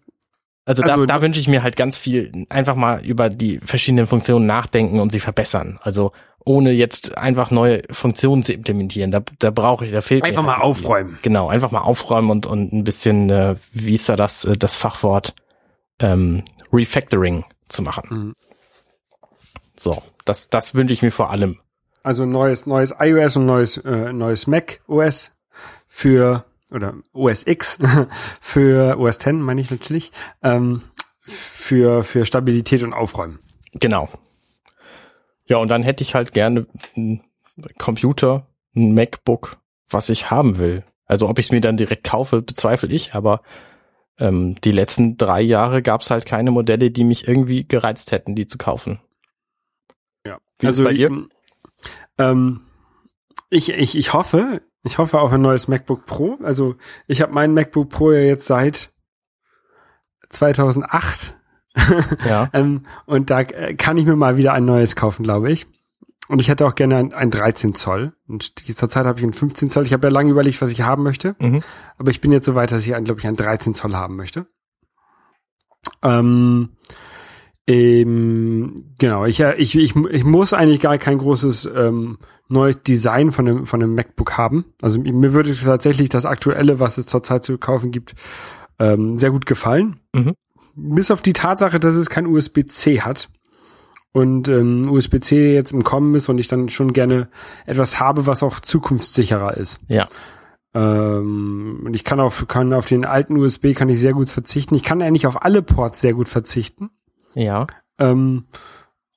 Also, 0.65 0.83
Also 0.83 1.05
da, 1.05 1.05
da 1.05 1.21
wünsche 1.21 1.39
ich 1.39 1.47
mir 1.47 1.63
halt 1.63 1.75
ganz 1.75 1.97
viel, 1.97 2.45
einfach 2.49 2.75
mal 2.75 3.03
über 3.03 3.29
die 3.29 3.59
verschiedenen 3.59 4.07
Funktionen 4.07 4.45
nachdenken 4.45 4.99
und 4.99 5.11
sie 5.11 5.19
verbessern. 5.19 5.79
Also 5.81 6.11
ohne 6.47 6.71
jetzt 6.71 7.17
einfach 7.17 7.51
neue 7.51 7.83
Funktionen 7.91 8.41
zu 8.41 8.53
implementieren. 8.53 9.11
Da, 9.11 9.21
da 9.39 9.51
brauche 9.51 9.85
ich, 9.85 9.91
da 9.91 10.01
fehlt 10.01 10.23
einfach 10.23 10.43
mal 10.43 10.57
halt 10.57 10.77
viel. 10.77 10.85
aufräumen. 10.85 11.19
Genau, 11.21 11.49
einfach 11.49 11.71
mal 11.71 11.81
aufräumen 11.81 12.29
und, 12.31 12.45
und 12.45 12.71
ein 12.71 12.83
bisschen, 12.83 13.29
äh, 13.29 13.55
wie 13.73 13.95
ist 13.95 14.07
da 14.07 14.15
das, 14.15 14.45
äh, 14.45 14.53
das 14.57 14.77
Fachwort, 14.77 15.35
ähm, 15.99 16.43
Refactoring 16.71 17.43
zu 17.67 17.81
machen. 17.81 18.07
Mhm. 18.09 18.33
So, 19.77 20.01
das, 20.25 20.49
das 20.49 20.73
wünsche 20.73 20.93
ich 20.93 21.01
mir 21.01 21.11
vor 21.11 21.31
allem. 21.31 21.59
Also 22.03 22.25
neues, 22.25 22.65
neues 22.65 22.95
iOS 22.97 23.35
und 23.35 23.45
neues, 23.45 23.77
äh, 23.77 24.13
neues 24.13 24.47
Mac 24.47 24.79
OS 24.87 25.35
für, 25.87 26.45
oder 26.71 26.95
OS 27.13 27.45
X 27.45 27.77
für 28.41 28.97
OS 28.99 29.17
X 29.17 29.31
meine 29.33 29.61
ich 29.61 29.71
natürlich, 29.71 30.11
ähm, 30.43 30.81
für, 31.21 32.03
für 32.03 32.25
Stabilität 32.25 32.83
und 32.83 32.93
Aufräumen. 32.93 33.39
Genau. 33.73 34.09
Ja, 35.45 35.57
und 35.57 35.69
dann 35.69 35.83
hätte 35.83 36.03
ich 36.03 36.15
halt 36.15 36.33
gerne 36.33 36.67
einen 36.95 37.23
Computer, 37.77 38.47
ein 38.75 38.93
MacBook, 38.93 39.57
was 39.89 40.09
ich 40.09 40.29
haben 40.29 40.57
will. 40.57 40.83
Also 41.05 41.29
ob 41.29 41.39
ich 41.39 41.47
es 41.47 41.51
mir 41.51 41.61
dann 41.61 41.77
direkt 41.77 42.03
kaufe, 42.03 42.41
bezweifle 42.41 42.89
ich, 42.89 43.13
aber 43.13 43.41
ähm, 44.19 44.55
die 44.63 44.71
letzten 44.71 45.17
drei 45.17 45.41
Jahre 45.41 45.81
gab 45.81 46.01
es 46.01 46.11
halt 46.11 46.25
keine 46.25 46.51
Modelle, 46.51 46.91
die 46.91 47.03
mich 47.03 47.27
irgendwie 47.27 47.65
gereizt 47.65 48.11
hätten, 48.11 48.35
die 48.35 48.47
zu 48.47 48.57
kaufen. 48.57 48.99
Ja. 50.25 50.39
Wie 50.59 50.67
es 50.67 50.83
bei 50.83 50.93
dir? 50.93 51.27
Ähm, 52.17 52.61
ich, 53.49 53.69
ich, 53.69 53.95
ich 53.95 54.13
hoffe, 54.13 54.61
ich 54.87 54.97
hoffe 54.97 55.19
auf 55.19 55.31
ein 55.31 55.41
neues 55.41 55.67
MacBook 55.67 56.05
Pro. 56.05 56.37
Also 56.43 56.75
ich 57.05 57.21
habe 57.21 57.33
mein 57.33 57.53
MacBook 57.53 57.89
Pro 57.89 58.11
ja 58.11 58.21
jetzt 58.21 58.47
seit 58.47 58.91
2008 60.29 61.37
Ja. 62.27 62.49
ähm, 62.53 62.85
und 63.05 63.29
da 63.29 63.41
äh, 63.41 63.75
kann 63.75 63.97
ich 63.97 64.05
mir 64.05 64.15
mal 64.15 64.37
wieder 64.37 64.53
ein 64.53 64.65
neues 64.65 64.95
kaufen, 64.95 65.23
glaube 65.23 65.51
ich. 65.51 65.67
Und 66.27 66.39
ich 66.41 66.49
hätte 66.49 66.65
auch 66.65 66.75
gerne 66.75 66.97
ein, 66.97 67.13
ein 67.13 67.31
13 67.31 67.73
Zoll. 67.73 68.13
Und 68.27 68.53
zurzeit 68.75 69.05
habe 69.05 69.19
ich 69.19 69.25
ein 69.25 69.33
15 69.33 69.69
Zoll. 69.69 69.85
Ich 69.85 69.93
habe 69.93 70.07
ja 70.07 70.13
lange 70.13 70.31
überlegt, 70.31 70.61
was 70.61 70.71
ich 70.71 70.81
haben 70.81 71.03
möchte. 71.03 71.35
Mhm. 71.39 71.63
Aber 71.97 72.11
ich 72.11 72.19
bin 72.19 72.31
jetzt 72.31 72.45
so 72.45 72.55
weit, 72.55 72.71
dass 72.71 72.85
ich, 72.85 72.93
glaube 72.93 73.19
ich, 73.19 73.27
ein 73.27 73.37
13 73.37 73.75
Zoll 73.75 73.95
haben 73.95 74.17
möchte. 74.17 74.47
Ähm, 76.03 76.69
ähm, 77.65 78.93
genau, 78.99 79.25
ich, 79.25 79.39
äh, 79.39 79.55
ich, 79.55 79.77
ich, 79.77 79.95
ich 79.95 80.23
muss 80.25 80.53
eigentlich 80.53 80.81
gar 80.81 80.97
kein 80.97 81.17
großes 81.17 81.69
ähm, 81.73 82.17
neues 82.49 82.81
Design 82.81 83.31
von 83.31 83.47
einem, 83.47 83.65
von 83.65 83.81
einem 83.81 83.95
MacBook 83.95 84.37
haben. 84.37 84.65
Also 84.81 84.99
mir 84.99 85.33
würde 85.33 85.53
tatsächlich 85.53 86.09
das 86.09 86.25
aktuelle, 86.25 86.79
was 86.79 86.97
es 86.97 87.05
zurzeit 87.05 87.43
zu 87.43 87.57
kaufen 87.57 87.91
gibt, 87.91 88.15
ähm, 88.79 89.17
sehr 89.17 89.31
gut 89.31 89.45
gefallen. 89.45 89.99
Mhm. 90.13 90.33
Bis 90.75 91.11
auf 91.11 91.21
die 91.21 91.33
Tatsache, 91.33 91.79
dass 91.79 91.95
es 91.95 92.09
kein 92.09 92.27
USB-C 92.27 93.01
hat 93.01 93.29
und 94.11 94.47
ähm, 94.47 94.89
USB-C 94.89 95.53
jetzt 95.53 95.71
im 95.71 95.83
Kommen 95.83 96.15
ist 96.15 96.29
und 96.29 96.37
ich 96.37 96.47
dann 96.47 96.69
schon 96.69 96.93
gerne 96.93 97.29
etwas 97.65 97.99
habe, 97.99 98.27
was 98.27 98.43
auch 98.43 98.59
zukunftssicherer 98.59 99.57
ist. 99.57 99.79
Ja. 99.87 100.07
Ähm, 100.73 101.81
und 101.85 101.95
ich 101.95 102.03
kann 102.03 102.19
auf, 102.19 102.47
kann 102.47 102.73
auf 102.73 102.85
den 102.85 103.05
alten 103.05 103.37
USB 103.37 103.73
kann 103.73 103.89
ich 103.89 103.99
sehr 103.99 104.13
gut 104.13 104.29
verzichten. 104.29 104.75
Ich 104.75 104.83
kann 104.83 105.01
eigentlich 105.01 105.27
auf 105.27 105.43
alle 105.43 105.61
Ports 105.61 106.01
sehr 106.01 106.13
gut 106.13 106.29
verzichten. 106.29 106.91
Ja. 107.33 107.67
Ähm, 107.99 108.45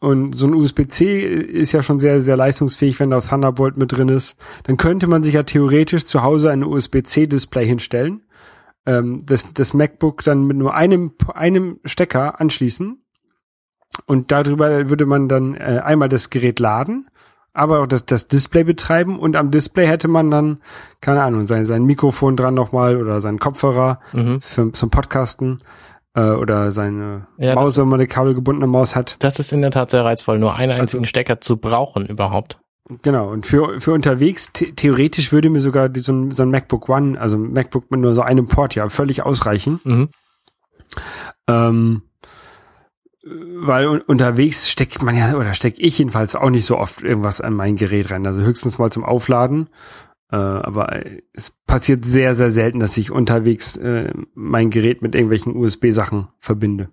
und 0.01 0.39
so 0.39 0.47
ein 0.47 0.55
USB-C 0.55 1.21
ist 1.23 1.73
ja 1.73 1.83
schon 1.83 2.01
sehr, 2.01 2.23
sehr 2.23 2.37
leistungsfähig, 2.37 2.99
wenn 3.01 3.11
da 3.11 3.21
Thunderbolt 3.21 3.77
mit 3.77 3.93
drin 3.93 4.09
ist. 4.09 4.35
Dann 4.65 4.79
könnte 4.79 5.07
man 5.07 5.23
sich 5.23 5.35
ja 5.35 5.43
theoretisch 5.43 6.05
zu 6.05 6.23
Hause 6.23 6.51
ein 6.51 6.65
USB-C-Display 6.65 7.67
hinstellen, 7.67 8.23
ähm, 8.87 9.23
das, 9.27 9.53
das 9.53 9.75
MacBook 9.75 10.23
dann 10.23 10.47
mit 10.47 10.57
nur 10.57 10.75
einem, 10.75 11.13
einem 11.35 11.81
Stecker 11.85 12.41
anschließen 12.41 13.03
und 14.07 14.33
darüber 14.33 14.89
würde 14.89 15.05
man 15.05 15.29
dann 15.29 15.55
äh, 15.55 15.81
einmal 15.85 16.09
das 16.09 16.31
Gerät 16.31 16.61
laden, 16.61 17.09
aber 17.53 17.81
auch 17.81 17.87
das, 17.87 18.07
das 18.07 18.27
Display 18.27 18.65
betreiben 18.65 19.19
und 19.19 19.37
am 19.37 19.51
Display 19.51 19.87
hätte 19.87 20.09
man 20.09 20.31
dann, 20.31 20.61
keine 21.01 21.23
Ahnung, 21.23 21.47
sein, 21.47 21.67
sein 21.67 21.85
Mikrofon 21.85 22.37
dran 22.37 22.55
nochmal 22.55 22.97
oder 22.97 23.21
seinen 23.21 23.39
Kopfhörer 23.39 24.01
Mhm. 24.13 24.41
für, 24.41 24.73
zum 24.73 24.89
Podcasten 24.91 25.61
äh, 26.15 26.31
oder 26.31 26.71
seine 26.71 27.27
Ja, 27.39 27.55
Maus, 27.55 27.79
wenn 27.79 27.89
man 27.89 28.01
eine 28.01 28.07
kabelgebundene 28.07 28.67
Maus 28.67 28.97
hat. 28.97 29.17
Das 29.21 29.39
ist 29.39 29.53
in 29.53 29.63
der 29.63 29.71
Tat 29.71 29.91
sehr 29.91 30.05
reizvoll, 30.05 30.39
nur 30.39 30.55
einen 30.55 30.73
Also 30.73 30.83
einzigen 30.83 31.07
Stecker 31.07 31.41
zu 31.41 31.57
brauchen 31.57 32.07
überhaupt. 32.07 32.59
Genau, 33.03 33.31
und 33.31 33.47
für, 33.47 33.81
für 33.81 33.93
unterwegs, 33.93 34.51
the 34.57 34.73
theoretisch 34.73 35.31
würde 35.33 35.49
mir 35.49 35.61
sogar 35.61 35.89
die, 35.89 36.01
so, 36.01 36.13
ein, 36.13 36.31
so 36.33 36.43
ein 36.43 36.51
MacBook 36.51 36.89
One, 36.89 37.21
also 37.21 37.37
ein 37.37 37.53
MacBook 37.53 37.91
mit 37.91 38.01
nur 38.01 38.15
so 38.15 38.23
einem 38.23 38.49
Port 38.49 38.75
ja 38.75 38.89
völlig 38.89 39.23
ausreichen. 39.23 39.81
Mhm. 39.85 40.09
Ähm, 41.47 42.03
weil 43.23 43.87
un 43.87 44.01
unterwegs 44.01 44.71
steckt 44.71 45.03
man 45.03 45.15
ja, 45.15 45.35
oder 45.35 45.55
stecke 45.55 45.81
ich 45.81 45.99
jedenfalls 45.99 46.35
auch 46.35 46.51
nicht 46.51 46.65
so 46.65 46.79
oft 46.79 47.03
irgendwas 47.03 47.41
an 47.41 47.55
mein 47.55 47.77
Gerät 47.77 48.11
rein. 48.11 48.27
Also 48.27 48.41
höchstens 48.41 48.79
mal 48.79 48.91
zum 48.91 49.05
Aufladen. 49.05 49.69
Äh, 50.33 50.37
aber 50.37 51.05
es 51.33 51.51
passiert 51.67 52.05
sehr, 52.05 52.35
sehr 52.35 52.51
selten, 52.51 52.81
dass 52.81 52.97
ich 52.97 53.11
unterwegs 53.11 53.77
äh, 53.77 54.13
mein 54.35 54.71
Gerät 54.71 55.03
mit 55.03 55.15
irgendwelchen 55.15 55.57
USB-Sachen 55.57 56.29
verbinde. 56.39 56.91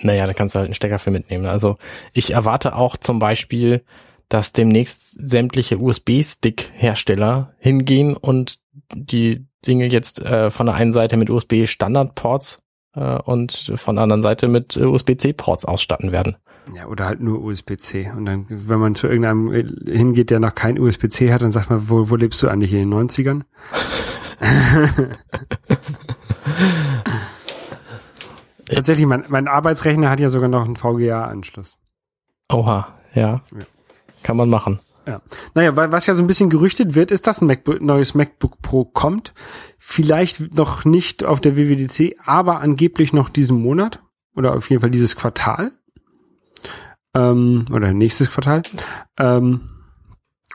Naja, 0.00 0.26
da 0.26 0.32
kannst 0.32 0.54
du 0.54 0.60
halt 0.60 0.68
einen 0.68 0.74
Stecker 0.74 0.98
für 0.98 1.10
mitnehmen. 1.10 1.46
Also 1.46 1.76
ich 2.12 2.32
erwarte 2.32 2.76
auch 2.76 2.96
zum 2.96 3.18
Beispiel, 3.18 3.84
dass 4.28 4.52
demnächst 4.52 5.28
sämtliche 5.28 5.78
USB-Stick-Hersteller 5.78 7.54
hingehen 7.58 8.16
und 8.16 8.60
die 8.94 9.46
Dinge 9.66 9.86
jetzt 9.86 10.20
äh, 10.20 10.50
von 10.50 10.66
der 10.66 10.76
einen 10.76 10.92
Seite 10.92 11.16
mit 11.16 11.30
USB-Standard-Ports 11.30 12.58
äh, 12.94 13.18
und 13.18 13.72
von 13.76 13.96
der 13.96 14.04
anderen 14.04 14.22
Seite 14.22 14.46
mit 14.48 14.76
äh, 14.76 14.84
USB-C-Ports 14.84 15.64
ausstatten 15.64 16.12
werden. 16.12 16.36
Ja, 16.74 16.86
oder 16.86 17.06
halt 17.06 17.20
nur 17.20 17.42
USB-C. 17.42 18.10
Und 18.16 18.26
dann, 18.26 18.46
wenn 18.48 18.78
man 18.78 18.94
zu 18.94 19.06
irgendeinem 19.06 19.52
äh, 19.52 19.64
hingeht, 19.90 20.30
der 20.30 20.40
noch 20.40 20.54
kein 20.54 20.78
USB-C 20.78 21.32
hat, 21.32 21.42
dann 21.42 21.52
sagt 21.52 21.70
man, 21.70 21.88
wo, 21.88 22.10
wo 22.10 22.16
lebst 22.16 22.42
du 22.42 22.48
eigentlich 22.48 22.72
in 22.72 22.90
den 22.90 22.92
90ern? 22.92 23.42
Tatsächlich, 28.68 29.06
mein, 29.06 29.24
mein 29.28 29.48
Arbeitsrechner 29.48 30.10
hat 30.10 30.20
ja 30.20 30.28
sogar 30.28 30.48
noch 30.48 30.64
einen 30.64 30.76
VGA-Anschluss. 30.76 31.78
Oha, 32.50 32.94
ja. 33.14 33.42
Ja. 33.52 33.64
Kann 34.22 34.36
man 34.36 34.50
machen. 34.50 34.80
Ja. 35.06 35.22
Naja, 35.54 35.74
weil 35.74 35.90
was 35.90 36.06
ja 36.06 36.14
so 36.14 36.22
ein 36.22 36.26
bisschen 36.26 36.50
gerüchtet 36.50 36.94
wird, 36.94 37.10
ist, 37.10 37.26
dass 37.26 37.40
ein 37.40 37.46
MacBook, 37.46 37.80
neues 37.80 38.14
MacBook 38.14 38.60
Pro 38.60 38.84
kommt. 38.84 39.32
Vielleicht 39.78 40.54
noch 40.54 40.84
nicht 40.84 41.24
auf 41.24 41.40
der 41.40 41.56
WWDC, 41.56 42.16
aber 42.24 42.60
angeblich 42.60 43.14
noch 43.14 43.30
diesen 43.30 43.62
Monat. 43.62 44.02
Oder 44.36 44.54
auf 44.54 44.68
jeden 44.68 44.82
Fall 44.82 44.90
dieses 44.90 45.16
Quartal. 45.16 45.72
Ähm, 47.14 47.66
oder 47.72 47.92
nächstes 47.92 48.30
Quartal. 48.30 48.62
Ähm, 49.18 49.70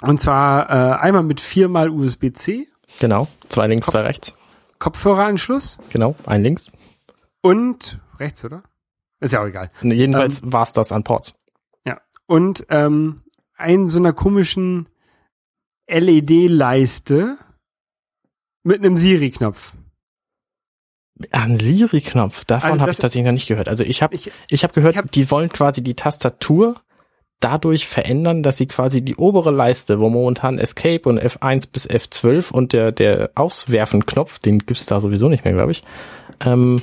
und 0.01 0.21
zwar 0.21 0.69
äh, 0.69 0.95
einmal 0.99 1.23
mit 1.23 1.41
viermal 1.41 1.89
USB-C, 1.89 2.67
Genau. 2.99 3.27
Zwei 3.49 3.67
links, 3.67 3.87
zwei 3.87 4.01
rechts. 4.01 4.37
Kopfhöreranschluss 4.79 5.79
Genau. 5.89 6.15
Ein 6.25 6.43
links. 6.43 6.69
und 7.41 7.99
rechts, 8.19 8.43
oder? 8.45 8.63
Ist 9.19 9.33
ja 9.33 9.41
auch 9.41 9.47
egal. 9.47 9.71
Jedenfalls 9.81 10.41
war's 10.43 10.73
das 10.73 10.91
an 10.91 11.03
Ports. 11.03 11.33
Ja. 11.85 12.01
Und 12.27 12.65
ähm, 12.69 13.21
einen 13.55 13.87
so 13.89 13.97
einer 13.99 14.13
komischen 14.13 14.87
LED-Leiste 15.87 17.37
mit 18.63 18.79
einem 18.79 18.97
Siri-Knopf. 18.97 19.73
Ein 21.31 21.57
Siri-Knopf, 21.57 22.45
davon 22.45 22.71
Also 22.71 22.81
habe 22.81 22.89
das- 22.89 22.97
ich 22.97 23.01
tatsächlich 23.01 23.25
noch 23.25 23.33
nicht 23.33 23.47
gehört. 23.47 23.67
Also 23.69 23.83
ich 23.83 24.01
habe 24.01 24.15
Ich, 24.15 24.31
ich 24.49 24.63
hab 24.63 24.73
gehört, 24.73 24.93
ich 24.95 24.99
hab- 24.99 25.11
die 25.11 25.29
wollen 25.31 25.49
quasi 25.49 25.83
die 25.83 25.95
Tastatur 25.95 26.75
dadurch 27.39 27.87
verändern, 27.87 28.41
dass 28.43 28.57
sie 28.57 28.67
quasi 28.67 29.01
die 29.01 29.15
obere 29.17 29.51
Leiste, 29.51 29.99
wo 29.99 30.09
momentan 30.09 30.59
Escape 30.59 31.07
und 31.09 31.19
F1 31.19 31.67
bis 31.71 31.87
F12 31.89 32.51
und 32.51 32.71
der, 32.73 32.91
der 32.93 33.31
Auswerfen-Knopf, 33.35 34.39
den 34.39 34.59
gibt's 34.59 34.85
da 34.85 34.99
sowieso 35.01 35.27
nicht 35.29 35.43
mehr, 35.43 35.53
glaube 35.53 35.71
ich, 35.73 35.81
ähm, 36.45 36.81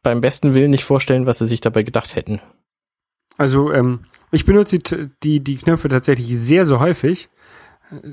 beim 0.03 0.21
besten 0.21 0.53
Willen 0.53 0.69
nicht 0.71 0.85
vorstellen, 0.85 1.25
was 1.25 1.39
sie 1.39 1.47
sich 1.47 1.59
dabei 1.59 1.83
gedacht 1.83 2.15
hätten. 2.15 2.39
also 3.37 3.73
ähm, 3.73 4.05
ich 4.31 4.45
benutze 4.45 4.79
die, 4.79 5.09
die, 5.23 5.41
die 5.41 5.57
Knöpfe 5.57 5.89
tatsächlich 5.89 6.37
sehr, 6.37 6.65
sehr 6.65 6.79
häufig. 6.79 7.27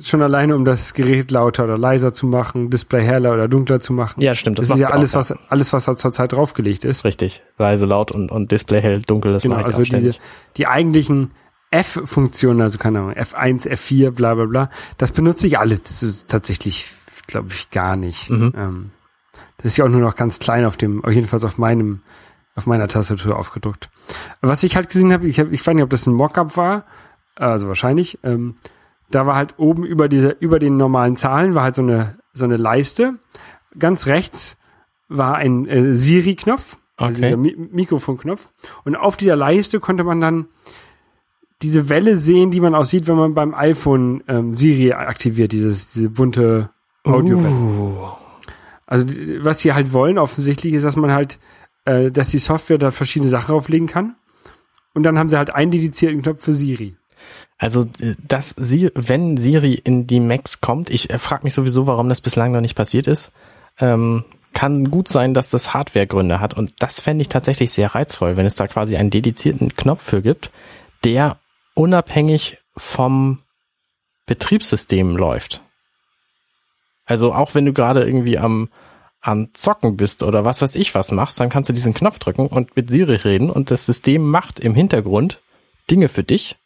Schon 0.03 0.23
alleine, 0.23 0.55
um 0.55 0.65
das 0.65 0.95
Gerät 0.95 1.33
lauter 1.33 1.65
oder 1.65 1.77
leiser 1.77 2.13
zu 2.13 2.27
machen, 2.27 2.71
Display 2.71 3.03
heller 3.03 3.35
oder 3.35 3.49
dunkler 3.49 3.81
zu 3.81 3.93
machen. 3.93 4.21
Ja, 4.21 4.35
stimmt. 4.37 4.59
das, 4.59 4.69
macht 4.69 4.77
ist 4.77 4.83
ja 4.83 4.91
alles, 4.91 5.15
was 5.15 5.35
alles, 5.49 5.73
was 5.73 5.85
da 5.85 5.97
zurzeit 5.97 6.33
draufgelegt 6.33 6.85
ist. 6.85 7.05
Richtig. 7.05 7.43
Leise, 7.59 7.85
laut 7.85 8.13
und, 8.13 8.31
und 8.31 8.53
Display 8.53 8.81
hell, 8.81 9.03
dunkel, 9.03 9.33
das 9.33 9.43
Genau, 9.43 9.57
mache 9.57 9.69
ich 9.69 9.77
also 9.77 9.83
diese, 9.83 10.13
die 10.57 10.67
eigentlichen 10.69 11.33
F-Funktionen, 11.75 12.61
also 12.61 12.79
keine 12.79 13.01
Ahnung, 13.01 13.15
F1, 13.15 13.69
F4, 13.69 14.13
bla 14.13 14.35
bla 14.35 14.45
bla, 14.45 14.71
das 14.97 15.11
benutze 15.11 15.49
ich 15.49 15.59
alles 15.59 15.83
das 15.83 16.27
tatsächlich, 16.27 16.93
glaube 17.27 17.49
ich, 17.51 17.71
gar 17.71 17.97
nicht. 17.97 18.31
Mhm. 18.31 18.53
Ähm, 18.57 18.91
das 19.57 19.67
ist 19.73 19.77
ja 19.79 19.85
auch 19.85 19.89
nur 19.89 20.01
noch 20.01 20.15
ganz 20.15 20.39
klein 20.39 20.65
auf 20.67 20.77
dem, 20.77 21.03
jedenfalls 21.09 21.45
auf 21.45 21.59
meinem, 21.59 22.03
auf 22.55 22.67
meiner 22.67 22.87
Tastatur 22.87 23.37
aufgedruckt. 23.37 23.91
Was 24.41 24.63
ich 24.63 24.77
halt 24.77 24.89
gesehen 24.89 25.13
habe, 25.13 25.27
ich, 25.27 25.41
hab, 25.41 25.51
ich 25.51 25.67
weiß 25.67 25.75
nicht, 25.75 25.83
ob 25.83 25.91
das 25.91 26.07
ein 26.07 26.15
Mockup 26.15 26.57
war, 26.57 26.85
also 27.35 27.67
wahrscheinlich, 27.67 28.21
ähm, 28.23 28.55
da 29.15 29.27
war 29.27 29.37
halt 29.37 29.55
oben 29.59 29.85
über 29.85 30.09
diese, 30.09 30.37
über 30.41 30.59
den 30.59 30.77
normalen 30.77 31.17
Zahlen 31.17 31.55
war 31.55 31.63
halt 31.63 31.75
so 31.75 31.83
eine, 31.83 32.19
so 32.33 32.45
eine 32.45 32.57
Leiste. 32.57 33.15
Ganz 33.79 34.07
rechts 34.07 34.57
war 35.09 35.37
ein 35.37 35.67
äh, 35.67 35.95
Siri-Knopf, 35.95 36.77
also 36.97 37.19
Okay. 37.19 37.27
dieser 37.27 37.37
Mi 37.37 37.57
Mikrofonknopf. 37.57 38.49
Und 38.85 38.97
auf 38.97 39.17
dieser 39.17 39.37
Leiste 39.37 39.81
konnte 39.81 40.05
man 40.05 40.21
dann 40.21 40.47
diese 41.63 41.89
Welle 41.89 42.17
sehen, 42.17 42.51
die 42.51 42.61
man 42.61 42.75
auch 42.75 42.85
sieht, 42.85 43.07
wenn 43.07 43.17
man 43.17 43.35
beim 43.35 43.55
iPhone 43.55 44.23
ähm, 44.29 44.55
Siri 44.55 44.93
aktiviert, 44.93 45.53
dieses, 45.53 45.93
diese 45.93 46.11
bunte 46.11 46.71
Audiowelle. 47.05 47.49
Uh. 47.51 47.97
Also 48.87 49.07
was 49.41 49.61
sie 49.61 49.73
halt 49.73 49.93
wollen 49.93 50.19
offensichtlich 50.19 50.75
ist, 50.75 50.85
dass 50.85 50.97
man 50.97 51.13
halt, 51.13 51.39
äh, 51.85 52.11
dass 52.11 52.29
die 52.31 52.39
Software 52.39 52.79
da 52.79 52.91
verschiedene 52.91 53.31
Sachen 53.31 53.55
auflegen 53.55 53.87
kann. 53.87 54.17
Und 54.93 55.05
dann 55.05 55.19
haben 55.19 55.29
sie 55.29 55.37
halt 55.37 55.55
einen 55.55 55.71
dedizierten 55.71 56.23
Knopf 56.23 56.43
für 56.45 56.53
Siri. 56.53 56.97
Also, 57.59 57.83
äh, 58.01 58.15
dass 58.27 58.55
sie, 58.57 58.91
wenn 58.95 59.37
Siri 59.37 59.75
in 59.75 60.07
die 60.07 60.21
Macs 60.21 60.61
kommt, 60.61 60.91
ich 60.91 61.11
äh, 61.11 61.19
frage 61.19 61.45
mich 61.45 61.55
sowieso, 61.55 61.87
warum 61.87 62.09
das 62.09 62.21
bislang 62.21 62.53
noch 62.53 62.61
nicht 62.61 62.75
passiert 62.75 63.07
ist, 63.07 63.33
ähm, 63.79 64.25
kann 64.53 64.91
gut 64.91 65.09
sein, 65.09 65.35
dass 65.35 65.51
das 65.51 65.75
Hardwaregründe 65.75 66.41
hat. 66.41 66.55
Und 66.55 66.75
das 66.79 67.01
fände 67.01 67.23
ich 67.23 67.29
tatsächlich 67.29 67.73
sehr 67.73 67.95
reizvoll, 67.95 68.37
wenn 68.37 68.47
es 68.47 68.55
da 68.55 68.69
quasi 68.69 68.97
einen 68.97 69.11
dedizierten 69.11 69.75
Knopf 69.75 70.03
für 70.03 70.23
gibt, 70.23 70.51
der 71.03 71.39
unabhängig 71.75 72.59
vom 72.77 73.43
Betriebssystem 74.27 75.17
läuft. 75.17 75.61
Also 77.05 77.35
auch 77.35 77.55
wenn 77.55 77.67
du 77.67 77.73
gerade 77.73 78.05
irgendwie 78.05 78.39
am, 78.39 78.71
am 79.21 79.53
Zocken 79.53 79.97
bist 79.97 80.23
oder 80.23 80.45
was 80.45 80.63
weiß 80.63 80.77
ich 80.77 80.95
was 80.95 81.11
machst, 81.13 81.39
dann 81.41 81.51
kannst 81.51 81.69
du 81.69 81.75
diesen 81.75 81.95
Knopf 81.95 82.19
drücken 82.19 82.47
und 82.47 82.77
mit 82.77 82.89
Siri 82.89 83.17
reden 83.17 83.51
und 83.51 83.71
das 83.71 83.87
System 83.87 84.23
macht 84.23 84.61
im 84.61 84.75
Hintergrund 84.75 85.43
Dinge 85.91 86.09
für 86.09 86.25
dich 86.25 86.57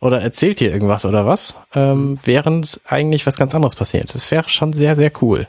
oder 0.00 0.20
erzählt 0.20 0.60
dir 0.60 0.72
irgendwas 0.72 1.04
oder 1.04 1.26
was, 1.26 1.54
ähm, 1.74 2.18
während 2.24 2.80
eigentlich 2.86 3.26
was 3.26 3.36
ganz 3.36 3.54
anderes 3.54 3.76
passiert. 3.76 4.14
Das 4.14 4.30
wäre 4.30 4.48
schon 4.48 4.72
sehr, 4.72 4.96
sehr 4.96 5.12
cool. 5.22 5.46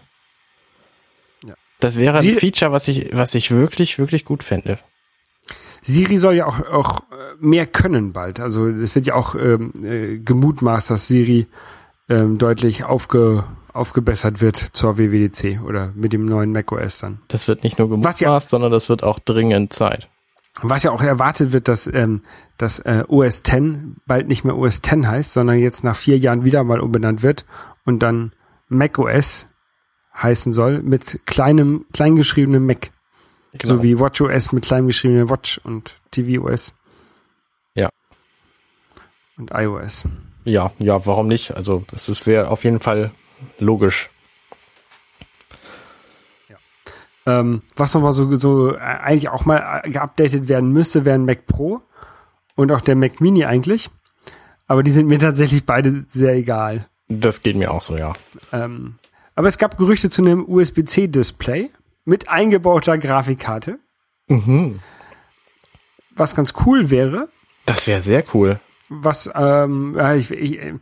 Ja. 1.46 1.54
Das 1.80 1.98
wäre 1.98 2.18
ein 2.18 2.22
Sie- 2.24 2.34
Feature, 2.36 2.72
was 2.72 2.88
ich, 2.88 3.10
was 3.16 3.34
ich 3.36 3.52
wirklich, 3.52 3.98
wirklich 4.00 4.26
gut 4.26 4.44
fände. 4.44 4.80
Siri 5.84 6.18
soll 6.18 6.36
ja 6.36 6.46
auch, 6.46 6.60
auch 6.72 7.00
äh, 7.12 7.16
mehr 7.40 7.66
können 7.66 8.14
bald. 8.14 8.40
Also 8.40 8.68
es 8.68 8.94
wird 8.94 9.08
ja 9.08 9.16
auch 9.16 9.34
ähm, 9.36 9.74
äh, 9.84 10.20
gemutmaßt, 10.20 10.92
dass 10.92 11.08
Siri 11.08 11.48
ähm, 12.10 12.38
deutlich 12.38 12.84
aufge, 12.86 13.46
aufgebessert 13.74 14.42
wird 14.42 14.58
zur 14.58 14.98
WWDC 15.00 15.62
oder 15.66 15.92
mit 15.96 16.14
dem 16.14 16.26
neuen 16.28 16.52
macOS 16.52 17.00
dann. 17.00 17.22
Das 17.30 17.48
wird 17.48 17.64
nicht 17.64 17.80
nur 17.80 17.90
Was 18.04 18.20
ja- 18.20 18.28
gemutmaßt, 18.28 18.50
sondern 18.50 18.72
das 18.72 18.90
wird 18.90 19.04
auch 19.04 19.18
dringend 19.20 19.74
Zeit. 19.74 20.08
Was 20.62 20.84
ja 20.84 20.92
auch 20.92 21.02
erwartet 21.02 21.54
wird, 21.54 21.68
dass, 21.68 21.88
ähm, 21.88 22.24
dass 22.58 22.80
äh, 22.80 23.04
OS 23.08 23.40
X 23.40 23.56
bald 24.06 24.28
nicht 24.28 24.44
mehr 24.44 24.58
OS 24.58 24.78
X 24.78 24.92
heißt, 24.92 25.34
sondern 25.34 25.60
jetzt 25.60 25.84
nach 25.84 25.96
vier 25.96 26.18
Jahren 26.18 26.44
wieder 26.44 26.64
mal 26.64 26.82
umbenannt 26.82 27.24
wird 27.24 27.46
und 27.86 28.00
dann 28.00 28.34
macOS 28.68 29.48
heißen 30.16 30.52
soll 30.52 30.82
mit 30.82 31.26
kleinem, 31.26 31.86
kleingeschriebenem 31.94 32.66
Mac. 32.66 32.92
Genau. 33.54 33.76
So 33.76 33.84
wie 33.84 34.00
WatchOS 34.00 34.52
mit 34.52 34.66
klein 34.66 34.88
geschriebenem 34.88 35.30
Watch 35.30 35.60
und 35.64 36.00
tvOS. 36.12 36.74
Ja. 37.76 37.90
und 39.38 39.52
iOS. 39.54 40.06
Ja, 40.44 40.72
ja, 40.80 41.06
warum 41.06 41.28
nicht? 41.28 41.56
Also 41.56 41.84
es 41.92 42.26
wäre 42.26 42.50
auf 42.50 42.64
jeden 42.64 42.80
Fall 42.80 43.12
logisch. 43.60 44.10
Ähm, 47.26 47.62
was 47.76 47.94
nochmal 47.94 48.14
so, 48.14 48.34
so 48.36 48.74
äh, 48.76 48.80
eigentlich 48.80 49.30
auch 49.30 49.46
mal 49.46 49.82
äh, 49.84 49.90
geupdatet 49.92 50.50
werden 50.50 50.72
müsste, 50.72 51.06
wären 51.06 51.26
Mac 51.26 51.46
Pro 51.46 51.82
und 52.56 52.72
auch 52.72 52.82
der 52.82 52.96
Mac 52.96 53.22
Mini 53.22 53.46
eigentlich. 53.46 53.90
Aber 54.68 54.82
die 54.84 54.92
sind 54.92 55.08
mir 55.08 55.20
tatsächlich 55.20 55.66
beide 55.66 56.06
sehr 56.10 56.34
egal. 56.34 56.88
Das 57.10 57.42
geht 57.42 57.56
mir 57.58 57.72
auch 57.72 57.82
so, 57.82 57.98
ja. 57.98 58.14
Ähm, 58.52 58.96
aber 59.36 59.48
es 59.48 59.58
gab 59.58 59.78
Gerüchte 59.78 60.10
zu 60.10 60.22
einem 60.22 60.46
USB-C-Display 60.48 61.70
mit 62.06 62.30
eingebauter 62.30 62.98
Grafikkarte. 62.98 63.80
Mhm. 64.28 64.80
Was 66.16 66.36
ganz 66.36 66.54
cool 66.66 66.90
wäre, 66.90 67.30
Das 67.66 67.86
wäre 67.88 68.02
sehr 68.02 68.24
cool. 68.34 68.60
was 68.90 69.30
ähm, 69.36 69.98
ich, 70.18 70.32
ich, 70.32 70.60
äh, 70.60 70.74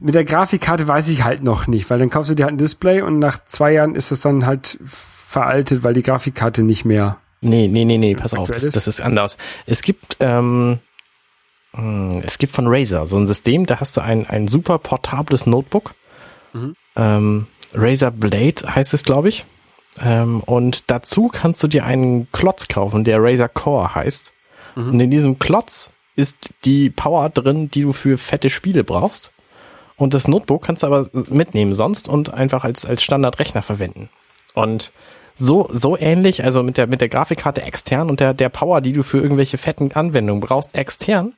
mit 0.00 0.14
der 0.14 0.24
Grafikkarte 0.24 0.88
weiß 0.88 1.08
ich 1.08 1.22
halt 1.24 1.42
noch 1.42 1.66
nicht, 1.66 1.90
weil 1.90 1.98
dann 1.98 2.08
kaufst 2.10 2.30
du 2.30 2.34
dir 2.34 2.44
halt 2.44 2.54
ein 2.54 2.58
Display 2.58 3.02
und 3.02 3.18
nach 3.18 3.44
zwei 3.46 3.72
Jahren 3.72 3.94
ist 3.94 4.10
es 4.10 4.22
dann 4.22 4.46
halt 4.46 4.78
veraltet, 5.32 5.82
weil 5.82 5.94
die 5.94 6.02
Grafikkarte 6.02 6.62
nicht 6.62 6.84
mehr. 6.84 7.18
Nee, 7.40 7.66
nee, 7.66 7.84
nee, 7.84 7.98
nee, 7.98 8.14
pass 8.14 8.34
auf, 8.34 8.50
das, 8.50 8.68
das 8.68 8.86
ist 8.86 9.00
anders. 9.00 9.36
Es 9.66 9.82
gibt, 9.82 10.18
ähm, 10.20 10.78
mh, 11.72 12.20
es 12.24 12.38
gibt 12.38 12.54
von 12.54 12.66
Razer 12.68 13.06
so 13.06 13.16
ein 13.16 13.26
System, 13.26 13.66
da 13.66 13.80
hast 13.80 13.96
du 13.96 14.00
ein, 14.00 14.26
ein 14.26 14.46
super 14.46 14.78
portables 14.78 15.46
Notebook. 15.46 15.94
Mhm. 16.52 16.76
Ähm, 16.94 17.46
Razer 17.74 18.10
Blade 18.10 18.74
heißt 18.74 18.94
es, 18.94 19.02
glaube 19.02 19.28
ich. 19.28 19.44
Ähm, 20.00 20.40
und 20.42 20.90
dazu 20.90 21.28
kannst 21.28 21.62
du 21.62 21.68
dir 21.68 21.84
einen 21.84 22.30
Klotz 22.30 22.68
kaufen, 22.68 23.04
der 23.04 23.20
Razer 23.20 23.48
Core 23.48 23.94
heißt. 23.94 24.32
Mhm. 24.76 24.88
Und 24.90 25.00
in 25.00 25.10
diesem 25.10 25.38
Klotz 25.38 25.90
ist 26.14 26.50
die 26.64 26.90
Power 26.90 27.28
drin, 27.30 27.70
die 27.70 27.82
du 27.82 27.92
für 27.92 28.18
fette 28.18 28.50
Spiele 28.50 28.84
brauchst. 28.84 29.32
Und 29.96 30.14
das 30.14 30.28
Notebook 30.28 30.64
kannst 30.64 30.82
du 30.82 30.86
aber 30.86 31.08
mitnehmen 31.28 31.74
sonst 31.74 32.08
und 32.08 32.32
einfach 32.32 32.64
als, 32.64 32.84
als 32.84 33.02
Standardrechner 33.02 33.62
verwenden. 33.62 34.08
Und 34.54 34.92
so, 35.34 35.68
so 35.70 35.96
ähnlich, 35.96 36.44
also 36.44 36.62
mit 36.62 36.76
der, 36.76 36.86
mit 36.86 37.00
der 37.00 37.08
Grafikkarte 37.08 37.62
extern 37.62 38.10
und 38.10 38.20
der, 38.20 38.34
der 38.34 38.48
Power, 38.48 38.80
die 38.80 38.92
du 38.92 39.02
für 39.02 39.18
irgendwelche 39.18 39.58
fetten 39.58 39.92
Anwendungen 39.92 40.40
brauchst, 40.40 40.74
extern 40.74 41.34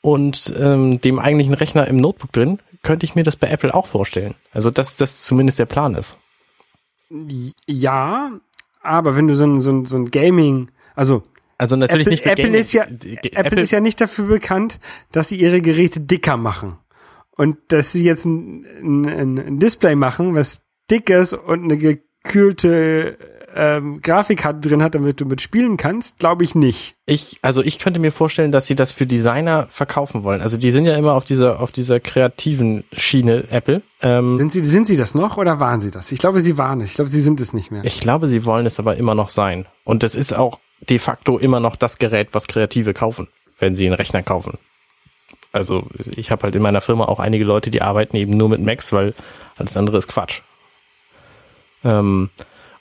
und 0.00 0.54
ähm, 0.58 1.00
dem 1.00 1.18
eigentlichen 1.18 1.54
Rechner 1.54 1.86
im 1.88 1.96
Notebook 1.96 2.32
drin, 2.32 2.58
könnte 2.82 3.04
ich 3.04 3.14
mir 3.14 3.24
das 3.24 3.36
bei 3.36 3.48
Apple 3.48 3.74
auch 3.74 3.86
vorstellen. 3.86 4.34
Also, 4.52 4.70
dass 4.70 4.96
das 4.96 5.22
zumindest 5.24 5.58
der 5.58 5.66
Plan 5.66 5.94
ist. 5.94 6.16
Ja, 7.66 8.32
aber 8.82 9.16
wenn 9.16 9.28
du 9.28 9.34
so 9.34 9.46
ein, 9.46 9.60
so 9.60 9.70
ein, 9.72 9.84
so 9.84 9.96
ein 9.96 10.10
Gaming, 10.10 10.70
also 10.94 11.22
Also 11.58 11.74
natürlich 11.76 12.06
Apple, 12.06 12.10
nicht 12.12 12.22
für 12.22 12.30
Apple 12.30 12.44
Gaming. 12.44 12.60
ist 12.60 12.72
ja 12.72 12.84
Apple, 12.84 13.60
ist 13.60 13.70
ja 13.72 13.80
nicht 13.80 14.00
dafür 14.00 14.26
bekannt, 14.26 14.78
dass 15.10 15.28
sie 15.28 15.36
ihre 15.40 15.60
Geräte 15.60 16.00
dicker 16.00 16.36
machen. 16.36 16.78
Und 17.36 17.56
dass 17.68 17.92
sie 17.92 18.04
jetzt 18.04 18.24
ein, 18.24 18.64
ein, 18.82 19.38
ein 19.38 19.58
Display 19.58 19.94
machen, 19.94 20.34
was 20.34 20.62
dick 20.90 21.10
ist 21.10 21.34
und 21.34 21.64
eine 21.64 21.98
gekühlte 22.28 23.18
ähm, 23.54 24.00
Grafikkarte 24.02 24.68
drin 24.68 24.82
hat, 24.82 24.94
damit 24.94 25.20
du 25.20 25.24
mit 25.24 25.40
spielen 25.40 25.76
kannst, 25.76 26.18
glaube 26.18 26.44
ich 26.44 26.54
nicht. 26.54 26.94
Ich, 27.06 27.38
also 27.42 27.62
ich 27.62 27.78
könnte 27.78 27.98
mir 27.98 28.12
vorstellen, 28.12 28.52
dass 28.52 28.66
sie 28.66 28.74
das 28.74 28.92
für 28.92 29.06
Designer 29.06 29.66
verkaufen 29.70 30.22
wollen. 30.22 30.42
Also 30.42 30.58
die 30.58 30.70
sind 30.70 30.84
ja 30.84 30.96
immer 30.96 31.14
auf 31.14 31.24
dieser, 31.24 31.60
auf 31.60 31.72
dieser 31.72 31.98
kreativen 31.98 32.84
Schiene, 32.92 33.44
Apple. 33.50 33.82
Ähm, 34.02 34.36
Sind 34.36 34.52
sie, 34.52 34.62
sind 34.62 34.86
sie 34.86 34.96
das 34.96 35.14
noch 35.14 35.38
oder 35.38 35.58
waren 35.58 35.80
sie 35.80 35.90
das? 35.90 36.12
Ich 36.12 36.20
glaube, 36.20 36.40
sie 36.40 36.58
waren 36.58 36.80
es. 36.80 36.90
Ich 36.90 36.94
glaube, 36.94 37.10
sie 37.10 37.22
sind 37.22 37.40
es 37.40 37.52
nicht 37.52 37.70
mehr. 37.70 37.84
ich 37.84 38.00
glaube, 38.00 38.28
sie 38.28 38.44
wollen 38.44 38.66
es 38.66 38.78
aber 38.78 38.96
immer 38.96 39.14
noch 39.14 39.30
sein. 39.30 39.66
Und 39.84 40.02
das 40.02 40.14
ist 40.14 40.36
auch 40.36 40.60
de 40.88 40.98
facto 40.98 41.38
immer 41.38 41.58
noch 41.58 41.74
das 41.74 41.98
Gerät, 41.98 42.28
was 42.32 42.46
Kreative 42.46 42.94
kaufen, 42.94 43.28
wenn 43.58 43.74
sie 43.74 43.86
einen 43.86 43.94
Rechner 43.94 44.22
kaufen. 44.22 44.58
Also 45.50 45.86
ich 46.14 46.30
habe 46.30 46.42
halt 46.42 46.54
in 46.54 46.62
meiner 46.62 46.82
Firma 46.82 47.06
auch 47.06 47.18
einige 47.18 47.44
Leute, 47.44 47.70
die 47.70 47.82
arbeiten 47.82 48.16
eben 48.16 48.36
nur 48.36 48.50
mit 48.50 48.60
Macs, 48.60 48.92
weil 48.92 49.14
alles 49.56 49.76
andere 49.76 49.96
ist 49.96 50.06
Quatsch. 50.06 50.42
Ähm, 51.84 52.30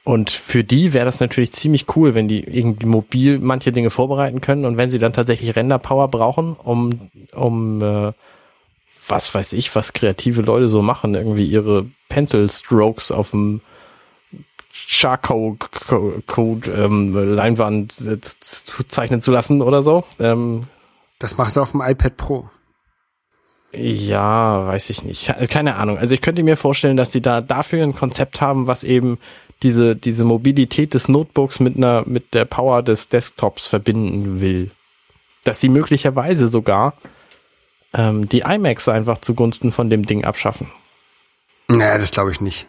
und 0.04 0.30
für 0.30 0.64
die 0.64 0.94
wäre 0.94 1.06
das 1.06 1.20
natürlich 1.20 1.52
ziemlich 1.52 1.86
cool, 1.96 2.16
wenn 2.16 2.30
die 2.30 2.42
irgendwie 2.42 2.86
mobil 2.86 3.40
manche 3.40 3.74
Dinge 3.74 3.90
vorbereiten 3.90 4.40
können 4.40 4.64
und 4.64 4.78
wenn 4.78 4.90
sie 4.90 5.00
dann 5.00 5.12
tatsächlich 5.12 5.56
Render-Power 5.56 6.08
brauchen, 6.08 6.54
um, 6.54 7.10
um 7.34 7.82
äh, 7.82 8.14
was 9.08 9.36
weiß 9.36 9.54
ich, 9.54 9.76
was 9.76 9.94
kreative 9.94 10.42
Leute 10.42 10.70
so 10.70 10.82
machen, 10.82 11.14
irgendwie 11.14 11.46
ihre 11.46 11.86
Pencil-Strokes 12.10 13.12
auf 13.12 13.32
dem 13.32 13.62
Charcoal-Code 14.72 16.72
ähm, 16.72 17.36
Leinwand 17.36 18.00
äh, 18.02 18.18
zeichnen 18.88 19.22
zu 19.22 19.32
lassen 19.32 19.62
oder 19.62 19.84
so. 19.84 20.06
Ähm, 20.20 20.68
Das 21.20 21.38
macht 21.38 21.54
sie 21.54 21.62
auf 21.62 21.72
dem 21.72 21.82
iPad 21.82 22.16
Pro. 22.16 22.50
Ja, 23.74 24.66
weiß 24.66 24.90
ich 24.90 25.04
nicht. 25.04 25.34
Keine 25.50 25.76
Ahnung. 25.76 25.98
Also 25.98 26.14
ich 26.14 26.22
könnte 26.22 26.44
mir 26.44 26.58
vorstellen, 26.58 26.98
dass 26.98 27.12
sie 27.12 27.22
da 27.22 27.42
dafür 27.42 27.84
ein 27.84 27.96
Konzept 27.96 28.42
haben, 28.42 28.68
was 28.68 28.84
eben 28.84 29.20
diese, 29.64 29.96
diese 29.96 30.24
Mobilität 30.24 30.94
des 30.94 31.08
Notebooks 31.08 31.60
mit 31.60 31.78
einer, 31.78 32.04
mit 32.08 32.34
der 32.34 32.46
Power 32.46 32.84
des 32.84 33.10
Desktops 33.10 33.68
verbinden 33.68 34.40
will. 34.40 34.72
Dass 35.44 35.60
sie 35.60 35.70
möglicherweise 35.70 36.48
sogar 36.48 36.94
ähm, 37.94 38.30
die 38.30 38.42
iMacs 38.42 38.88
einfach 38.88 39.18
zugunsten 39.18 39.72
von 39.72 39.90
dem 39.90 40.06
Ding 40.06 40.24
abschaffen. 40.26 40.72
Naja, 41.68 41.98
das 41.98 42.12
glaube 42.12 42.32
ich 42.32 42.42
nicht. 42.42 42.68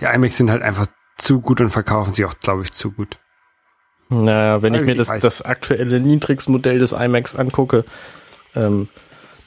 Die 0.00 0.04
iMacs 0.04 0.36
sind 0.36 0.50
halt 0.50 0.62
einfach 0.62 0.86
zu 1.18 1.40
gut 1.40 1.60
und 1.60 1.70
verkaufen 1.70 2.12
sich 2.14 2.24
auch, 2.24 2.38
glaube 2.40 2.62
ich, 2.62 2.72
zu 2.72 2.92
gut. 2.92 3.18
Naja, 4.08 4.62
wenn 4.62 4.74
ich 4.74 4.80
Ich 4.82 4.86
mir 4.86 4.94
das, 4.94 5.08
weiß. 5.08 5.22
das 5.22 5.42
aktuelle 5.42 6.00
Niedrigsmodell 6.00 6.78
des 6.78 6.92
iMacs 6.92 7.36
angucke, 7.36 7.84
ähm, 8.54 8.88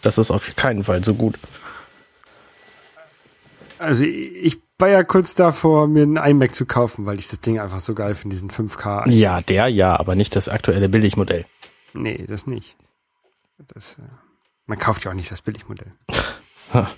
das 0.02 0.18
ist 0.18 0.32
auf 0.32 0.56
keinen 0.56 0.84
Fall 0.84 1.04
so 1.04 1.14
gut. 1.14 1.36
Also 3.78 4.04
ich 4.04 4.60
war 4.78 4.89
ja 4.89 5.04
kurz 5.04 5.36
davor, 5.36 5.88
mir 5.88 6.04
einen 6.04 6.18
iMac 6.18 6.54
zu 6.54 6.66
kaufen, 6.66 7.06
weil 7.06 7.20
ich 7.20 7.28
das 7.30 7.39
Ding 7.39 7.60
einfach 7.60 7.80
so 7.80 7.93
geil 7.93 8.16
finde, 8.16 8.36
diesen 8.36 8.50
5K. 8.50 9.10
Ja, 9.12 9.41
der 9.41 9.70
ja, 9.70 9.97
aber 9.97 10.16
nicht 10.16 10.36
das 10.36 10.50
aktuelle 10.50 10.89
Billigmodell. 10.89 11.45
Nee, 11.93 12.26
das 12.28 12.47
nicht. 12.47 12.76
Das, 13.74 13.93
äh, 13.93 14.04
man 14.68 14.78
kauft 14.78 15.04
ja 15.04 15.12
auch 15.12 15.16
nicht 15.16 15.32
das 15.32 15.41
Billigmodell. 15.41 15.91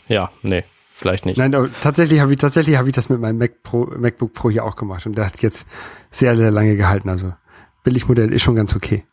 Ja, 0.09 0.31
nee, 0.41 0.65
vielleicht 0.93 1.25
nicht. 1.25 1.37
Nein, 1.37 1.55
aber 1.55 1.69
tatsächlich 1.81 2.19
habe 2.19 2.33
ich 2.33 2.39
tatsächlich 2.39 2.75
habe 2.75 2.89
ich 2.89 2.93
das 2.93 3.07
mit 3.07 3.21
meinem 3.21 3.37
Mac 3.37 3.63
Pro, 3.63 3.85
MacBook 3.85 4.33
Pro 4.33 4.49
hier 4.49 4.65
auch 4.65 4.75
gemacht 4.75 5.05
und 5.05 5.15
der 5.17 5.25
hat 5.25 5.41
jetzt 5.41 5.65
sehr 6.09 6.35
sehr 6.35 6.51
lange 6.51 6.75
gehalten. 6.75 7.07
Also 7.07 7.33
Billigmodell 7.85 8.33
ist 8.33 8.41
schon 8.41 8.57
ganz 8.57 8.75
okay. 8.75 9.05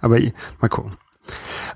Aber 0.00 0.20
mal 0.60 0.68
gucken. 0.68 0.92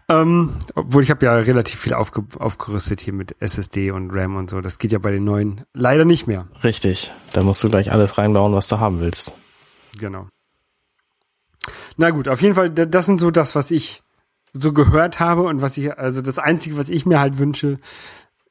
Ähm, 0.09 0.55
obwohl 0.74 1.03
ich 1.03 1.11
habe 1.11 1.24
ja 1.26 1.34
relativ 1.34 1.80
viel 1.80 1.94
aufge, 1.94 2.24
aufgerüstet 2.38 3.01
hier 3.01 3.12
mit 3.12 3.36
SSD 3.40 3.90
und 3.90 4.11
RAM 4.12 4.36
und 4.36 4.51
so. 4.51 4.61
Das 4.61 4.78
geht 4.78 4.92
ja 4.92 4.98
bei 4.98 5.11
den 5.11 5.24
neuen 5.24 5.64
leider 5.74 6.05
nicht 6.05 6.26
mehr. 6.26 6.46
Richtig, 6.64 7.12
da 7.32 7.42
musst 7.42 7.62
du 7.64 7.70
gleich 7.70 7.92
alles 7.92 8.18
reinbauen, 8.18 8.53
was 8.55 8.68
du 8.68 8.78
haben 8.80 9.01
willst. 9.01 9.32
Genau. 9.98 10.28
Na 11.96 12.11
gut, 12.11 12.28
auf 12.28 12.40
jeden 12.42 12.55
Fall, 12.55 12.70
da- 12.70 12.86
das 12.86 13.07
sind 13.07 13.20
so 13.20 13.30
das, 13.30 13.55
was 13.55 13.70
ich 13.70 14.03
so 14.53 14.72
gehört 14.72 15.20
habe 15.20 15.42
und 15.42 15.62
was 15.62 15.76
ich, 15.76 15.96
also 15.98 16.22
das 16.22 16.38
Einzige, 16.38 16.76
was 16.76 16.88
ich 16.88 17.07
mir 17.07 17.20
halt 17.20 17.38
wünsche, 17.38 17.76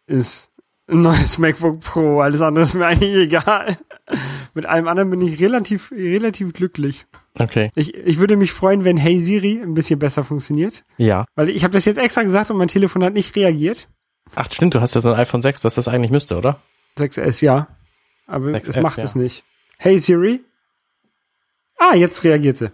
ist 0.08 0.49
ein 0.90 1.02
neues 1.02 1.38
MacBook 1.38 1.80
Pro. 1.82 2.22
Alles 2.22 2.42
andere 2.42 2.64
ist 2.64 2.74
mir 2.74 2.86
eigentlich 2.86 3.16
egal. 3.16 3.78
Mit 4.54 4.66
allem 4.66 4.88
anderen 4.88 5.10
bin 5.10 5.22
ich 5.22 5.40
relativ, 5.40 5.92
relativ 5.92 6.54
glücklich. 6.54 7.06
Okay. 7.38 7.70
Ich, 7.76 7.94
ich 7.94 8.20
würde 8.20 8.38
mich 8.38 8.52
freuen, 8.52 8.84
wenn 8.84 8.98
Hey 8.98 9.20
Siri 9.20 9.62
ein 9.62 9.74
bisschen 9.74 10.00
besser 10.00 10.24
funktioniert. 10.24 10.84
Ja. 10.98 11.26
Weil 11.36 11.50
ich 11.50 11.64
habe 11.64 11.74
das 11.74 11.86
jetzt 11.86 11.98
extra 11.98 12.24
gesagt 12.24 12.50
und 12.52 12.58
mein 12.58 12.68
Telefon 12.68 13.04
hat 13.04 13.14
nicht 13.14 13.36
reagiert. 13.36 13.88
Ach, 14.36 14.52
stimmt, 14.52 14.74
du 14.76 14.82
hast 14.82 14.96
ja 14.96 15.02
so 15.02 15.12
ein 15.14 15.20
iPhone 15.20 15.42
6, 15.42 15.62
das 15.62 15.76
das 15.76 15.88
eigentlich 15.88 16.12
müsste, 16.12 16.38
oder? 16.38 16.62
6S 16.98 17.44
ja. 17.44 17.68
Aber 18.28 18.48
6S, 18.50 18.70
es 18.70 18.76
macht 18.78 18.98
ja. 18.98 19.04
es 19.04 19.16
nicht. 19.16 19.44
Hey 19.78 19.98
Siri. 20.00 20.42
Ah, 21.78 21.96
jetzt 21.96 22.24
reagiert 22.24 22.58
sie. 22.58 22.70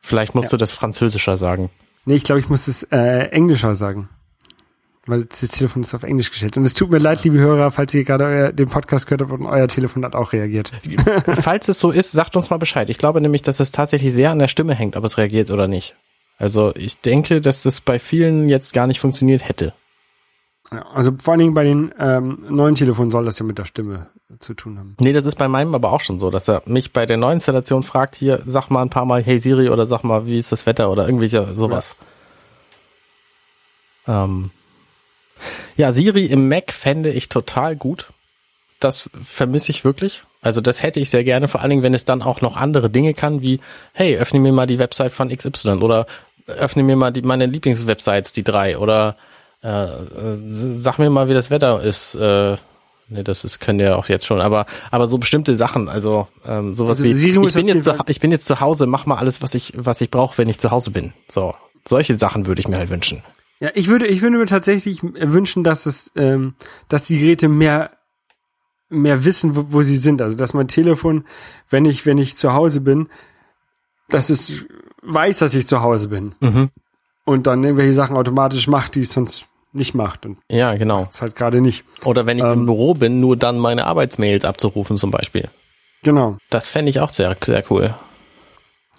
Vielleicht 0.00 0.34
musst 0.34 0.46
Ja. 0.50 0.56
du 0.56 0.56
das 0.58 0.72
französischer 0.72 1.36
sagen. 1.36 1.70
Nee, 2.04 2.14
ich 2.16 2.24
glaube, 2.24 2.40
ich 2.40 2.48
muss 2.48 2.66
es 2.66 2.82
äh, 2.84 3.28
englischer 3.30 3.74
sagen. 3.74 4.08
Weil 5.06 5.24
das 5.24 5.40
Telefon 5.40 5.82
ist 5.82 5.94
auf 5.94 6.02
Englisch 6.02 6.30
gestellt. 6.30 6.56
Und 6.58 6.64
es 6.64 6.74
tut 6.74 6.90
mir 6.90 6.98
leid, 6.98 7.24
liebe 7.24 7.38
Hörer, 7.38 7.70
falls 7.70 7.94
ihr 7.94 8.04
gerade 8.04 8.24
euer, 8.24 8.52
den 8.52 8.68
Podcast 8.68 9.06
gehört 9.06 9.22
habt 9.22 9.32
und 9.32 9.46
euer 9.46 9.66
Telefon 9.66 10.04
hat 10.04 10.14
auch 10.14 10.32
reagiert. 10.32 10.72
Falls 11.40 11.68
es 11.68 11.80
so 11.80 11.90
ist, 11.90 12.12
sagt 12.12 12.36
uns 12.36 12.50
mal 12.50 12.58
Bescheid. 12.58 12.90
Ich 12.90 12.98
glaube 12.98 13.20
nämlich, 13.22 13.40
dass 13.42 13.60
es 13.60 13.72
tatsächlich 13.72 14.12
sehr 14.12 14.30
an 14.30 14.38
der 14.38 14.48
Stimme 14.48 14.74
hängt, 14.74 14.96
ob 14.96 15.04
es 15.04 15.16
reagiert 15.16 15.50
oder 15.50 15.68
nicht. 15.68 15.96
Also 16.36 16.72
ich 16.76 17.00
denke, 17.00 17.40
dass 17.40 17.62
das 17.62 17.80
bei 17.80 17.98
vielen 17.98 18.48
jetzt 18.50 18.74
gar 18.74 18.86
nicht 18.86 19.00
funktioniert 19.00 19.48
hätte. 19.48 19.72
Ja, 20.70 20.86
also 20.92 21.12
vor 21.20 21.32
allen 21.32 21.40
Dingen 21.40 21.54
bei 21.54 21.64
den 21.64 21.92
ähm, 21.98 22.44
neuen 22.48 22.74
Telefonen 22.74 23.10
soll 23.10 23.24
das 23.24 23.38
ja 23.38 23.44
mit 23.46 23.58
der 23.58 23.64
Stimme 23.64 24.08
zu 24.38 24.54
tun 24.54 24.78
haben. 24.78 24.96
Nee, 25.00 25.12
das 25.14 25.24
ist 25.24 25.36
bei 25.36 25.48
meinem 25.48 25.74
aber 25.74 25.92
auch 25.92 26.00
schon 26.02 26.18
so, 26.18 26.30
dass 26.30 26.46
er 26.46 26.62
mich 26.66 26.92
bei 26.92 27.06
der 27.06 27.16
Neuinstallation 27.16 27.82
fragt, 27.82 28.14
hier, 28.16 28.42
sag 28.44 28.68
mal 28.70 28.82
ein 28.82 28.90
paar 28.90 29.06
Mal, 29.06 29.22
hey 29.22 29.38
Siri, 29.38 29.70
oder 29.70 29.86
sag 29.86 30.04
mal, 30.04 30.26
wie 30.26 30.38
ist 30.38 30.52
das 30.52 30.66
Wetter 30.66 30.90
oder 30.92 31.06
irgendwie 31.06 31.26
so- 31.26 31.52
sowas. 31.54 31.96
Ja. 34.06 34.24
Ähm, 34.24 34.50
ja, 35.76 35.92
Siri 35.92 36.26
im 36.26 36.48
Mac 36.48 36.72
fände 36.72 37.10
ich 37.10 37.28
total 37.28 37.76
gut. 37.76 38.10
Das 38.78 39.10
vermisse 39.22 39.70
ich 39.70 39.84
wirklich. 39.84 40.22
Also 40.42 40.60
das 40.60 40.82
hätte 40.82 41.00
ich 41.00 41.10
sehr 41.10 41.22
gerne, 41.24 41.48
vor 41.48 41.60
allen 41.60 41.70
Dingen, 41.70 41.82
wenn 41.82 41.92
es 41.92 42.06
dann 42.06 42.22
auch 42.22 42.40
noch 42.40 42.56
andere 42.56 42.88
Dinge 42.88 43.12
kann, 43.12 43.42
wie, 43.42 43.60
hey, 43.92 44.16
öffne 44.16 44.40
mir 44.40 44.52
mal 44.52 44.66
die 44.66 44.78
Website 44.78 45.12
von 45.12 45.28
XY 45.28 45.82
oder 45.82 46.06
öffne 46.46 46.82
mir 46.82 46.96
mal 46.96 47.10
die, 47.10 47.22
meine 47.22 47.46
Lieblingswebsites, 47.46 48.32
die 48.32 48.42
drei, 48.42 48.78
oder 48.78 49.16
äh, 49.62 49.68
äh, 49.68 50.38
sag 50.50 50.98
mir 50.98 51.10
mal, 51.10 51.28
wie 51.28 51.34
das 51.34 51.50
Wetter 51.50 51.82
ist. 51.82 52.14
Äh, 52.14 52.56
nee, 53.08 53.22
das 53.22 53.44
ist, 53.44 53.60
können 53.60 53.78
ja 53.80 53.96
auch 53.96 54.08
jetzt 54.08 54.26
schon, 54.26 54.40
aber 54.40 54.66
aber 54.90 55.06
so 55.06 55.18
bestimmte 55.18 55.54
Sachen, 55.54 55.88
also 55.88 56.28
ähm, 56.46 56.74
sowas 56.74 56.98
Also 56.98 57.04
wie 57.04 57.12
Siri 57.12 57.46
ich 57.46 57.54
bin 57.54 57.68
auf 57.68 57.74
jetzt 57.74 57.84
zu, 57.84 57.96
ich 58.06 58.20
bin 58.20 58.30
jetzt 58.30 58.46
zu 58.46 58.60
Hause, 58.60 58.86
mach 58.86 59.04
mal 59.06 59.16
alles, 59.16 59.42
was 59.42 59.54
ich 59.54 59.74
was 59.76 60.00
ich 60.00 60.10
brauche, 60.10 60.38
wenn 60.38 60.48
ich 60.48 60.58
zu 60.58 60.70
Hause 60.70 60.90
bin. 60.90 61.12
So 61.28 61.54
solche 61.86 62.16
Sachen 62.16 62.46
würde 62.46 62.60
ich 62.60 62.68
mir 62.68 62.78
halt 62.78 62.90
wünschen. 62.90 63.22
Ja, 63.60 63.70
ich 63.74 63.88
würde, 63.88 64.06
ich 64.06 64.22
würde 64.22 64.38
mir 64.38 64.46
tatsächlich 64.46 65.02
wünschen, 65.02 65.62
dass 65.64 65.84
es, 65.86 66.10
ähm, 66.16 66.54
dass 66.88 67.06
die 67.06 67.18
Geräte 67.18 67.48
mehr, 67.48 67.90
mehr 68.88 69.24
wissen, 69.24 69.54
wo, 69.54 69.66
wo 69.68 69.82
sie 69.82 69.96
sind. 69.96 70.22
Also, 70.22 70.36
dass 70.36 70.54
mein 70.54 70.66
Telefon, 70.66 71.24
wenn 71.68 71.84
ich, 71.84 72.06
wenn 72.06 72.18
ich 72.18 72.36
zu 72.36 72.54
Hause 72.54 72.80
bin, 72.80 73.08
dass 74.08 74.30
es 74.30 74.64
weiß, 75.02 75.38
dass 75.38 75.54
ich 75.54 75.66
zu 75.66 75.82
Hause 75.82 76.08
bin. 76.08 76.34
Mhm. 76.40 76.70
Und 77.24 77.46
dann 77.46 77.62
irgendwelche 77.62 77.92
Sachen 77.92 78.16
automatisch 78.16 78.66
macht, 78.66 78.94
die 78.94 79.02
es 79.02 79.12
sonst 79.12 79.44
nicht 79.72 79.94
macht. 79.94 80.24
Und 80.26 80.38
Ja, 80.50 80.74
genau. 80.74 81.04
das 81.04 81.22
halt 81.22 81.36
gerade 81.36 81.60
nicht. 81.60 81.84
Oder 82.04 82.26
wenn 82.26 82.38
ich 82.38 82.44
Ähm, 82.44 82.60
im 82.60 82.66
Büro 82.66 82.94
bin, 82.94 83.20
nur 83.20 83.36
dann 83.36 83.58
meine 83.58 83.86
Arbeitsmails 83.86 84.44
abzurufen 84.44 84.96
zum 84.96 85.10
Beispiel. 85.10 85.48
Genau. 86.02 86.38
Das 86.48 86.70
fände 86.70 86.90
ich 86.90 87.00
auch 87.00 87.10
sehr, 87.10 87.36
sehr 87.44 87.62
cool. 87.70 87.94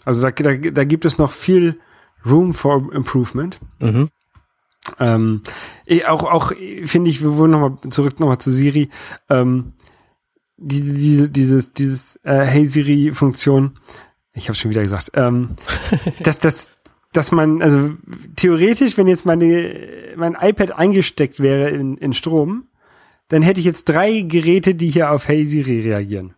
Also 0.05 0.21
da, 0.21 0.31
da, 0.31 0.55
da 0.55 0.83
gibt 0.83 1.03
es 1.05 1.17
noch 1.17 1.31
viel 1.31 1.79
Room 2.25 2.53
for 2.53 2.93
Improvement. 2.93 3.59
Mhm. 3.79 4.09
Ähm, 4.99 5.41
ich, 5.85 6.07
auch, 6.07 6.23
auch 6.23 6.51
finde 6.85 7.09
ich, 7.09 7.21
wir 7.21 7.37
wollen 7.37 7.51
nochmal 7.51 7.77
zurück 7.89 8.19
nochmal 8.19 8.39
zu 8.39 8.51
Siri. 8.51 8.89
Ähm, 9.29 9.73
diese, 10.57 10.93
diese, 10.93 11.29
dieses, 11.29 11.73
dieses 11.73 12.15
äh, 12.23 12.45
Hey 12.45 12.65
Siri 12.65 13.11
Funktion. 13.13 13.79
Ich 14.33 14.47
habe 14.47 14.57
schon 14.57 14.71
wieder 14.71 14.83
gesagt. 14.83 15.11
Ähm, 15.13 15.49
dass, 16.23 16.39
dass, 16.39 16.69
dass 17.13 17.31
man, 17.31 17.61
also 17.61 17.91
theoretisch, 18.35 18.97
wenn 18.97 19.07
jetzt 19.07 19.25
meine, 19.25 20.13
mein 20.15 20.37
iPad 20.39 20.71
eingesteckt 20.71 21.39
wäre 21.39 21.69
in, 21.69 21.97
in 21.97 22.13
Strom, 22.13 22.67
dann 23.27 23.41
hätte 23.41 23.59
ich 23.59 23.65
jetzt 23.65 23.85
drei 23.85 24.21
Geräte, 24.21 24.75
die 24.75 24.89
hier 24.89 25.11
auf 25.11 25.27
Hey 25.27 25.45
Siri 25.45 25.81
reagieren. 25.81 26.35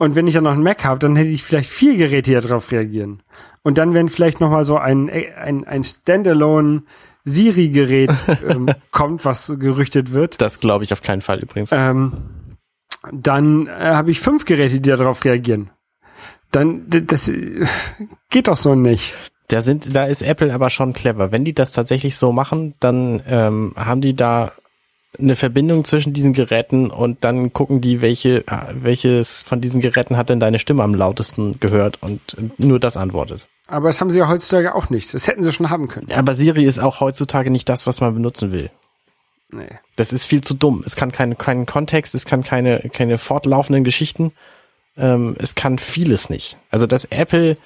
Und 0.00 0.16
wenn 0.16 0.26
ich 0.26 0.32
dann 0.32 0.44
noch 0.44 0.52
einen 0.52 0.62
Mac 0.62 0.82
habe, 0.82 0.98
dann 0.98 1.14
hätte 1.14 1.28
ich 1.28 1.42
vielleicht 1.42 1.68
vier 1.68 1.94
Geräte, 1.94 2.30
die 2.30 2.40
darauf 2.40 2.72
reagieren. 2.72 3.22
Und 3.62 3.76
dann, 3.76 3.92
wenn 3.92 4.08
vielleicht 4.08 4.40
noch 4.40 4.50
mal 4.50 4.64
so 4.64 4.78
ein, 4.78 5.10
ein, 5.10 5.66
ein 5.66 5.84
Standalone 5.84 6.84
Siri-Gerät 7.26 8.10
ähm, 8.48 8.70
kommt, 8.92 9.26
was 9.26 9.54
gerüchtet 9.58 10.12
wird, 10.12 10.40
Das 10.40 10.58
glaube 10.58 10.84
ich 10.84 10.94
auf 10.94 11.02
keinen 11.02 11.20
Fall 11.20 11.40
übrigens. 11.40 11.68
ähm, 11.74 12.14
dann 13.12 13.66
äh, 13.66 13.90
habe 13.92 14.10
ich 14.10 14.20
fünf 14.20 14.46
Geräte, 14.46 14.80
die 14.80 14.88
darauf 14.88 15.22
reagieren. 15.22 15.68
Dann, 16.50 16.86
das 16.88 17.28
äh, 17.28 17.66
geht 18.30 18.48
doch 18.48 18.56
so 18.56 18.74
nicht. 18.74 19.12
Da 19.48 19.60
sind, 19.60 19.94
da 19.94 20.04
ist 20.04 20.22
Apple 20.22 20.54
aber 20.54 20.70
schon 20.70 20.94
clever. 20.94 21.30
Wenn 21.30 21.44
die 21.44 21.52
das 21.52 21.72
tatsächlich 21.72 22.16
so 22.16 22.32
machen, 22.32 22.72
dann 22.80 23.20
ähm, 23.28 23.74
haben 23.76 24.00
die 24.00 24.16
da 24.16 24.52
eine 25.18 25.36
Verbindung 25.36 25.84
zwischen 25.84 26.12
diesen 26.12 26.32
Geräten 26.32 26.90
und 26.90 27.24
dann 27.24 27.52
gucken 27.52 27.80
die, 27.80 28.00
welche, 28.00 28.44
welches 28.72 29.42
von 29.42 29.60
diesen 29.60 29.80
Geräten 29.80 30.16
hat 30.16 30.28
denn 30.28 30.40
deine 30.40 30.58
Stimme 30.58 30.84
am 30.84 30.94
lautesten 30.94 31.58
gehört 31.58 31.98
und 32.02 32.20
nur 32.58 32.78
das 32.78 32.96
antwortet. 32.96 33.48
Aber 33.66 33.88
das 33.88 34.00
haben 34.00 34.10
sie 34.10 34.18
ja 34.18 34.28
heutzutage 34.28 34.74
auch 34.74 34.90
nicht. 34.90 35.12
Das 35.14 35.26
hätten 35.26 35.42
sie 35.42 35.52
schon 35.52 35.70
haben 35.70 35.88
können. 35.88 36.08
Aber 36.12 36.34
Siri 36.34 36.64
ist 36.64 36.78
auch 36.78 37.00
heutzutage 37.00 37.50
nicht 37.50 37.68
das, 37.68 37.86
was 37.86 38.00
man 38.00 38.14
benutzen 38.14 38.52
will. 38.52 38.70
Nee. 39.52 39.78
Das 39.96 40.12
ist 40.12 40.24
viel 40.24 40.42
zu 40.42 40.54
dumm. 40.54 40.82
Es 40.86 40.96
kann 40.96 41.12
keinen 41.12 41.36
keinen 41.36 41.66
Kontext, 41.66 42.14
es 42.14 42.24
kann 42.24 42.44
keine, 42.44 42.88
keine 42.92 43.18
fortlaufenden 43.18 43.84
Geschichten. 43.84 44.32
Ähm, 44.96 45.36
es 45.38 45.54
kann 45.54 45.78
vieles 45.78 46.30
nicht. 46.30 46.56
Also 46.70 46.86
das 46.86 47.04
Apple, 47.06 47.56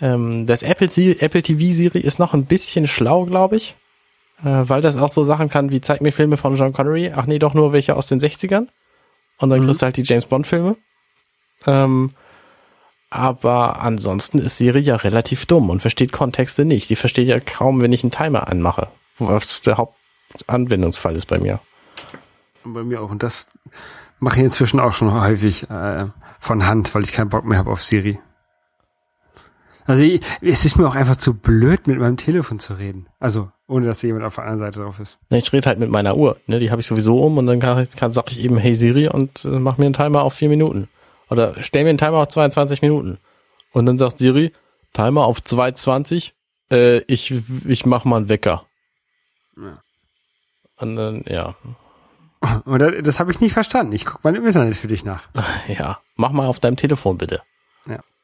ähm, 0.00 0.46
das 0.46 0.62
Apple, 0.62 0.88
Apple 1.20 1.42
TV 1.42 1.72
Siri 1.72 2.00
ist 2.00 2.18
noch 2.18 2.34
ein 2.34 2.44
bisschen 2.44 2.86
schlau, 2.88 3.24
glaube 3.24 3.56
ich. 3.56 3.74
Äh, 4.44 4.68
weil 4.68 4.82
das 4.82 4.96
auch 4.96 5.08
so 5.08 5.24
Sachen 5.24 5.48
kann 5.48 5.70
wie 5.70 5.80
zeig 5.80 6.00
mir 6.00 6.12
Filme 6.12 6.36
von 6.36 6.54
John 6.56 6.72
Connery. 6.72 7.12
Ach 7.14 7.26
nee, 7.26 7.38
doch 7.38 7.54
nur 7.54 7.72
welche 7.72 7.96
aus 7.96 8.08
den 8.08 8.20
60ern. 8.20 8.68
Und 9.38 9.50
dann 9.50 9.60
Mhm. 9.60 9.64
kriegst 9.66 9.82
du 9.82 9.84
halt 9.86 9.96
die 9.96 10.02
James 10.02 10.26
Bond 10.26 10.46
Filme. 10.46 10.76
Ähm, 11.66 12.10
aber 13.10 13.80
ansonsten 13.80 14.38
ist 14.38 14.58
Siri 14.58 14.80
ja 14.80 14.96
relativ 14.96 15.46
dumm 15.46 15.70
und 15.70 15.80
versteht 15.80 16.12
Kontexte 16.12 16.64
nicht. 16.64 16.90
Die 16.90 16.96
versteht 16.96 17.28
ja 17.28 17.38
kaum, 17.40 17.80
wenn 17.80 17.92
ich 17.92 18.02
einen 18.04 18.10
Timer 18.10 18.48
anmache. 18.48 18.88
Was 19.18 19.62
der 19.62 19.76
Hauptanwendungsfall 19.78 21.14
ist 21.16 21.26
bei 21.26 21.38
mir. 21.38 21.60
Und 22.64 22.74
bei 22.74 22.82
mir 22.82 23.00
auch. 23.00 23.10
Und 23.10 23.22
das 23.22 23.46
mache 24.18 24.38
ich 24.38 24.44
inzwischen 24.44 24.80
auch 24.80 24.92
schon 24.92 25.12
häufig 25.12 25.70
äh, 25.70 26.06
von 26.40 26.66
Hand, 26.66 26.94
weil 26.94 27.04
ich 27.04 27.12
keinen 27.12 27.28
Bock 27.28 27.44
mehr 27.44 27.58
habe 27.58 27.70
auf 27.70 27.82
Siri. 27.82 28.18
Also 29.86 30.02
ich, 30.02 30.22
es 30.40 30.64
ist 30.64 30.76
mir 30.76 30.86
auch 30.88 30.94
einfach 30.94 31.16
zu 31.16 31.34
blöd, 31.34 31.86
mit 31.86 31.98
meinem 31.98 32.16
Telefon 32.16 32.58
zu 32.58 32.74
reden. 32.74 33.06
Also 33.20 33.50
ohne, 33.66 33.86
dass 33.86 34.02
jemand 34.02 34.24
auf 34.24 34.34
der 34.34 34.44
anderen 34.44 34.60
Seite 34.60 34.80
drauf 34.80 34.98
ist. 35.00 35.18
Ich 35.30 35.52
rede 35.52 35.66
halt 35.68 35.78
mit 35.78 35.90
meiner 35.90 36.16
Uhr, 36.16 36.36
ne? 36.46 36.58
Die 36.60 36.70
habe 36.70 36.80
ich 36.80 36.86
sowieso 36.86 37.18
um 37.20 37.38
und 37.38 37.46
dann 37.46 37.60
kann, 37.60 37.78
ich- 37.82 37.96
kann 37.96 38.12
sag 38.12 38.30
ich 38.30 38.40
eben 38.40 38.56
Hey 38.58 38.74
Siri 38.74 39.08
und 39.08 39.44
äh, 39.44 39.48
mach 39.48 39.78
mir 39.78 39.86
einen 39.86 39.94
Timer 39.94 40.22
auf 40.22 40.34
vier 40.34 40.48
Minuten. 40.48 40.88
Oder 41.30 41.62
stell 41.62 41.84
mir 41.84 41.90
einen 41.90 41.98
Timer 41.98 42.18
auf 42.18 42.28
22 42.28 42.82
Minuten. 42.82 43.18
Und 43.72 43.86
dann 43.86 43.96
sagt 43.98 44.18
Siri, 44.18 44.52
Timer 44.92 45.24
auf 45.24 45.42
220, 45.42 46.34
äh, 46.70 46.98
ich, 47.06 47.34
ich 47.66 47.86
mach 47.86 48.04
mal 48.04 48.18
einen 48.18 48.28
Wecker. 48.28 48.64
Ja. 49.56 49.82
Und 50.76 50.96
dann, 50.96 51.24
ja, 51.26 51.54
Oder 52.66 53.00
das 53.00 53.20
habe 53.20 53.30
ich 53.30 53.40
nicht 53.40 53.54
verstanden. 53.54 53.94
Ich 53.94 54.04
gucke 54.04 54.20
mal 54.22 54.36
im 54.36 54.44
Internet 54.46 54.76
für 54.76 54.86
dich 54.88 55.02
nach. 55.04 55.22
ja, 55.68 56.00
mach 56.16 56.30
mal 56.32 56.46
auf 56.46 56.60
deinem 56.60 56.76
Telefon 56.76 57.16
bitte. 57.16 57.40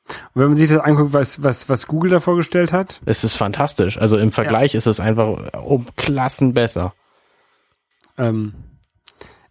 Und 0.09 0.40
wenn 0.42 0.48
man 0.48 0.57
sich 0.57 0.68
das 0.70 0.80
anguckt, 0.80 1.12
was, 1.12 1.42
was, 1.42 1.68
was 1.68 1.86
Google 1.86 2.11
da 2.11 2.20
vorgestellt 2.20 2.72
hat, 2.72 3.01
Es 3.05 3.22
ist 3.24 3.36
fantastisch. 3.36 3.98
Also 3.98 4.18
im 4.18 4.32
Vergleich 4.32 4.74
ist 4.74 4.86
es 4.86 4.98
einfach 5.01 5.53
um 5.62 5.86
Klassen 5.96 6.53
besser. 6.55 6.94
ähm, 8.18 8.55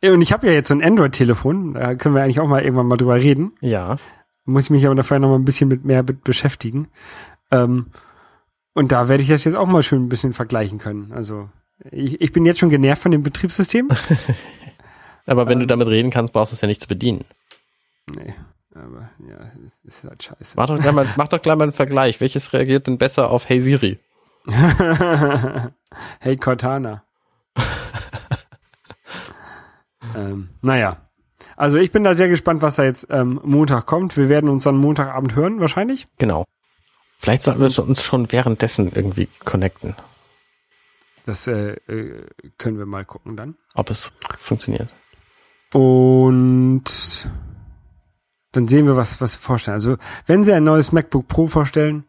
ja, 0.02 0.14
und 0.14 0.22
ich 0.22 0.32
habe 0.32 0.48
ja 0.48 0.54
jetzt 0.54 0.70
so 0.70 0.74
ein 0.74 0.84
Android-Telefon, 0.84 1.74
da 1.74 1.94
können 1.96 2.16
wir 2.16 2.24
eigentlich 2.24 2.40
auch 2.40 2.48
mal 2.48 2.64
irgendwann 2.64 2.88
mal 2.88 2.96
drüber 2.96 3.16
reden. 3.18 3.52
Ja. 3.60 3.98
Muss 4.46 4.66
ich 4.66 4.70
mich 4.70 4.86
aber 4.86 4.96
dafür 4.96 5.20
noch 5.20 5.28
mal 5.30 5.36
ein 5.36 5.44
bisschen 5.46 5.68
mit 5.68 5.84
mehr 5.86 6.04
mit 6.04 6.24
beschäftigen. 6.24 6.88
Ähm, 7.52 7.88
und 8.74 8.92
da 8.94 9.10
werde 9.10 9.24
ich 9.24 9.30
das 9.30 9.44
jetzt 9.44 9.56
auch 9.56 9.68
mal 9.68 9.84
schön 9.84 10.06
ein 10.06 10.10
bisschen 10.10 10.32
vergleichen 10.34 10.78
können. 10.78 11.12
Also 11.12 11.50
ich, 11.92 12.22
ich 12.22 12.32
bin 12.32 12.46
jetzt 12.46 12.60
schon 12.60 12.70
genervt 12.70 13.02
von 13.02 13.12
dem 13.12 13.24
Betriebssystem. 13.24 13.90
Aber 15.26 15.48
wenn 15.48 15.60
du 15.60 15.64
Ähm. 15.64 15.68
damit 15.68 15.88
reden 15.90 16.12
kannst, 16.12 16.32
brauchst 16.34 16.52
du 16.54 16.56
es 16.56 16.62
ja 16.62 16.68
nicht 16.68 16.82
zu 16.82 16.88
bedienen. 16.88 17.26
nee, 18.10 18.34
aber 18.80 19.10
ja, 19.28 19.52
ist 19.84 20.04
halt 20.04 20.24
scheiße. 20.24 20.54
Mach 20.58 20.68
doch 20.68 20.80
gleich 20.80 20.94
mal, 20.94 21.08
mach 21.18 21.28
doch 21.28 21.42
gleich 21.42 21.56
mal 21.56 21.64
einen 21.64 21.74
Vergleich. 21.74 22.20
Welches 22.22 22.54
reagiert 22.54 22.88
denn 22.88 22.98
besser 22.98 23.30
auf 23.30 23.48
Hey 23.50 23.60
Siri? 23.60 24.00
hey 26.20 26.38
Cortana. 26.38 27.04
ähm, 30.16 30.50
naja. 30.62 30.98
Also 31.56 31.78
ich 31.78 31.92
bin 31.92 32.04
da 32.04 32.14
sehr 32.14 32.30
gespannt, 32.30 32.62
was 32.62 32.76
da 32.76 32.84
jetzt 32.86 33.08
ähm, 33.10 33.42
Montag 33.44 33.86
kommt. 33.86 34.16
Wir 34.16 34.30
werden 34.30 34.50
uns 34.50 34.64
dann 34.64 34.78
Montagabend 34.78 35.36
hören, 35.36 35.60
wahrscheinlich. 35.60 36.08
Genau. 36.18 36.46
Vielleicht 37.20 37.44
sollten 37.44 37.60
wir 37.60 37.84
uns 37.84 38.02
schon 38.04 38.32
währenddessen 38.32 38.94
irgendwie 38.94 39.28
connecten, 39.44 39.94
Das 41.26 41.48
äh, 41.48 41.72
äh, 41.88 42.26
können 42.58 42.78
wir 42.78 42.86
mal 42.86 43.04
gucken 43.04 43.36
dann. 43.36 43.56
ob 43.76 43.90
es 43.90 44.14
funktioniert. 44.38 44.88
Und 45.74 47.30
dann 48.52 48.68
sehen 48.68 48.86
wir, 48.88 48.96
was, 48.98 49.22
was 49.22 49.36
wir 49.36 49.42
vorstellen. 49.42 49.76
Also, 49.76 49.98
wenn 50.26 50.44
sie 50.44 50.54
ein 50.54 50.64
neues 50.64 50.92
MacBook 50.92 51.28
Pro 51.28 51.48
vorstellen, 51.48 52.06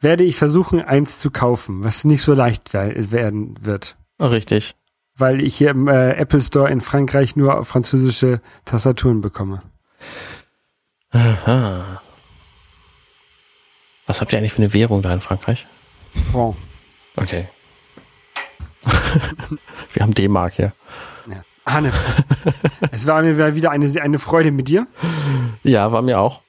werde 0.00 0.24
ich 0.24 0.36
versuchen, 0.36 0.80
eins 0.82 1.18
zu 1.18 1.30
kaufen, 1.30 1.84
was 1.84 2.04
nicht 2.04 2.22
so 2.22 2.34
leicht 2.34 2.72
wer- 2.74 3.10
werden 3.12 3.54
wird. 3.64 3.96
Richtig. 4.20 4.74
Weil 5.16 5.40
ich 5.42 5.56
hier 5.56 5.70
im 5.70 5.88
äh, 5.88 6.12
Apple 6.12 6.40
Store 6.40 6.70
in 6.70 6.80
Frankreich 6.80 7.36
nur 7.36 7.64
französische 7.64 8.40
Tastaturen 8.64 9.20
bekomme. 9.20 9.62
Aha. 11.10 12.00
Was 14.06 14.20
habt 14.20 14.32
ihr 14.32 14.38
eigentlich 14.38 14.52
für 14.52 14.62
eine 14.62 14.74
Währung 14.74 15.02
da 15.02 15.12
in 15.12 15.20
Frankreich? 15.20 15.66
Franc. 16.32 16.56
Okay. 17.16 17.48
wir 19.92 20.02
haben 20.02 20.14
D-Mark 20.14 20.54
hier. 20.54 20.72
Ja. 21.28 21.42
Hanne, 21.66 21.92
es 22.90 23.06
war 23.06 23.22
mir 23.22 23.54
wieder 23.54 23.70
eine, 23.70 23.88
eine 24.02 24.18
Freude 24.18 24.50
mit 24.50 24.68
dir. 24.68 24.86
Ja, 25.62 25.92
war 25.92 26.02
mir 26.02 26.18
auch. 26.20 26.40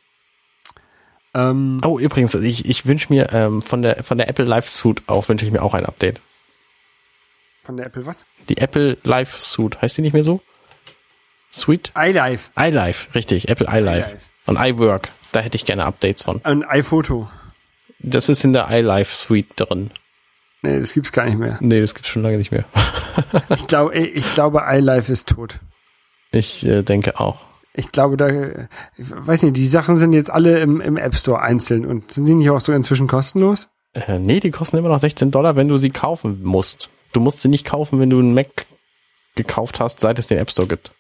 Ähm, 1.36 1.80
Oh, 1.84 2.00
übrigens, 2.00 2.34
ich, 2.36 2.66
ich 2.68 2.86
wünsche 2.86 3.12
mir 3.14 3.32
ähm, 3.32 3.62
von 3.62 3.82
der 3.82 4.04
von 4.04 4.18
der 4.18 4.28
Apple 4.28 4.46
Live 4.46 4.68
Suite 4.70 5.04
auch 5.08 5.28
wünsche 5.30 5.46
ich 5.46 5.52
mir 5.52 5.62
auch 5.62 5.74
ein 5.74 5.86
Update. 5.86 6.22
von 7.64 7.78
der 7.78 7.86
Apple 7.88 8.06
was? 8.06 8.26
Die 8.50 8.58
Apple 8.58 8.98
Live 9.04 9.40
Suite, 9.40 9.82
heißt 9.82 9.98
die 9.98 10.02
nicht 10.02 10.14
mehr 10.14 10.24
so? 10.24 10.42
Suite? 11.52 11.92
iLife. 11.96 12.50
iLife, 12.58 13.14
richtig, 13.16 13.50
Apple 13.50 13.68
iLife. 13.68 14.10
iLife. 14.10 14.20
Und 14.46 14.58
iWork, 14.60 15.10
da 15.32 15.40
hätte 15.40 15.56
ich 15.56 15.66
gerne 15.66 15.86
Updates 15.86 16.24
von. 16.24 16.42
Ein 16.44 16.64
iPhoto. 16.64 17.30
Das 18.00 18.28
ist 18.30 18.44
in 18.44 18.54
der 18.54 18.68
iLife 18.70 19.14
Suite 19.16 19.48
drin. 19.56 19.92
Nee, 20.64 20.80
das 20.80 20.94
gibt's 20.94 21.12
gar 21.12 21.26
nicht 21.26 21.38
mehr. 21.38 21.58
Nee, 21.60 21.82
das 21.82 21.94
gibt's 21.94 22.10
schon 22.10 22.24
lange 22.24 22.38
nicht 22.38 22.52
mehr. 22.52 22.66
Ich 23.56 23.68
glaube, 23.68 23.96
ich 23.96 24.34
glaube, 24.34 24.64
iLife 24.66 25.12
ist 25.12 25.30
tot. 25.30 25.60
Ich 26.32 26.66
äh, 26.66 26.82
denke 26.82 27.20
auch. 27.20 27.46
Ich 27.76 27.92
glaube, 27.92 28.18
da, 28.18 28.28
ich 28.98 29.12
weiß 29.12 29.44
nicht, 29.44 29.56
die 29.56 29.68
Sachen 29.68 30.00
sind 30.00 30.14
jetzt 30.14 30.32
alle 30.32 30.60
im, 30.62 30.82
im 30.82 30.98
App 30.98 31.16
Store 31.16 31.40
einzeln 31.40 31.86
und 31.86 32.12
sind 32.12 32.26
die 32.26 32.34
nicht 32.34 32.50
auch 32.50 32.60
so 32.60 32.74
inzwischen 32.74 33.08
kostenlos? 33.08 33.70
Äh, 33.94 34.18
nee, 34.18 34.40
die 34.40 34.50
kosten 34.50 34.78
immer 34.78 34.90
noch 34.90 34.98
16 34.98 35.30
Dollar, 35.30 35.56
wenn 35.56 35.68
du 35.68 35.78
sie 35.78 35.92
kaufen 35.92 36.42
musst. 36.44 36.90
Du 37.14 37.20
musst 37.20 37.42
sie 37.42 37.50
nicht 37.50 37.66
kaufen, 37.66 38.00
wenn 38.00 38.10
du 38.10 38.18
einen 38.18 38.34
Mac 38.34 38.66
gekauft 39.36 39.80
hast, 39.80 40.00
seit 40.00 40.18
es 40.18 40.28
den 40.28 40.40
App 40.40 40.50
Store 40.50 40.68
gibt. 40.68 40.92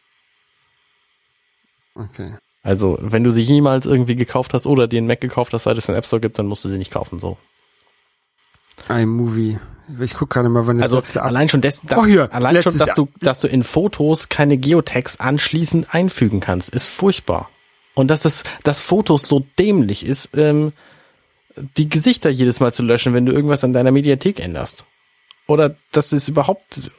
Okay. 1.96 2.36
Also, 2.62 2.98
wenn 3.02 3.24
du 3.24 3.32
sie 3.32 3.42
jemals 3.42 3.88
irgendwie 3.88 4.16
gekauft 4.16 4.54
hast 4.54 4.68
oder 4.68 4.88
den 4.88 5.08
Mac 5.08 5.20
gekauft 5.20 5.54
hast, 5.54 5.64
seit 5.64 5.78
es 5.78 5.88
den 5.88 5.96
App 5.96 6.06
Store 6.06 6.20
gibt, 6.20 6.38
dann 6.38 6.46
musst 6.46 6.64
du 6.64 6.70
sie 6.70 6.78
nicht 6.78 6.92
kaufen, 6.92 7.18
so. 7.20 7.38
iMovie. 8.90 9.60
Ich 10.00 10.14
guck 10.14 10.30
gerade 10.30 10.50
mal, 10.50 10.66
wann 10.66 10.78
das 10.78 10.86
Also, 10.86 10.98
letzte 10.98 11.22
ab 11.22 11.28
allein 11.28 11.50
schon 11.50 11.62
des, 11.62 11.82
da, 11.82 11.98
Oh, 11.98 12.06
hier, 12.06 12.34
allein 12.34 12.62
schon, 12.64 12.78
dass 12.78 12.94
du, 12.94 13.10
dass 13.20 13.42
du 13.42 13.48
in 13.48 13.64
Fotos 13.64 14.30
keine 14.30 14.58
Geotags 14.58 15.20
anschließend 15.20 15.94
einfügen 15.94 16.40
kannst, 16.40 16.74
ist 16.74 16.90
furchtbar. 16.90 17.50
Und 17.94 18.08
dass 18.08 18.26
es, 18.26 18.44
dass 18.64 18.82
Fotos 18.82 19.24
so 19.24 19.46
dämlich 19.60 20.06
ist, 20.06 20.30
ähm, 20.36 20.72
die 21.78 21.90
Gesichter 21.90 22.30
jedes 22.30 22.60
Mal 22.60 22.74
zu 22.74 22.82
löschen, 22.82 23.14
wenn 23.14 23.26
du 23.26 23.34
irgendwas 23.34 23.64
an 23.64 23.74
deiner 23.74 23.92
Mediathek 23.92 24.40
änderst. 24.40 24.86
Oder 25.48 25.76
dass 25.92 26.12
es 26.14 26.28
überhaupt 26.28 26.92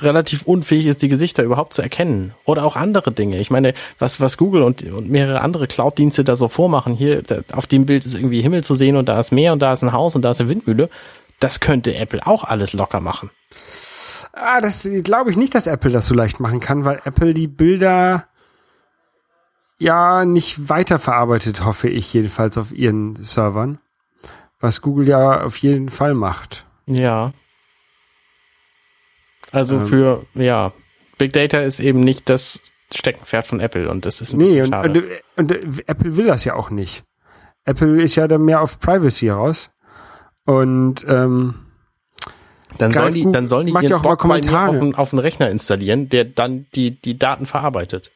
relativ 0.00 0.42
unfähig 0.42 0.86
ist, 0.86 1.02
die 1.02 1.08
Gesichter 1.08 1.42
überhaupt 1.42 1.74
zu 1.74 1.82
erkennen. 1.82 2.34
Oder 2.44 2.64
auch 2.64 2.76
andere 2.76 3.12
Dinge. 3.12 3.38
Ich 3.38 3.50
meine, 3.50 3.74
was, 3.98 4.20
was 4.20 4.36
Google 4.36 4.62
und, 4.62 4.84
und 4.84 5.10
mehrere 5.10 5.40
andere 5.40 5.66
Cloud-Dienste 5.66 6.24
da 6.24 6.36
so 6.36 6.48
vormachen, 6.48 6.94
hier, 6.94 7.22
da, 7.22 7.40
auf 7.52 7.66
dem 7.66 7.86
Bild 7.86 8.04
ist 8.04 8.14
irgendwie 8.14 8.40
Himmel 8.40 8.62
zu 8.62 8.74
sehen 8.74 8.96
und 8.96 9.08
da 9.08 9.18
ist 9.18 9.32
Meer 9.32 9.52
und 9.52 9.60
da 9.60 9.72
ist 9.72 9.82
ein 9.82 9.92
Haus 9.92 10.14
und 10.14 10.22
da 10.22 10.30
ist 10.30 10.40
eine 10.40 10.48
Windmühle. 10.50 10.88
Das 11.40 11.60
könnte 11.60 11.94
Apple 11.96 12.24
auch 12.26 12.44
alles 12.44 12.72
locker 12.72 13.00
machen. 13.00 13.30
Ah, 14.32 14.60
das 14.60 14.88
glaube 15.02 15.30
ich 15.30 15.36
nicht, 15.36 15.54
dass 15.54 15.66
Apple 15.66 15.90
das 15.90 16.06
so 16.06 16.14
leicht 16.14 16.40
machen 16.40 16.60
kann, 16.60 16.84
weil 16.84 17.00
Apple 17.04 17.34
die 17.34 17.48
Bilder 17.48 18.26
ja 19.78 20.24
nicht 20.24 20.68
weiterverarbeitet, 20.68 21.64
hoffe 21.64 21.88
ich 21.88 22.12
jedenfalls 22.12 22.56
auf 22.56 22.72
ihren 22.72 23.16
Servern. 23.16 23.78
Was 24.60 24.80
Google 24.80 25.08
ja 25.08 25.42
auf 25.42 25.56
jeden 25.56 25.88
Fall 25.88 26.14
macht. 26.14 26.66
Ja. 26.86 27.32
Also 29.52 29.76
Ähm. 29.76 29.86
für, 29.86 30.26
ja, 30.34 30.72
Big 31.18 31.32
Data 31.32 31.58
ist 31.60 31.78
eben 31.78 32.00
nicht 32.00 32.28
das 32.28 32.60
Steckenpferd 32.92 33.46
von 33.46 33.60
Apple 33.60 33.88
und 33.88 34.04
das 34.06 34.20
ist 34.20 34.32
ein 34.32 34.38
Nee, 34.38 34.44
bisschen 34.46 34.62
und, 34.64 34.70
schade. 34.70 35.02
und, 35.36 35.50
und 35.52 35.88
Apple 35.88 36.16
will 36.16 36.26
das 36.26 36.44
ja 36.44 36.54
auch 36.54 36.70
nicht. 36.70 37.04
Apple 37.64 38.02
ist 38.02 38.16
ja 38.16 38.26
dann 38.28 38.44
mehr 38.44 38.60
auf 38.60 38.80
Privacy 38.80 39.28
raus. 39.28 39.70
Und 40.44 41.04
ähm, 41.08 41.54
dann 42.78 42.92
sollen 42.92 43.14
die, 43.14 43.30
dann 43.30 43.46
sollen 43.46 43.66
die 43.66 43.72
macht 43.72 43.84
ja 43.84 43.90
ihren 43.90 43.98
auch 44.00 44.02
mal 44.04 44.10
Bock 44.10 44.24
mir 44.24 44.28
Kommentare. 44.40 44.68
auf, 44.70 44.74
einen- 44.82 44.94
auf 44.94 45.12
einen 45.12 45.20
Rechner 45.20 45.50
installieren, 45.50 46.08
der 46.08 46.24
dann 46.24 46.66
die, 46.74 47.00
die 47.00 47.18
Daten 47.18 47.46
verarbeitet. 47.46 48.10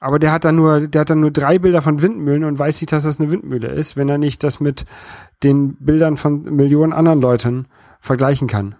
aber 0.00 0.18
der 0.18 0.32
hat 0.32 0.44
dann 0.44 0.56
nur, 0.56 0.88
der 0.88 1.02
hat 1.02 1.10
dann 1.10 1.20
nur 1.20 1.30
drei 1.30 1.58
Bilder 1.58 1.82
von 1.82 2.02
Windmühlen 2.02 2.42
und 2.44 2.58
weiß 2.58 2.80
nicht, 2.80 2.90
dass 2.90 3.04
das 3.04 3.20
eine 3.20 3.30
Windmühle 3.30 3.68
ist, 3.68 3.96
wenn 3.96 4.08
er 4.08 4.18
nicht 4.18 4.42
das 4.42 4.58
mit 4.60 4.86
den 5.44 5.76
Bildern 5.76 6.16
von 6.16 6.42
Millionen 6.42 6.92
anderen 6.92 7.20
Leuten 7.20 7.66
vergleichen 8.00 8.48
kann. 8.48 8.74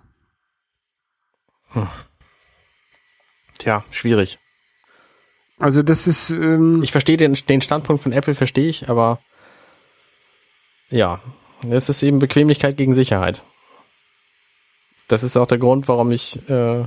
Tja, 3.59 3.85
schwierig. 3.91 4.39
Also 5.59 5.83
das 5.83 6.07
ist 6.07 6.31
ähm, 6.31 6.83
Ich 6.83 6.93
verstehe 6.93 7.16
den, 7.16 7.35
den 7.35 7.61
Standpunkt 7.61 8.03
von 8.03 8.12
Apple, 8.12 8.35
verstehe 8.35 8.69
ich, 8.69 8.89
aber 8.89 9.21
ja, 10.91 11.21
es 11.69 11.89
ist 11.89 12.03
eben 12.03 12.19
Bequemlichkeit 12.19 12.77
gegen 12.77 12.93
Sicherheit. 12.93 13.43
Das 15.09 15.23
ist 15.23 15.37
auch 15.37 15.47
der 15.47 15.59
Grund, 15.59 15.89
warum 15.89 16.12
ich 16.12 16.49
äh, 16.49 16.85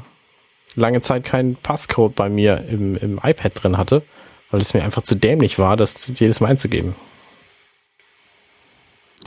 lange 0.76 1.02
Zeit 1.02 1.24
keinen 1.26 1.56
Passcode 1.56 2.16
bei 2.16 2.30
mir 2.30 2.66
im, 2.68 2.96
im 2.96 3.20
iPad 3.22 3.52
drin 3.64 3.78
hatte, 3.78 4.04
weil 4.50 4.62
es 4.62 4.74
mir 4.74 4.84
einfach 4.84 5.02
zu 5.02 5.16
dämlich 5.16 5.60
war, 5.60 5.76
das 5.76 6.08
jedes 6.20 6.40
Mal 6.40 6.48
einzugeben. 6.48 6.96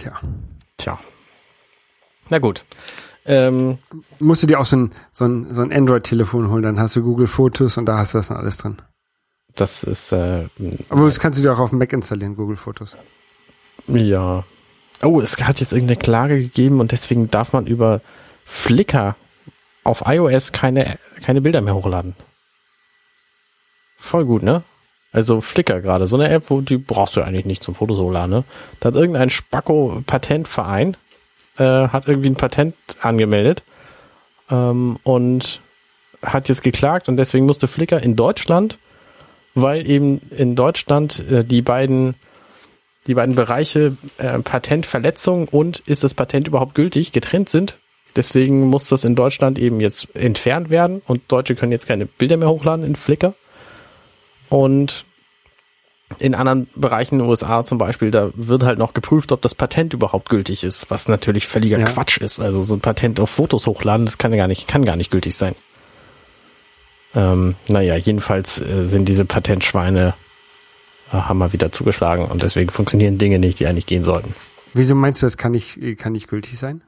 ja. 0.02 0.20
Tja. 0.76 0.98
Na 2.30 2.38
gut. 2.38 2.64
Ähm, 3.26 3.78
Musst 4.20 4.42
du 4.42 4.46
dir 4.46 4.60
auch 4.60 4.66
so 4.66 4.76
ein, 4.76 4.92
so 5.10 5.24
ein, 5.24 5.52
so 5.52 5.62
ein 5.62 5.72
Android-Telefon 5.72 6.50
holen, 6.50 6.62
dann 6.62 6.78
hast 6.78 6.96
du 6.96 7.02
Google 7.02 7.26
Fotos 7.26 7.78
und 7.78 7.86
da 7.86 7.98
hast 7.98 8.14
du 8.14 8.18
das 8.18 8.28
dann 8.28 8.36
alles 8.36 8.58
drin. 8.58 8.82
das 9.54 9.82
ist 9.82 10.12
äh, 10.12 10.48
Aber 10.90 11.06
das 11.06 11.18
kannst 11.20 11.38
du 11.38 11.42
dir 11.42 11.52
auch 11.54 11.58
auf 11.58 11.70
dem 11.70 11.78
Mac 11.78 11.92
installieren, 11.92 12.36
Google 12.36 12.56
Fotos. 12.56 12.96
Ja. 13.86 14.44
Oh, 15.02 15.20
es 15.20 15.36
hat 15.42 15.60
jetzt 15.60 15.72
irgendeine 15.72 15.98
Klage 15.98 16.38
gegeben 16.38 16.80
und 16.80 16.92
deswegen 16.92 17.30
darf 17.30 17.52
man 17.52 17.66
über 17.66 18.00
Flickr 18.44 19.16
auf 19.84 20.04
iOS 20.06 20.52
keine, 20.52 20.98
keine 21.22 21.40
Bilder 21.40 21.60
mehr 21.60 21.74
hochladen. 21.74 22.14
Voll 23.98 24.24
gut, 24.26 24.42
ne? 24.42 24.62
Also 25.12 25.40
Flickr 25.40 25.80
gerade, 25.80 26.06
so 26.06 26.16
eine 26.16 26.28
App, 26.28 26.50
wo 26.50 26.60
die 26.60 26.76
brauchst 26.76 27.16
du 27.16 27.22
eigentlich 27.22 27.44
nicht 27.44 27.62
zum 27.62 27.74
Fotos 27.74 27.98
hochladen, 27.98 28.30
ne? 28.30 28.44
Da 28.80 28.88
hat 28.88 28.96
irgendein 28.96 29.30
Spacko-Patentverein, 29.30 30.96
äh, 31.58 31.88
hat 31.88 32.08
irgendwie 32.08 32.30
ein 32.30 32.36
Patent 32.36 32.74
angemeldet 33.00 33.62
ähm, 34.50 34.98
und 35.02 35.60
hat 36.22 36.48
jetzt 36.48 36.62
geklagt 36.62 37.08
und 37.08 37.16
deswegen 37.16 37.46
musste 37.46 37.68
Flickr 37.68 38.02
in 38.02 38.16
Deutschland, 38.16 38.78
weil 39.54 39.88
eben 39.88 40.20
in 40.30 40.54
Deutschland 40.54 41.24
äh, 41.30 41.44
die 41.44 41.62
beiden 41.62 42.14
die 43.06 43.14
beiden 43.14 43.34
Bereiche 43.34 43.96
äh, 44.16 44.38
Patentverletzung 44.38 45.48
und 45.48 45.80
ist 45.80 46.04
das 46.04 46.14
Patent 46.14 46.48
überhaupt 46.48 46.74
gültig 46.74 47.12
getrennt 47.12 47.50
sind. 47.50 47.78
Deswegen 48.16 48.62
muss 48.68 48.88
das 48.88 49.04
in 49.04 49.14
Deutschland 49.14 49.58
eben 49.58 49.80
jetzt 49.80 50.14
entfernt 50.16 50.70
werden 50.70 51.02
und 51.06 51.20
Deutsche 51.28 51.54
können 51.54 51.72
jetzt 51.72 51.86
keine 51.86 52.06
Bilder 52.06 52.36
mehr 52.36 52.48
hochladen 52.48 52.84
in 52.84 52.96
Flickr. 52.96 53.34
Und 54.48 55.04
in 56.18 56.34
anderen 56.34 56.68
Bereichen 56.74 57.16
in 57.16 57.18
den 57.20 57.28
USA 57.28 57.64
zum 57.64 57.78
Beispiel, 57.78 58.10
da 58.10 58.30
wird 58.34 58.62
halt 58.62 58.78
noch 58.78 58.94
geprüft, 58.94 59.32
ob 59.32 59.42
das 59.42 59.54
Patent 59.54 59.94
überhaupt 59.94 60.28
gültig 60.28 60.64
ist, 60.64 60.90
was 60.90 61.08
natürlich 61.08 61.46
völliger 61.46 61.78
Ja. 61.78 61.86
Quatsch 61.86 62.18
ist. 62.18 62.40
Also 62.40 62.62
so 62.62 62.74
ein 62.74 62.80
Patent 62.80 63.20
auf 63.20 63.30
Fotos 63.30 63.66
hochladen, 63.66 64.06
das 64.06 64.18
kann 64.18 64.32
ja 64.32 64.38
gar 64.38 64.48
nicht, 64.48 64.68
kann 64.68 64.84
gar 64.84 64.96
nicht 64.96 65.10
gültig 65.10 65.36
sein. 65.36 65.54
Ähm, 67.14 67.54
naja, 67.68 67.96
jedenfalls 67.96 68.60
äh, 68.60 68.86
sind 68.86 69.08
diese 69.08 69.24
Patentschweine 69.24 70.14
äh, 71.12 71.16
haben 71.16 71.38
mal 71.38 71.52
wieder 71.52 71.70
zugeschlagen 71.70 72.26
und 72.26 72.42
deswegen 72.42 72.70
funktionieren 72.70 73.18
Dinge 73.18 73.38
nicht, 73.38 73.60
die 73.60 73.66
eigentlich 73.66 73.86
gehen 73.86 74.02
sollten. 74.02 74.34
Wieso 74.72 74.94
meinst 74.94 75.22
du, 75.22 75.26
das 75.26 75.36
kann 75.36 75.52
nicht, 75.52 75.78
kann 75.98 76.12
nicht 76.12 76.28
gültig 76.28 76.58
sein? 76.58 76.82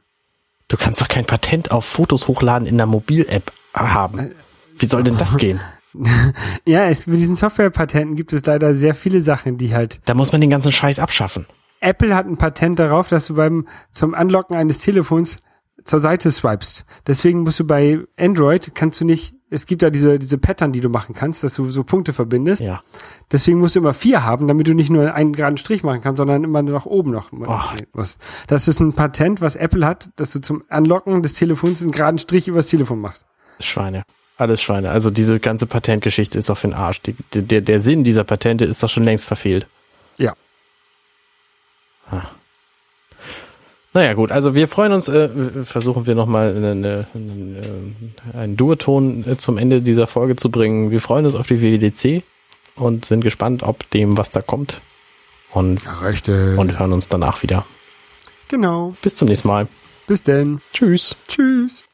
Du 0.69 0.77
kannst 0.77 1.01
doch 1.01 1.09
kein 1.09 1.25
Patent 1.25 1.71
auf 1.71 1.85
Fotos 1.85 2.27
hochladen 2.27 2.67
in 2.67 2.75
einer 2.75 2.87
Mobil-App 2.87 3.53
haben. 3.73 4.35
Wie 4.77 4.87
soll 4.87 5.05
denn 5.05 5.17
das 5.17 5.37
gehen? 5.39 5.61
Ja, 6.67 6.85
es, 6.87 7.07
mit 7.07 7.19
diesen 7.21 7.37
Softwarepatenten 7.37 8.17
gibt 8.17 8.33
es 8.33 8.45
leider 8.45 8.75
sehr 8.75 8.95
viele 8.95 9.21
Sachen, 9.21 9.57
die 9.59 9.75
halt. 9.75 10.01
Da 10.05 10.15
muss 10.15 10.33
man 10.33 10.41
den 10.41 10.51
ganzen 10.51 10.73
Scheiß 10.73 10.99
abschaffen. 10.99 11.47
Apple 11.81 12.15
hat 12.15 12.27
ein 12.27 12.37
Patent 12.39 12.79
darauf, 12.79 13.09
dass 13.09 13.27
du 13.27 13.35
beim 13.35 13.69
zum 13.93 14.15
Anlocken 14.15 14.57
eines 14.57 14.79
Telefons 14.79 15.39
zur 15.85 16.01
Seite 16.01 16.31
swipest. 16.33 16.85
Deswegen 17.07 17.43
musst 17.43 17.61
du 17.61 17.65
bei 17.65 18.01
Android 18.19 18.75
kannst 18.75 19.01
du 19.01 19.05
nicht. 19.05 19.35
Es 19.51 19.67
gibt 19.67 19.83
da 19.83 19.91
diese 19.91 20.19
diese 20.19 20.39
Pattern, 20.39 20.73
die 20.73 20.81
du 20.81 20.89
machen 20.89 21.15
kannst, 21.15 21.45
dass 21.45 21.55
du 21.55 21.71
so 21.71 21.85
Punkte 21.85 22.13
verbindest. 22.13 22.63
Ja. 22.63 22.83
Deswegen 23.31 23.61
musst 23.61 23.77
du 23.77 23.81
immer 23.81 23.93
vier 23.93 24.25
haben, 24.25 24.49
damit 24.49 24.67
du 24.67 24.75
nicht 24.75 24.91
nur 24.91 25.15
einen 25.15 25.33
geraden 25.35 25.59
Strich 25.59 25.85
machen 25.85 26.01
kannst, 26.01 26.17
sondern 26.19 26.43
immer 26.43 26.63
nur 26.63 26.75
nach 26.75 26.87
oben 26.87 27.13
noch 27.13 27.31
Oh. 27.33 27.61
was. 27.93 28.19
Das 28.49 28.67
ist 28.67 28.81
ein 28.81 28.95
Patent, 28.95 29.41
was 29.41 29.55
Apple 29.55 29.87
hat, 29.87 30.11
dass 30.17 30.33
du 30.33 30.41
zum 30.41 30.65
Anlocken 30.69 31.23
des 31.23 31.35
Telefons 31.35 31.83
einen 31.83 31.93
geraden 31.93 32.19
Strich 32.19 32.49
übers 32.49 32.67
Telefon 32.67 33.01
machst. 33.01 33.25
Schweine. 33.61 34.03
Alles 34.37 34.61
Schweine. 34.61 34.91
Also 34.91 35.11
diese 35.11 35.41
ganze 35.41 35.67
Patentgeschichte 35.67 36.39
ist 36.39 36.51
doch 36.51 36.59
für 36.59 36.69
den 36.69 36.75
Arsch. 36.75 37.01
Die, 37.03 37.15
der, 37.33 37.63
der 37.63 37.81
Sinn 37.81 38.05
dieser 38.05 38.25
Patente 38.25 38.67
ist 38.67 38.83
doch 38.83 38.89
schon 38.91 39.05
längst 39.05 39.25
verfehlt. 39.25 39.67
Ja. 40.19 40.35
Naja 43.95 44.13
gut, 44.13 44.31
also 44.31 44.55
wir 44.55 44.69
freuen 44.69 44.93
uns, 44.93 45.09
äh, 45.09 45.31
versuchen 45.65 46.07
wir 46.07 46.15
nochmal 46.15 46.55
eine, 46.55 46.73
eine, 46.73 47.07
eine, 47.15 48.39
einen 48.39 48.57
Duoton 48.57 49.25
äh, 49.27 49.37
zum 49.39 49.57
Ende 49.57 49.81
dieser 49.81 50.07
Folge 50.07 50.37
zu 50.37 50.51
bringen. 50.51 50.91
Wir 50.91 51.01
freuen 51.01 51.25
uns 51.25 51.35
auf 51.35 51.47
die 51.47 51.63
WWDC 51.63 52.23
und 52.77 53.07
sind 53.07 53.23
gespannt, 53.23 53.63
ob 53.63 53.89
dem, 53.91 54.19
was 54.19 54.31
da 54.31 54.43
kommt. 54.43 54.83
Und, 55.51 55.83
Rechte. 56.03 56.57
und 56.59 56.79
hören 56.79 56.93
uns 56.93 57.09
danach 57.09 57.43
wieder. 57.43 57.65
genau. 58.49 58.95
Bis 59.01 59.17
zum 59.17 59.29
nächsten 59.29 59.49
Mal. 59.49 59.67
Bis 60.07 60.23
denn. 60.23 60.61
Tschüss. 60.75 61.17
Tschüss. 61.27 61.85